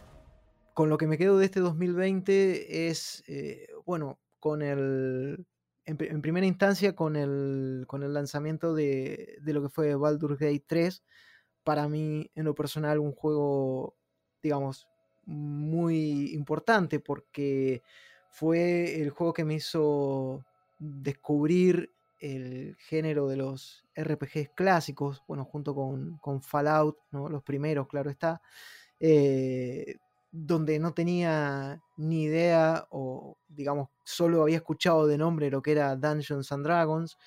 [0.74, 5.46] con lo que me quedo de este 2020 es, eh, bueno, con el,
[5.84, 11.02] en, primera instancia con el, con el lanzamiento de, lo que fue Baldur's Gate 3,
[11.64, 13.96] para mí en lo personal un juego,
[14.42, 14.88] digamos,
[15.24, 17.82] muy importante porque
[18.30, 20.44] fue el juego que me hizo
[20.82, 27.28] descubrir el género de los RPGs clásicos, bueno, junto con, con Fallout, ¿no?
[27.28, 28.40] los primeros, claro está,
[28.98, 29.96] eh,
[30.30, 35.94] donde no tenía ni idea o digamos solo había escuchado de nombre lo que era
[35.94, 37.18] Dungeons and Dragons,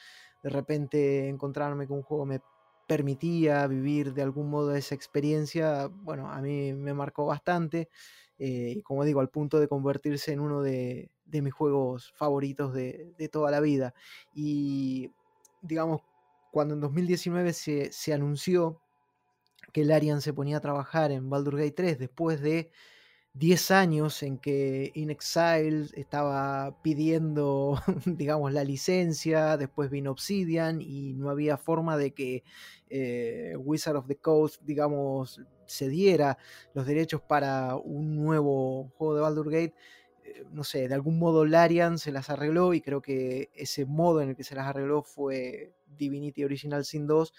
[0.43, 2.41] de repente encontrarme con un juego me
[2.87, 7.89] permitía vivir de algún modo esa experiencia, bueno, a mí me marcó bastante,
[8.37, 13.29] eh, y como digo, al punto de convertirse en uno de, mis juegos favoritos de,
[13.31, 13.93] toda la vida.
[14.33, 15.11] Y
[15.61, 16.01] digamos,
[16.51, 18.81] cuando en 2019 se, anunció
[19.73, 22.71] que Larian se ponía a trabajar en Baldur's Gate 3 después de
[23.33, 31.13] 10 años en que In Exile estaba pidiendo, digamos, la licencia, después vino Obsidian y
[31.13, 32.43] no había forma de que
[32.89, 36.37] eh, Wizard of the Coast, digamos, cediera
[36.73, 39.75] los derechos para un nuevo juego de Baldur Gate.
[40.23, 44.21] Eh, no sé, de algún modo Larian se las arregló y creo que ese modo
[44.21, 47.33] en el que se las arregló fue Divinity Original Sin 2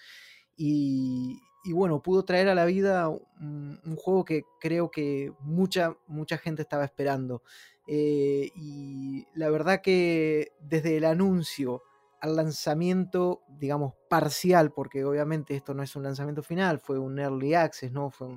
[0.55, 6.37] y, y bueno, pudo traer a la vida un, juego que creo que mucha, mucha
[6.37, 7.43] gente estaba esperando.
[7.87, 11.83] Eh, y la verdad que desde el anuncio
[12.19, 17.53] al lanzamiento, digamos, parcial, porque obviamente esto no es un lanzamiento final, fue un early
[17.53, 18.09] access, ¿no?
[18.09, 18.27] Fue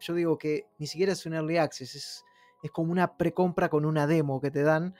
[0.00, 2.24] yo digo que ni siquiera es un early access, es,
[2.62, 4.94] es como una precompra con una demo que te dan.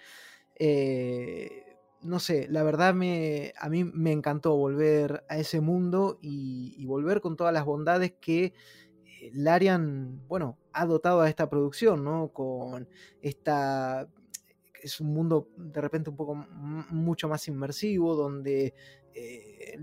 [0.57, 1.65] Eh,
[2.01, 7.21] no sé, la verdad me, a mí me encantó volver a ese mundo y, volver
[7.21, 8.55] con todas las bondades que
[9.05, 12.33] eh, Larian, bueno, ha dotado a esta producción, ¿no?
[12.33, 12.89] Con
[13.21, 14.09] esta...
[14.83, 18.75] Es un mundo de repente un poco mucho más inmersivo, donde
[19.15, 19.79] eh,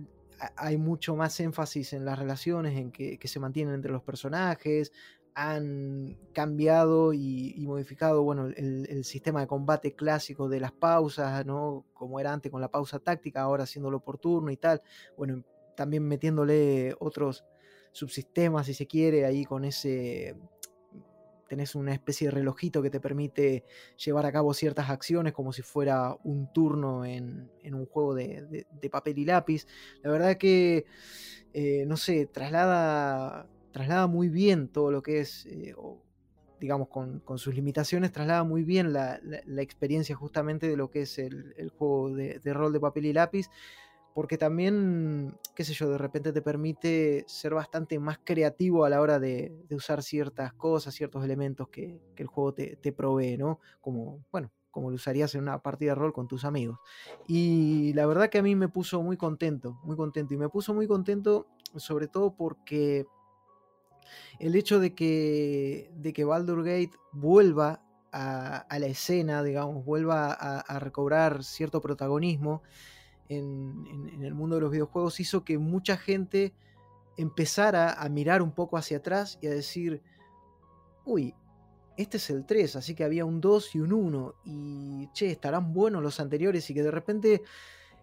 [0.58, 4.92] hay mucho más énfasis en las relaciones en que, se mantienen entre los personajes,
[5.34, 11.86] han cambiado y, modificado bueno, el, sistema de combate clásico de las pausas, ¿no?
[11.94, 14.82] como era antes con la pausa táctica, ahora haciéndolo por turno y tal.
[15.18, 15.44] Bueno,
[15.76, 17.44] también metiéndole otros
[17.92, 20.36] subsistemas, si se quiere, ahí con ese...
[21.48, 23.64] Tenés una especie de relojito que te permite
[24.04, 29.20] llevar a cabo ciertas acciones como si fuera un turno en, un juego de, papel
[29.20, 29.68] y lápiz.
[30.02, 30.86] La verdad que,
[31.54, 35.76] eh, no sé, traslada traslada muy bien todo lo que es, eh,
[36.62, 39.20] digamos, con, sus limitaciones, traslada muy bien la,
[39.58, 43.50] experiencia justamente de lo que es el, juego de, rol de papel y lápiz,
[44.16, 49.02] porque también, qué sé yo, de repente te permite ser bastante más creativo a la
[49.02, 53.60] hora de, usar ciertas cosas, ciertos elementos que, el juego te, provee, ¿no?
[53.82, 56.80] Como, bueno, como lo usarías en una partida de rol con tus amigos.
[57.28, 60.34] Y la verdad que a mí me puso muy contento, muy contento.
[60.34, 63.06] Y me puso muy contento sobre todo porque
[64.40, 67.84] el hecho de que, de que Baldur Gate vuelva
[68.14, 72.64] a, la escena, digamos, vuelva a, recobrar cierto protagonismo
[73.30, 76.54] en, el mundo de los videojuegos, hizo que mucha gente
[77.18, 80.02] empezara a mirar un poco hacia atrás y a decir,
[81.06, 81.34] uy,
[81.98, 85.74] este es el 3, así que había un 2 y un 1, y che, estarán
[85.74, 87.42] buenos los anteriores, y que de repente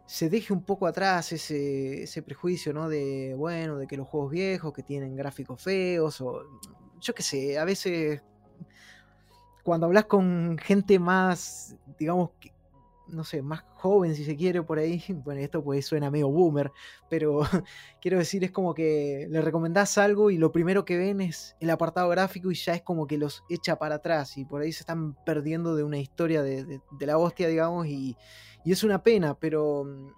[0.06, 2.88] se deje un poco atrás ese, ese, prejuicio, ¿no?
[2.88, 6.42] De, bueno, de que los juegos viejos que tienen gráficos feos o
[7.00, 8.22] yo qué sé, a veces
[9.62, 12.30] cuando hablas con gente más, digamos,
[13.12, 16.72] no sé, más joven si se quiere por ahí, bueno, esto pues suena medio boomer,
[17.08, 17.40] pero
[18.00, 21.70] quiero decir, es como que le recomendás algo y lo primero que ven es el
[21.70, 24.80] apartado gráfico y ya es como que los echa para atrás y por ahí se
[24.80, 28.16] están perdiendo de una historia de, de la hostia, digamos, y,
[28.64, 30.08] y es una pena, pero mm,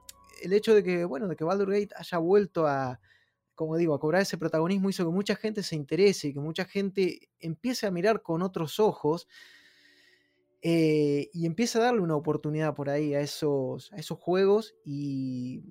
[0.42, 3.00] el hecho de que, bueno, de que Baldur Gate haya vuelto a,
[3.54, 6.64] como digo, a cobrar ese protagonismo hizo que mucha gente se interese y que mucha
[6.64, 9.28] gente empiece a mirar con otros ojos
[10.66, 15.62] eh, y empiece a darle una oportunidad por ahí a esos, a esos juegos y,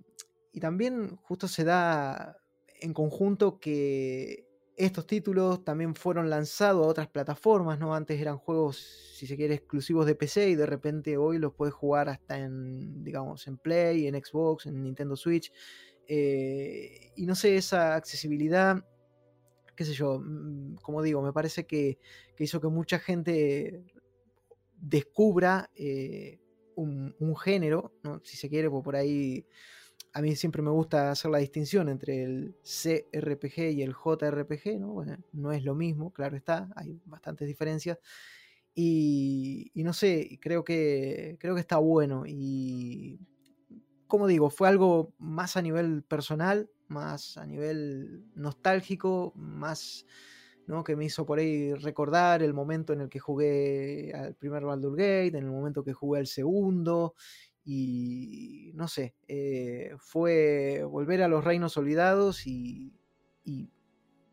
[0.51, 2.37] y también justo se da
[2.79, 4.45] en conjunto que
[4.75, 7.95] estos títulos también fueron lanzados a otras plataformas, ¿no?
[7.95, 8.77] Antes eran juegos,
[9.15, 13.03] si se quiere, exclusivos de PC y de repente hoy los puedes jugar hasta en,
[13.03, 15.51] digamos, en Play, en Xbox, en Nintendo Switch.
[16.07, 18.83] Eh, y no sé, esa accesibilidad,
[19.75, 21.97] qué sé yo, mm, como digo, me parece que,
[22.37, 23.83] hizo que mucha gente
[24.83, 26.39] descubra eh,
[26.75, 27.93] un, género,
[28.23, 29.45] si se quiere, por ahí
[30.11, 35.03] a mí siempre me gusta hacer la distinción entre el CRPG y el JRPG, ¿no?
[35.31, 37.97] no es lo mismo, claro está, hay bastantes diferencias.
[38.75, 42.23] Y, no sé, creo que, creo que está bueno.
[42.25, 43.19] Y
[44.07, 50.05] como digo, fue algo más a nivel personal, más a nivel nostálgico, más
[50.67, 50.83] ¿no?
[50.83, 54.95] que me hizo por ahí recordar el momento en el que jugué al primer Baldur
[54.95, 57.15] Gate, en el momento que jugué al segundo,
[57.65, 62.93] y no sé, eh, fue volver a los reinos olvidados y,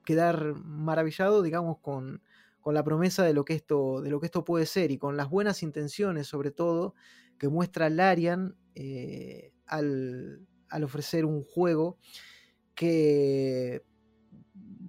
[0.04, 2.22] quedar maravillado, digamos, con,
[2.66, 5.28] la promesa de lo, que esto, de lo que esto puede ser y con las
[5.28, 6.94] buenas intenciones, sobre todo,
[7.38, 10.46] que muestra Larian eh, al,
[10.82, 11.98] ofrecer un juego
[12.74, 13.82] que,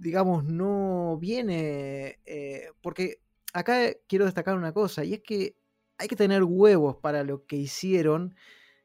[0.01, 3.19] digamos, no viene, eh, porque
[3.53, 5.55] acá quiero destacar una cosa, y es que
[5.97, 8.35] hay que tener huevos para lo que hicieron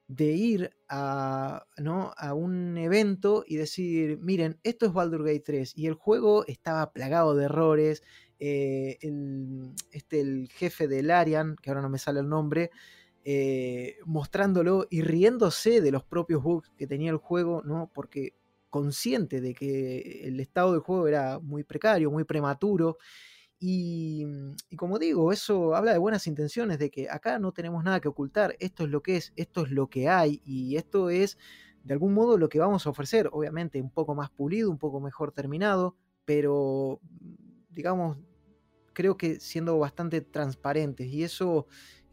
[0.09, 2.13] de ir a, ¿no?
[2.17, 6.93] a un evento y decir, miren, esto es Baldur Gate 3 y el juego estaba
[6.93, 8.03] plagado de errores,
[8.39, 12.71] eh, el, este, el jefe del Arian, que ahora no me sale el nombre,
[13.25, 17.91] eh, mostrándolo y riéndose de los propios bugs que tenía el juego, ¿no?
[17.93, 18.35] Porque
[18.77, 22.99] consciente de que el estado del juego era muy precario, muy prematuro.
[23.59, 24.27] Y,
[24.69, 28.09] y, como digo, eso habla de buenas intenciones, de que acá no tenemos nada que
[28.09, 31.39] ocultar, esto es lo que es, esto es lo que hay y esto es
[31.83, 35.01] de algún modo lo que vamos a ofrecer, obviamente un poco más pulido, un poco
[35.01, 35.97] mejor terminado,
[36.27, 37.01] pero
[37.71, 38.19] digamos,
[38.93, 41.67] creo que siendo bastante transparentes y eso,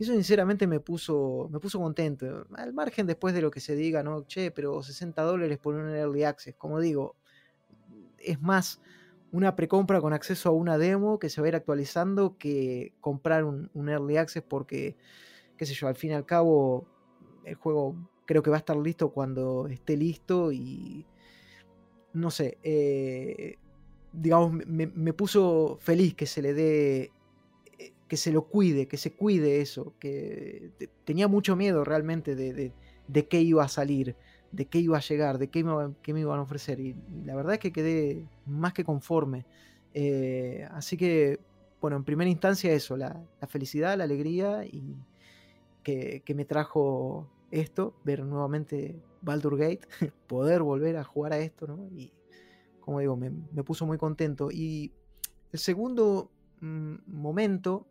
[0.03, 2.45] eso sinceramente me puso, me puso contento.
[2.55, 4.25] Al margen después de lo que se diga, ¿no?
[4.25, 7.15] Che, pero 60 dólares por un early access, como digo,
[8.19, 8.81] es más
[9.31, 13.43] una precompra con acceso a una demo que se va a ir actualizando que comprar
[13.43, 14.95] un, un early access porque,
[15.57, 16.85] qué sé yo, al fin y al cabo
[17.43, 21.05] el juego creo que va a estar listo cuando esté listo y
[22.13, 23.57] no sé, eh,
[24.11, 27.11] digamos, me, me, puso feliz que se le dé,
[28.13, 30.69] que se lo cuide, que se cuide eso, que
[31.03, 32.71] tenía mucho miedo realmente de,
[33.07, 34.15] de, qué iba a salir,
[34.51, 36.79] de qué iba a llegar, de qué me, qué me iban a ofrecer.
[36.79, 36.95] Y
[37.25, 39.47] la verdad es que quedé más que conforme.
[39.95, 41.39] Eh, así que,
[41.81, 44.95] bueno, en primera instancia eso, la, felicidad, la alegría y
[45.81, 49.87] que, que me trajo esto, ver nuevamente Baldur Gate,
[50.27, 51.89] poder volver a jugar a esto, ¿no?
[51.97, 52.13] Y
[52.79, 53.31] como digo, me,
[53.63, 54.51] puso muy contento.
[54.51, 54.91] Y
[55.51, 56.29] el segundo
[56.61, 57.87] mmm, momento,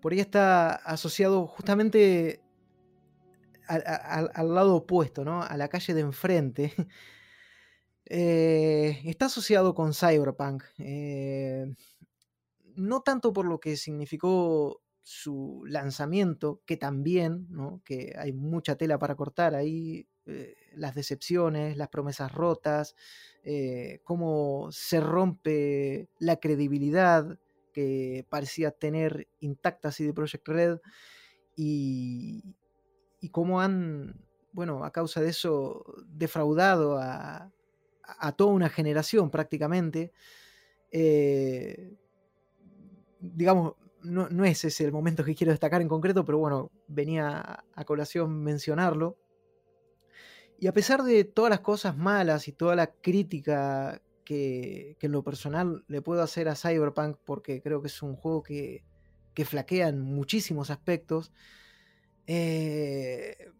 [0.00, 2.40] por ahí está asociado justamente
[3.70, 5.42] al, lado opuesto, ¿no?
[5.42, 6.74] A la calle de enfrente.
[8.06, 10.64] eh, está asociado con Cyberpunk.
[10.78, 11.72] Eh,
[12.74, 17.82] no tanto por lo que significó su lanzamiento, que también, ¿no?
[17.84, 22.94] que hay mucha tela para cortar ahí, eh, las decepciones, las promesas rotas,
[24.04, 27.38] cómo se rompe la credibilidad
[27.72, 30.78] que parecía tener intacta CD Projekt Red
[31.56, 32.54] y,
[33.32, 37.52] cómo han, bueno, a causa de eso, defraudado a,
[38.18, 40.12] a toda una generación prácticamente.
[40.90, 41.94] Eh,
[43.20, 47.64] digamos, no, no, es ese el momento que quiero destacar en concreto, pero bueno, venía
[47.74, 49.18] a colación mencionarlo.
[50.58, 55.24] Y a pesar de todas las cosas malas y toda la crítica que, en lo
[55.24, 58.84] personal le puedo hacer a Cyberpunk, porque creo que es un juego que,
[59.34, 61.32] que flaquea en muchísimos aspectos,
[62.28, 63.50] eh,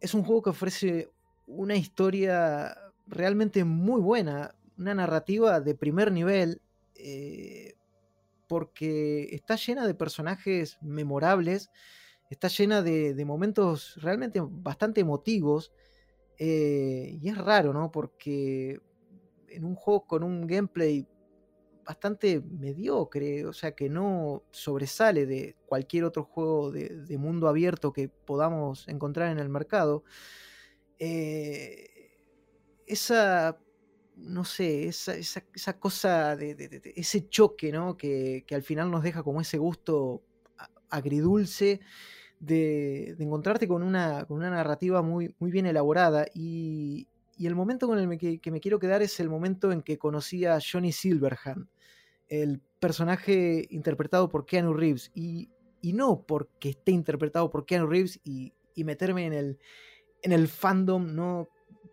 [0.00, 1.10] es un juego que ofrece
[1.46, 2.76] una historia
[3.06, 6.60] realmente muy buena, una narrativa de primer nivel.
[6.96, 7.74] Eh,
[8.48, 11.70] porque está llena de personajes memorables,
[12.30, 15.72] está llena de, de momentos realmente bastante emotivos,
[16.38, 17.90] eh, y es raro, ¿no?
[17.90, 18.80] Porque
[19.56, 21.06] en un juego con un gameplay
[21.84, 28.08] bastante mediocre, o sea, que no sobresale de cualquier otro juego de, mundo abierto que
[28.08, 30.04] podamos encontrar en el mercado,
[30.98, 31.88] eh,
[32.86, 33.58] esa
[34.16, 37.96] no sé, esa, esa, esa cosa, de, ese choque, ¿no?
[37.98, 40.22] Que, que, al final nos deja como ese gusto
[40.88, 41.80] agridulce
[42.40, 46.26] de, encontrarte con una, con una narrativa muy, muy bien elaborada.
[46.34, 49.82] Y, y el momento con el que, que, me quiero quedar es el momento en
[49.82, 51.68] que conocí a Johnny Silverhand,
[52.28, 55.10] el personaje interpretado por Keanu Reeves.
[55.14, 55.50] Y,
[55.82, 59.58] y no porque esté interpretado por Keanu Reeves y, y meterme en el,
[60.22, 61.48] en el fandom, ¿no?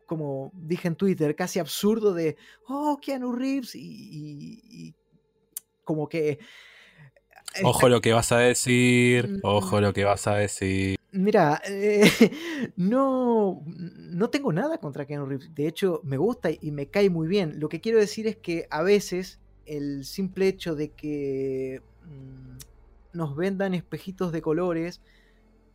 [0.05, 2.37] como dije en Twitter, casi absurdo de,
[2.67, 4.95] oh, Keanu Reeves, y, y, y
[5.83, 6.39] como que...
[7.63, 10.97] Ojo lo que vas a decir, ojo lo que vas a decir.
[11.15, 12.09] Mira, eh,
[12.75, 17.27] no, no tengo nada contra Keanu Reeves, de hecho me gusta y me cae muy
[17.27, 17.59] bien.
[17.59, 22.57] Lo que quiero decir es que a veces el simple hecho de que mmm,
[23.13, 25.01] nos vendan espejitos de colores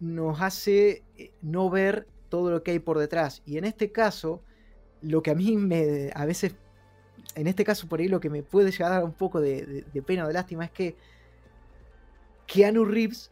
[0.01, 3.43] nos hace eh, no ver todo lo que hay por detrás.
[3.47, 4.43] Y en este caso,
[5.03, 6.57] lo que a mí me, a veces,
[7.37, 9.67] en este caso por ahí lo que me puede llegar a dar un poco de,
[9.67, 10.97] de, de pena o de lástima es que
[12.47, 13.31] Keanu Reeves,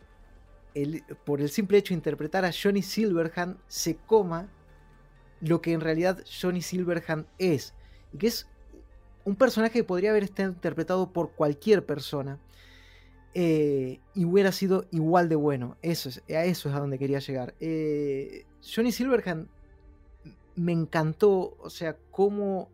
[1.24, 4.48] por el simple hecho de interpretar a Johnny Silverhand, se coma
[5.40, 7.74] lo que en realidad Johnny Silverhand es.
[8.12, 8.46] Y que es
[9.24, 12.38] un personaje que podría haber estado interpretado por cualquier persona.
[13.34, 15.76] Eh, y hubiera sido igual de bueno.
[15.82, 17.54] Eso es, a eso es a donde quería llegar.
[17.60, 19.48] Eh, Johnny Silverhand
[20.54, 22.70] me encantó, o sea, cómo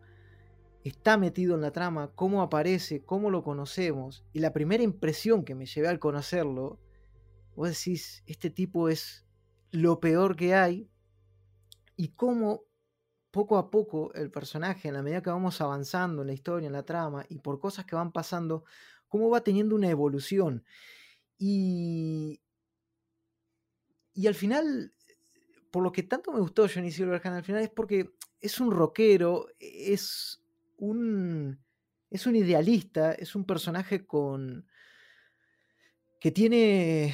[0.83, 4.23] está metido en la trama, cómo aparece, cómo lo conocemos.
[4.33, 6.77] Y la primera impresión que me llevé al conocerlo,
[7.55, 9.25] vos decís, este tipo es
[9.71, 10.89] lo peor que hay.
[11.95, 12.65] Y cómo
[13.33, 16.73] poco a poco el personaje, en la medida que vamos avanzando en la historia, en
[16.73, 18.63] la trama, y por cosas que van pasando,
[19.07, 20.63] cómo va teniendo una evolución.
[21.39, 22.41] Y,
[24.13, 24.93] y al final,
[25.71, 29.47] por lo que tanto me gustó Johnny Silverhand al final es porque es un rockero,
[29.59, 30.43] es
[30.77, 31.59] un,
[32.11, 34.67] es un idealista, es un personaje con
[36.23, 37.13] que tiene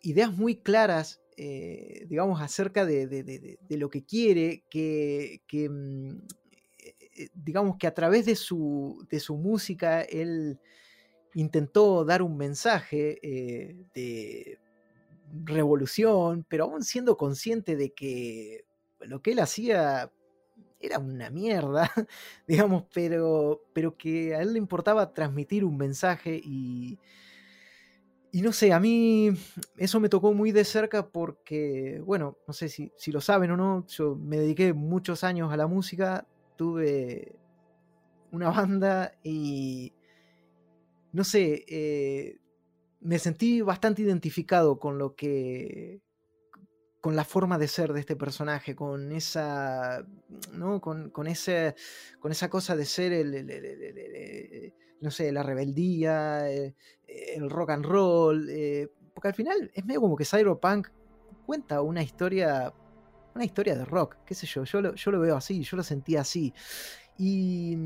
[0.00, 5.40] ideas muy claras, eh, digamos, acerca de, lo que quiere, que,
[5.70, 6.16] mm,
[6.80, 10.58] eh, digamos que a través de su, de su música él
[11.34, 14.58] intentó dar un mensaje eh, de
[15.44, 18.64] revolución, pero aún siendo consciente de que
[19.02, 20.10] lo que él hacía
[20.80, 21.92] era una mierda,
[22.48, 26.98] digamos, pero, pero que a él le importaba transmitir un mensaje y,
[28.34, 29.30] y no sé, a mí
[29.76, 33.86] eso me tocó muy de cerca porque, bueno, no sé si, lo saben o no,
[33.88, 36.26] yo me dediqué muchos años a la música,
[36.56, 37.36] tuve
[38.30, 39.92] una banda y,
[41.12, 42.38] no sé, eh,
[43.00, 46.00] me sentí bastante identificado con lo que
[47.02, 50.06] con la forma de ser de este personaje, con esa,
[50.52, 50.80] ¿no?
[50.80, 51.74] Con, ese,
[52.20, 56.76] con esa cosa de ser el, no sé, la rebeldía, eh,
[57.34, 60.88] el, rock and roll, eh, porque al final es medio como que Cyberpunk
[61.46, 62.72] cuenta una historia,
[63.34, 65.82] una historia de rock, qué sé yo, yo lo, yo lo veo así, yo lo
[65.82, 66.52] sentía así.
[67.18, 67.76] Y,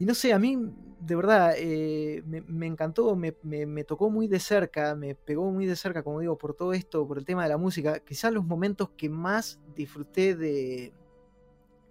[0.00, 0.56] y no sé, a mí
[0.98, 6.02] de verdad eh, me, encantó, me, tocó muy de cerca, me pegó muy de cerca,
[6.02, 8.00] como digo, por todo esto, por el tema de la música.
[8.00, 10.94] Quizás los momentos que más disfruté de,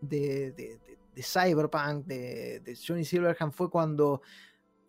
[0.01, 0.79] de,
[1.21, 4.23] Cyberpunk, de, Johnny Silverhand, fue cuando,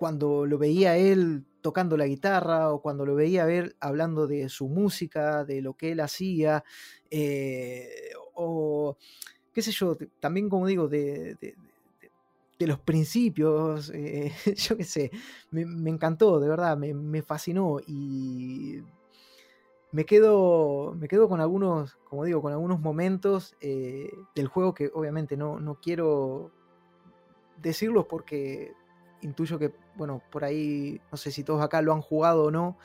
[0.00, 4.66] cuando lo veía él tocando la guitarra o cuando lo veía él hablando de su
[4.66, 6.64] música, de lo que él hacía,
[7.10, 8.96] eh, o
[9.52, 11.36] qué sé yo, también como digo, de
[12.60, 15.10] de los principios, eh, yo qué sé,
[15.50, 18.82] me, encantó, de verdad, me, fascinó y
[19.92, 24.90] me quedo, me quedo con algunos, como digo, con algunos momentos eh, del juego que
[24.92, 26.50] obviamente no, no quiero
[27.62, 28.74] decirlos porque
[29.22, 32.78] intuyo que, bueno, por ahí, no sé si todos acá lo han jugado o no,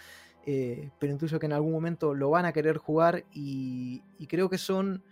[0.45, 4.57] eh, pero intuyo que en algún momento lo van a querer jugar y, creo que
[4.57, 5.03] son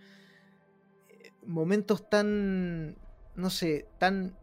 [1.45, 2.95] momentos tan,
[3.35, 4.35] no sé, tan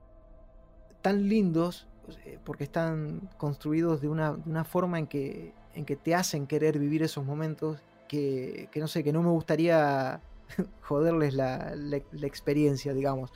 [1.03, 1.87] tan lindos
[2.25, 7.03] eh, porque están construidos de una, forma en que, en que te hacen querer vivir
[7.03, 7.79] esos momentos
[8.09, 10.21] que, no sé, que no me gustaría
[10.83, 11.75] joderles la,
[12.23, 13.33] experiencia, digamos.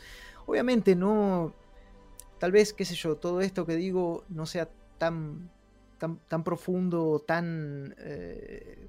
[0.46, 1.54] Obviamente no,
[2.44, 4.68] tal vez, qué sé yo, todo esto que digo no sea
[4.98, 5.50] tan,
[5.96, 7.94] tan, tan profundo, tan...
[7.96, 8.86] Eh,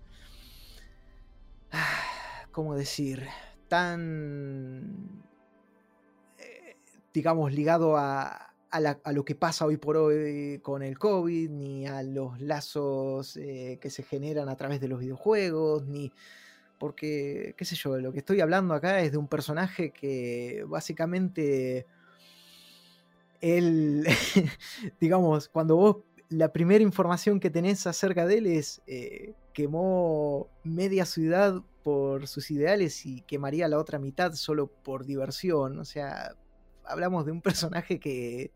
[2.52, 3.26] ¿Cómo decir?
[3.70, 5.24] Tan...
[6.38, 6.76] Eh,
[7.14, 12.04] digamos, ligado a, a, lo que pasa hoy por hoy con el COVID, ni a
[12.04, 16.12] los lazos eh, que se generan a través de los videojuegos, ni
[16.78, 21.86] porque, qué sé yo, lo que estoy hablando acá es de un personaje que básicamente
[23.42, 24.06] él,
[25.00, 25.98] digamos, cuando vos
[26.30, 32.50] la primera información que tenés acerca de él es eh, quemó media ciudad por sus
[32.50, 35.78] ideales y quemaría la otra mitad solo por diversión.
[35.80, 36.36] O sea,
[36.84, 38.52] hablamos de un personaje que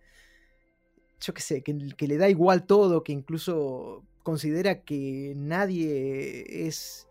[1.20, 7.08] yo qué sé, que, le da igual todo, que incluso considera que nadie es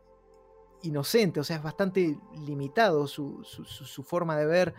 [0.83, 3.45] inocente, o sea, es bastante limitado su,
[4.07, 4.75] forma de ver,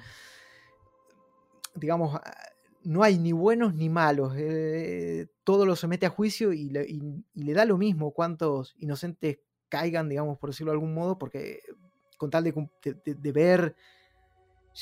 [1.75, 2.19] digamos,
[2.83, 7.65] no hay ni buenos ni malos, eh, todo lo somete a juicio y le, da
[7.65, 11.61] lo mismo cuántos inocentes caigan, digamos, por decirlo de algún modo, porque
[12.17, 13.75] con tal de, ver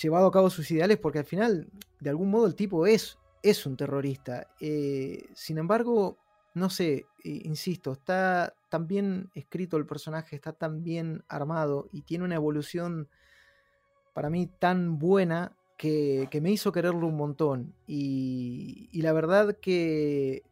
[0.01, 1.69] llevado a cabo sus ideales, porque al final,
[1.99, 4.47] de algún modo, el tipo es es un terrorista.
[4.59, 6.17] Eh, sin embargo,
[6.53, 12.25] no sé, insisto, está tan bien escrito el personaje, está tan bien armado y tiene
[12.25, 13.09] una evolución
[14.13, 17.73] para mí tan buena que, me hizo quererlo un montón.
[17.87, 20.43] Y, la verdad que,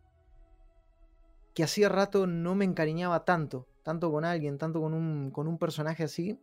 [1.53, 5.57] que hacía rato no me encariñaba tanto, tanto con alguien, tanto con un, con un
[5.57, 6.39] personaje así.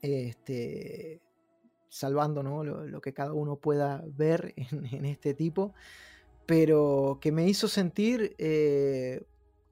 [0.00, 1.20] Este,
[1.88, 5.74] salvando lo, que cada uno pueda ver en, este tipo,
[6.46, 9.22] pero que me hizo sentir eh,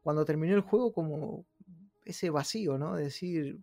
[0.02, 1.46] cuando terminó el juego como
[2.04, 2.94] ese vacío, ¿no?
[2.96, 3.58] De decir,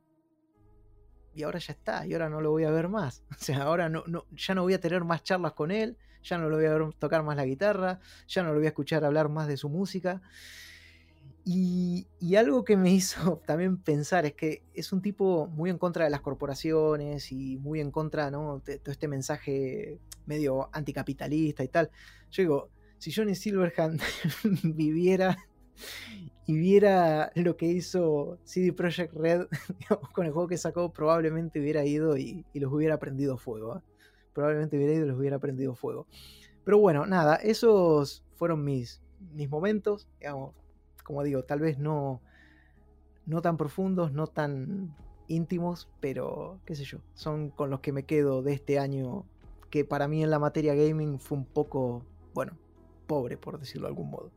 [1.38, 3.24] y ahora ya está, y ahora no lo voy a ver más.
[3.32, 6.40] O sea, ahora no, no, ya no voy a tener más charlas con él, ya
[6.40, 9.06] no lo voy a ver tocar más la guitarra, ya no lo voy a escuchar
[9.06, 10.22] hablar más de su música.
[11.46, 16.06] Y, algo que me hizo también pensar es que es un tipo muy en contra
[16.06, 18.62] de las corporaciones y muy en contra ¿no?
[18.66, 21.92] de todo este mensaje medio anticapitalista y tal.
[22.32, 24.02] Yo digo, si Johnny Silverhand
[24.64, 25.38] viviera
[26.48, 29.48] y viera lo que hizo CD Projekt Red
[30.14, 33.78] con el juego que sacó, probablemente hubiera ido y, los hubiera prendido fuego.
[33.78, 33.82] ¿eh?
[34.34, 36.08] Probablemente hubiera ido y los hubiera prendido fuego.
[36.64, 39.02] Pero bueno, nada, esos fueron mis,
[39.34, 40.08] mis momentos.
[40.20, 40.56] Digamos,
[41.04, 42.22] como digo, tal vez no,
[43.26, 44.96] no tan profundos, no tan
[45.28, 49.26] íntimos, pero qué sé yo, son con los que me quedo de este año
[49.70, 52.58] que para mí en la materia gaming fue un poco, bueno,
[53.06, 54.32] pobre por decirlo de algún modo.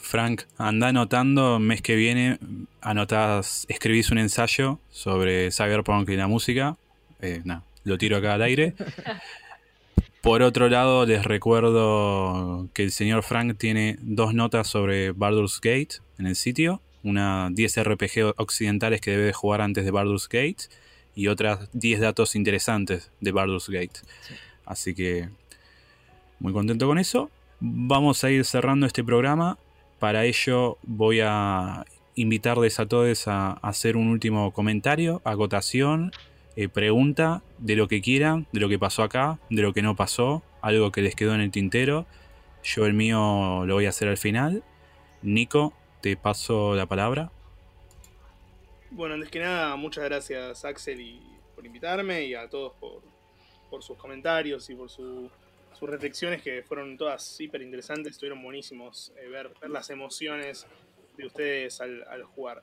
[0.00, 2.38] Frank, anda anotando, mes que viene,
[2.80, 6.76] anotás, escribís un ensayo sobre Cyberpunk y la música.
[7.20, 7.42] Eh,
[7.84, 8.74] lo tiro acá al aire.
[10.22, 16.00] Por otro lado, les recuerdo que el señor Frank tiene dos notas sobre Baldur's Gate
[16.18, 16.82] en el sitio.
[17.02, 20.68] Una 10 RPG occidentales que debe jugar antes de Baldur's Gate
[21.14, 24.00] y otras 10 datos interesantes de Baldur's Gate.
[24.66, 25.30] Así que
[26.38, 27.30] muy contento con eso.
[27.60, 29.58] Vamos a ir cerrando este programa.
[30.00, 36.10] Para ello voy a invitarles a todos a hacer un último comentario, acotación,
[36.56, 39.96] eh, pregunta de lo que quieran, de lo que pasó acá, de lo que no
[39.96, 42.06] pasó, algo que les quedó en el tintero.
[42.64, 44.64] Yo el mío lo voy a hacer al final.
[45.20, 47.30] Nico, te paso la palabra.
[48.90, 51.20] Bueno, antes que nada, muchas gracias Axel
[51.54, 53.02] por invitarme y a todos por,
[53.68, 54.90] por sus comentarios y por
[55.78, 60.66] sus reflexiones que fueron todas hiper interesantes, estuvieron buenísimos eh, ver, ver, las emociones
[61.16, 62.62] de ustedes al, jugar.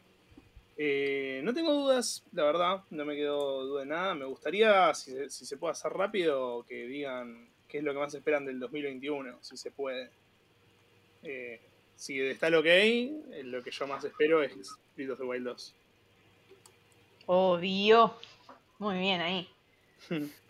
[0.78, 4.16] Eh, no tengo dudas, la verdad, no me quedo duda de nada.
[4.16, 8.14] Me gustaría, si, si, se puede hacer rápido, que digan qué es lo que más
[8.14, 10.12] esperan del 2021, si se puede.
[11.24, 11.60] Eh,
[11.96, 14.54] si está lo que hay, lo que yo más espero es
[14.96, 15.76] Breath of the Wild 2.
[17.26, 18.14] Obvio.
[18.78, 19.50] Muy bien ahí.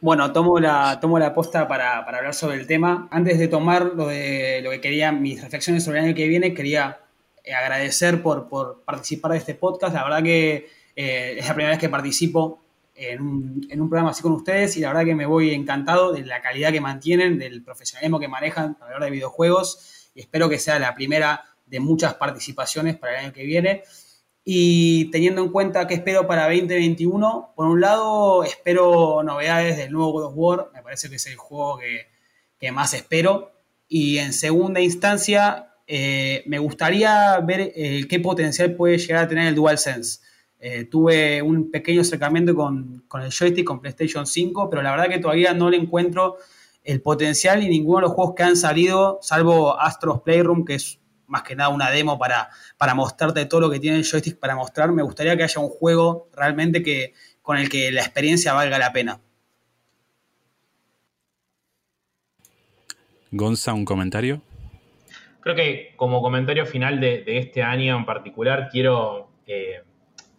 [0.00, 3.08] Bueno, tomo la, tomo la posta para, hablar sobre el tema.
[3.10, 6.54] Antes de tomar lo, de, lo que quería, mis reflexiones sobre el año que viene,
[6.54, 7.00] quería
[7.42, 8.48] eh, agradecer por,
[8.84, 9.94] participar de este podcast.
[9.94, 12.62] La verdad que eh, es la primera vez que participo
[12.94, 16.12] en un, en un, programa así con ustedes y la verdad que me voy encantado
[16.12, 20.48] de la calidad que mantienen, del profesionalismo que manejan para hablar de videojuegos y espero
[20.48, 23.82] que sea la primera de muchas participaciones para el año que viene.
[24.44, 30.12] Y teniendo en cuenta que espero para 2021, por un lado espero novedades del nuevo
[30.12, 31.78] God of War, me parece que es el juego
[32.58, 33.52] que, más espero.
[33.88, 39.48] Y en segunda instancia, eh, me gustaría ver eh, qué potencial puede llegar a tener
[39.48, 40.20] el DualSense.
[40.60, 45.08] Eh, tuve un pequeño acercamiento con, con, el joystick con PlayStation 5, pero la verdad
[45.08, 46.38] que todavía no le encuentro
[46.82, 50.98] el potencial y ninguno de los juegos que han salido, salvo Astros Playroom, que es
[51.28, 54.56] más que nada una demo para, para mostrarte todo lo que tiene el joystick para
[54.56, 54.90] mostrar.
[54.92, 58.92] Me gustaría que haya un juego realmente que, con el que la experiencia valga la
[58.92, 59.20] pena.
[63.30, 64.40] Gonza, un comentario.
[65.40, 69.82] Creo que como comentario final de, este año en particular quiero eh,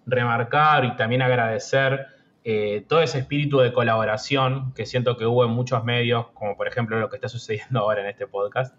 [0.05, 2.07] remarcar y también agradecer
[2.43, 6.67] eh, todo ese espíritu de colaboración que siento que hubo en muchos medios, como por
[6.67, 8.75] ejemplo lo que está sucediendo ahora en este podcast,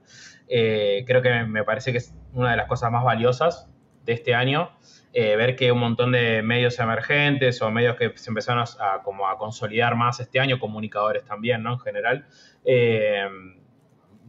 [0.51, 3.69] eh, creo que me parece que es una de las cosas más valiosas
[4.05, 4.73] de este año.
[5.13, 9.29] Eh, ver que un montón de medios emergentes o medios que se empezaron a, como
[9.29, 11.75] a consolidar más este año, comunicadores también, ¿no?
[11.75, 12.27] En general,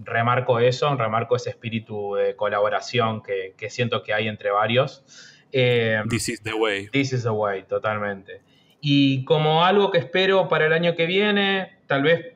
[0.03, 5.03] remarco eso, remarco ese espíritu de colaboración que, que siento que hay entre varios.
[5.51, 6.87] this is the way.
[6.89, 8.41] This is the way, totalmente.
[8.81, 12.35] Y como algo que espero para el año que viene, tal vez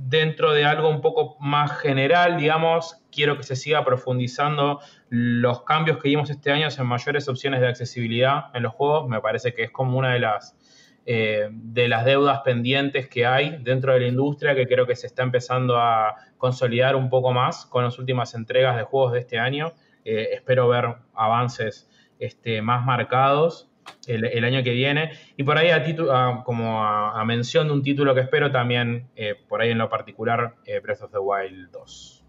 [0.00, 5.98] dentro de algo un poco más general, digamos, quiero que se siga profundizando los cambios
[5.98, 9.08] que vimos este año en mayores opciones de accesibilidad en los juegos.
[9.08, 10.56] Me parece que es como una de las,
[11.04, 15.06] eh, de las deudas pendientes que hay dentro de la industria que creo que se
[15.06, 19.38] está empezando a consolidar un poco más con las últimas entregas de juegos de este
[19.38, 19.72] año.
[20.04, 21.88] Eh, espero ver avances
[22.18, 23.67] este, más marcados
[24.08, 25.12] el, año que viene.
[25.36, 29.60] Y por ahí, a como a, mención de un título que espero también, eh, por
[29.60, 32.24] ahí en lo particular, eh, Breath of the Wild 2.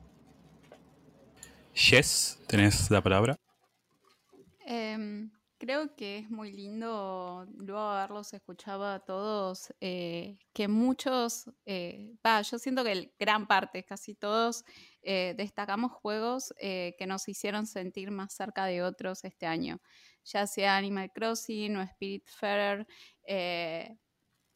[1.89, 3.37] Yes, tenés la palabra.
[4.65, 11.49] Em, creo que es muy lindo luego haberlos escuchado a todos, eh, que muchos,
[12.25, 14.65] va, yo siento que gran parte, casi todos,
[15.01, 19.79] destacamos juegos que nos hicieron sentir más cerca de otros este año
[20.25, 22.23] ya sea Animal Crossing o Spirit
[23.25, 23.97] eh,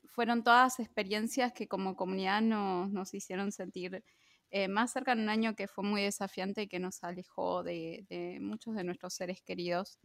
[0.05, 4.03] fueron todas experiencias que como comunidad nos, hicieron sentir
[4.51, 8.37] eh, más cerca en un año que fue muy desafiante y que nos alejó de,
[8.41, 9.97] muchos de nuestros seres queridos.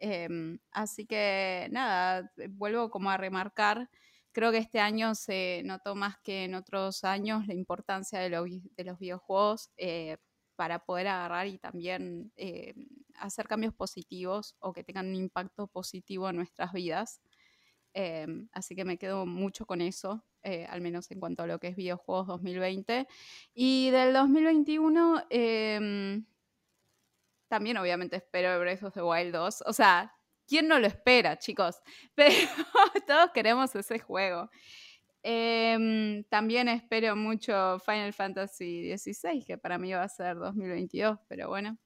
[0.00, 3.88] Em, así que nada, vuelvo como a remarcar
[4.34, 8.98] creo que este año se notó más que en otros años la importancia de, los
[8.98, 10.18] videojuegos eh,
[10.56, 12.32] para poder agarrar y también
[13.18, 17.20] hacer cambios positivos o que tengan un impacto positivo en nuestras vidas.
[17.94, 21.60] Em, así que me quedo mucho con eso, eh, al menos en cuanto a lo
[21.60, 23.06] que es videojuegos 2020.
[23.54, 26.24] Y del 2021, em,
[27.48, 29.62] también obviamente espero Breath of the Wild 2.
[29.66, 30.12] O sea,
[30.46, 31.80] ¿quién no lo espera, chicos?
[32.14, 32.34] Pero
[33.06, 34.50] todos queremos ese juego.
[35.26, 41.48] Em, también espero mucho Final Fantasy XVI, que para mí va a ser 2022, pero
[41.48, 41.78] bueno,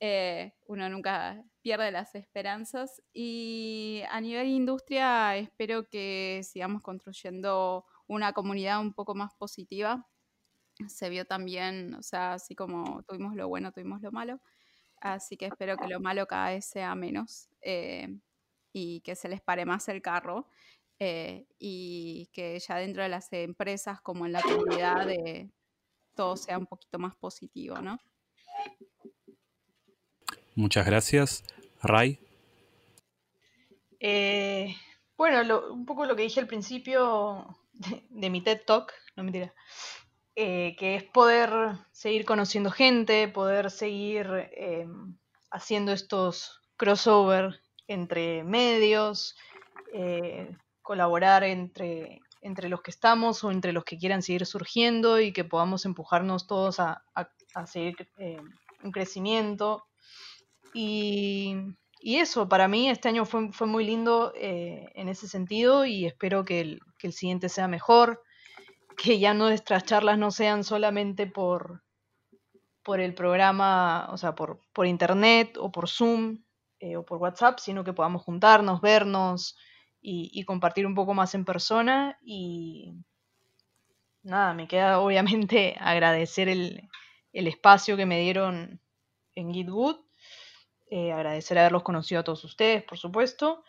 [0.00, 3.02] eh, uno nunca pierde las esperanzas.
[3.12, 10.06] Y a nivel industria, espero que sigamos construyendo una comunidad un poco más positiva.
[10.88, 14.40] Se vio también, o sea, así como tuvimos lo bueno, tuvimos lo malo.
[15.00, 18.08] Así que espero que lo malo cada vez sea menos eh,
[18.72, 20.48] y que se les pare más el carro.
[21.00, 25.48] Eh, y que ya dentro de las empresas como en la comunidad de
[26.16, 27.98] todo sea un poquito más positivo, ¿no?
[30.58, 31.44] Muchas gracias.
[31.84, 32.18] Ray.
[34.00, 34.74] Eh,
[35.16, 37.56] bueno, un poco lo que dije al principio
[38.10, 39.54] de, mi TED Talk, no mentira,
[40.34, 41.52] eh, que es poder
[41.92, 45.16] seguir conociendo gente, poder seguir em,
[45.52, 49.36] haciendo estos crossover entre medios,
[49.92, 55.32] eh, colaborar entre, entre los que estamos o entre los que quieran seguir surgiendo y
[55.32, 57.04] que podamos empujarnos todos a,
[57.64, 58.08] seguir
[58.82, 59.84] un crecimiento.
[60.80, 66.06] Y, eso, para mí este año fue, fue muy lindo eh, en ese sentido y
[66.06, 68.22] espero que el, que el, siguiente sea mejor,
[68.96, 71.82] que ya nuestras charlas no sean solamente por,
[72.84, 76.44] por el programa, o sea, por, por internet o por Zoom
[76.78, 79.56] eh, o por WhatsApp, sino que podamos juntarnos, vernos
[80.00, 82.20] y, compartir un poco más en persona.
[82.22, 82.94] Y
[84.22, 86.88] nada, me queda obviamente agradecer el,
[87.32, 88.80] el espacio que me dieron
[89.34, 90.07] en GitWood
[90.90, 93.64] eh, agradecer haberlos conocido a todos ustedes, por supuesto.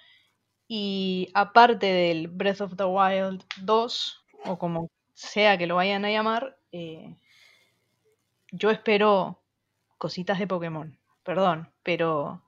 [0.67, 6.11] Y aparte del Breath of the Wild 2, o como sea que lo vayan a
[6.11, 7.15] llamar, eh,
[8.51, 9.41] yo espero
[9.97, 10.97] cositas de Pokémon.
[11.23, 12.43] Perdón, pero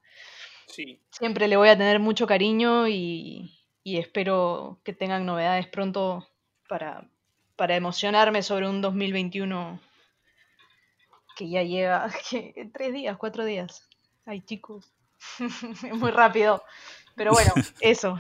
[1.10, 6.28] siempre le voy a tener mucho cariño y, espero que tengan novedades pronto
[6.70, 7.10] para,
[7.56, 9.80] para emocionarme sobre un 2021
[11.36, 13.91] que ya llega en tres días, cuatro días.
[14.26, 14.94] Ay, chicos.
[15.40, 16.64] es muy rápido.
[17.16, 18.18] Pero bueno, eso.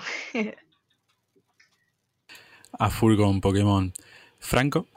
[2.73, 3.93] A full con Pokémon.
[4.39, 4.87] Franco.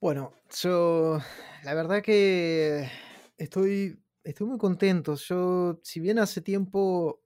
[0.00, 0.32] Bueno,
[0.62, 1.20] yo
[1.64, 2.88] la verdad que
[3.36, 5.16] estoy, estoy muy contento.
[5.16, 7.20] Yo, si bien hace tiempo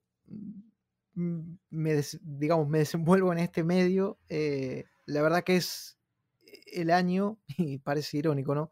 [1.15, 5.97] mm, me, digamos, me desenvuelvo en este medio, eh, la verdad que es
[6.67, 8.71] el año, y parece irónico, ¿no?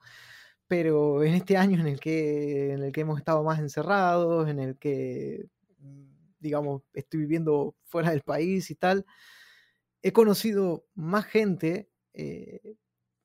[0.71, 4.57] Pero en este año en el que, en el que hemos estado más encerrados, en
[4.57, 5.49] el que,
[5.79, 6.05] mm,
[6.39, 9.05] digamos, estoy viviendo fuera del país y tal,
[10.01, 12.77] he conocido más gente, eh,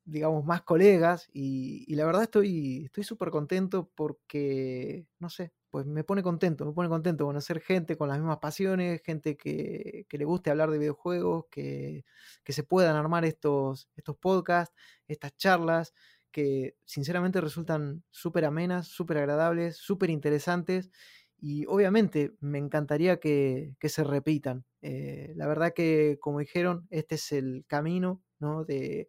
[0.05, 6.24] digamos, más colegas, y, la verdad estoy súper contento porque, no sé, pues me pone
[6.24, 10.70] contento, me pone contento conocer gente con las mismas pasiones, gente que, le guste hablar
[10.73, 12.05] de videojuegos, que,
[12.43, 14.74] que se puedan armar estos, estos podcasts,
[15.06, 15.94] estas charlas
[16.36, 20.90] que sinceramente resultan súper amenas, súper agradables, súper interesantes
[21.38, 24.66] y obviamente me encantaría que, se repitan.
[24.82, 28.66] Eh, la verdad que, como dijeron, este es el camino ¿no?
[28.66, 29.08] de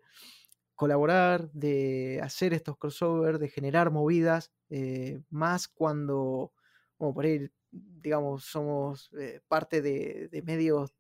[0.74, 6.54] colaborar, de hacer estos crossovers, de generar movidas, eh, más cuando,
[6.96, 10.94] como por ahí, digamos, somos eh, parte de, de medios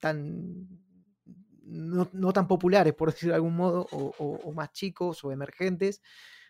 [0.00, 0.66] tan
[1.70, 6.02] no, tan populares, por decirlo de algún modo, o, más chicos o emergentes.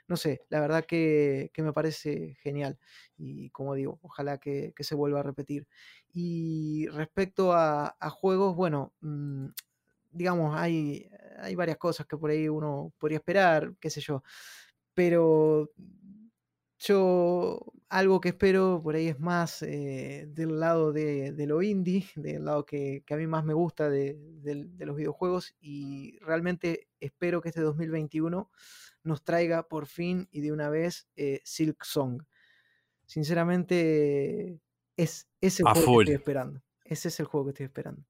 [0.08, 2.78] No sé, la verdad que, me parece genial.
[3.16, 5.66] Y como digo, ojalá que, se vuelva a repetir.
[6.12, 9.46] Y respecto a, juegos, bueno, mm,
[10.10, 14.22] digamos, hay, hay varias cosas que por ahí uno podría esperar, qué sé yo.
[14.94, 15.70] Pero
[16.80, 22.46] yo algo que espero por ahí es más eh, del lado de, lo indie, del
[22.46, 24.16] lado que, a mí más me gusta de,
[24.78, 28.50] los videojuegos y realmente espero que este 2021
[29.02, 32.22] nos traiga por fin y de una vez eh, Silk Song.
[33.06, 34.60] Sinceramente
[34.96, 36.62] es ese juego que estoy esperando.
[36.84, 38.04] Ese es el juego que estoy esperando.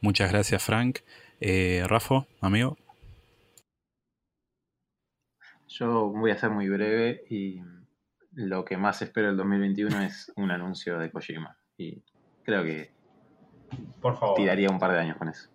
[0.00, 1.00] Muchas gracias Frank.
[1.40, 2.76] Eh, Rafa, amigo.
[5.70, 7.62] Yo voy a ser muy breve y
[8.32, 11.56] lo que más espero del 2021 es un anuncio de Kojima.
[11.76, 12.02] Y
[12.42, 12.90] creo que
[14.00, 14.36] Por favor.
[14.36, 15.48] Tiraría un par de años con eso.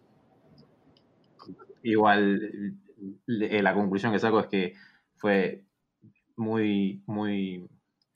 [1.84, 2.76] Igual,
[3.26, 4.74] le- la conclusión que saco es que
[5.18, 5.66] fue
[6.38, 7.70] muy, muy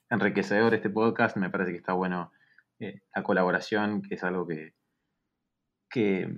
[0.09, 1.35] enriquecedor este podcast.
[1.35, 2.31] Me parece que está bueno
[2.79, 4.73] eh, la colaboración, que es algo que,
[5.89, 6.33] que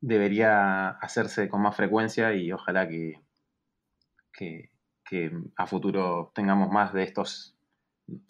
[0.00, 3.20] debería hacerse con más frecuencia y ojalá que,
[4.32, 4.70] que,
[5.56, 7.56] a futuro tengamos más de estos,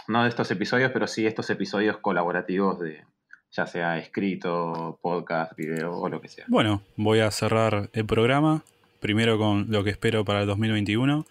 [0.07, 3.05] no de estos episodios, pero sí estos episodios colaborativos de
[3.51, 6.45] ya sea escrito, podcast, video o lo que sea.
[6.49, 8.62] Bueno, voy a cerrar el programa.
[9.01, 11.25] Primero con lo que espero para el 2021.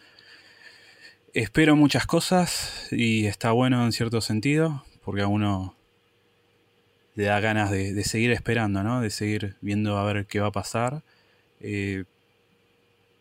[1.34, 5.76] Espero muchas cosas y está bueno en cierto sentido, porque a uno
[7.16, 9.02] le da ganas de, de seguir esperando, ¿no?
[9.02, 11.04] De seguir viendo a ver qué va a pasar.
[11.60, 12.06] Eh,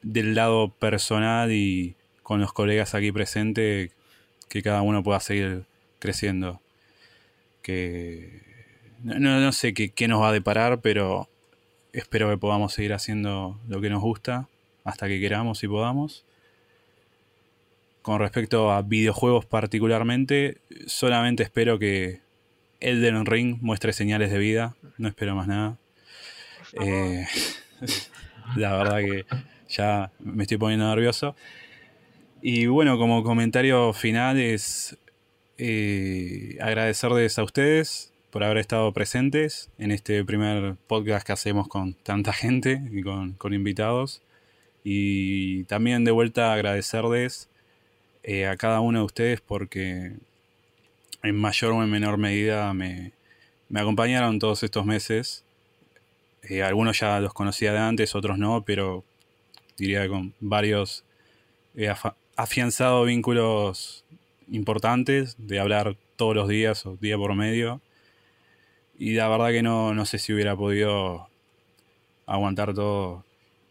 [0.07, 3.91] del lado personal y con los colegas aquí presentes,
[4.49, 5.65] que cada uno pueda seguir
[5.99, 6.61] creciendo.
[7.63, 8.41] Que
[9.03, 11.29] no, no- sé qué, qué nos va a deparar, pero
[11.93, 14.49] espero que podamos seguir haciendo lo que nos gusta
[14.85, 16.25] hasta que queramos y podamos.
[18.03, 22.21] Con respecto a videojuegos particularmente, solamente espero que
[22.79, 24.77] Elden Ring muestre señales de vida.
[24.99, 25.77] No espero más nada.
[26.81, 27.27] Eh,
[28.57, 29.25] la verdad que
[29.77, 31.37] ya me estoy poniendo nervioso.
[32.43, 34.97] Y bueno, como comentario final es
[35.59, 41.95] eh, agradecerles a ustedes por haber estado presentes en este primer podcast que hacemos con
[41.95, 44.23] tanta gente y con, con invitados.
[44.85, 47.49] Y también de vuelta agradecerles
[48.23, 50.13] eh, a cada uno de ustedes porque
[51.23, 53.13] en mayor o en menor medida me,
[53.69, 55.45] me acompañaron todos estos meses.
[56.43, 59.05] Eh, algunos ya los conocía de antes, otros no, pero
[59.77, 61.05] diría con varios
[61.77, 64.05] afa- afianzado vínculos
[64.51, 67.81] importantes de hablar todos los días o día por medio.
[68.99, 71.29] Y la verdad que no, no sé si hubiera podido
[72.27, 73.25] aguantar todo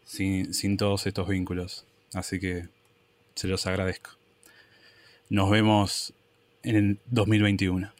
[0.04, 1.84] sin, sin todos estos vínculos.
[2.14, 2.68] Así que
[3.34, 4.10] se los agradezco.
[5.28, 6.14] Nos vemos
[6.62, 7.92] en el 2021.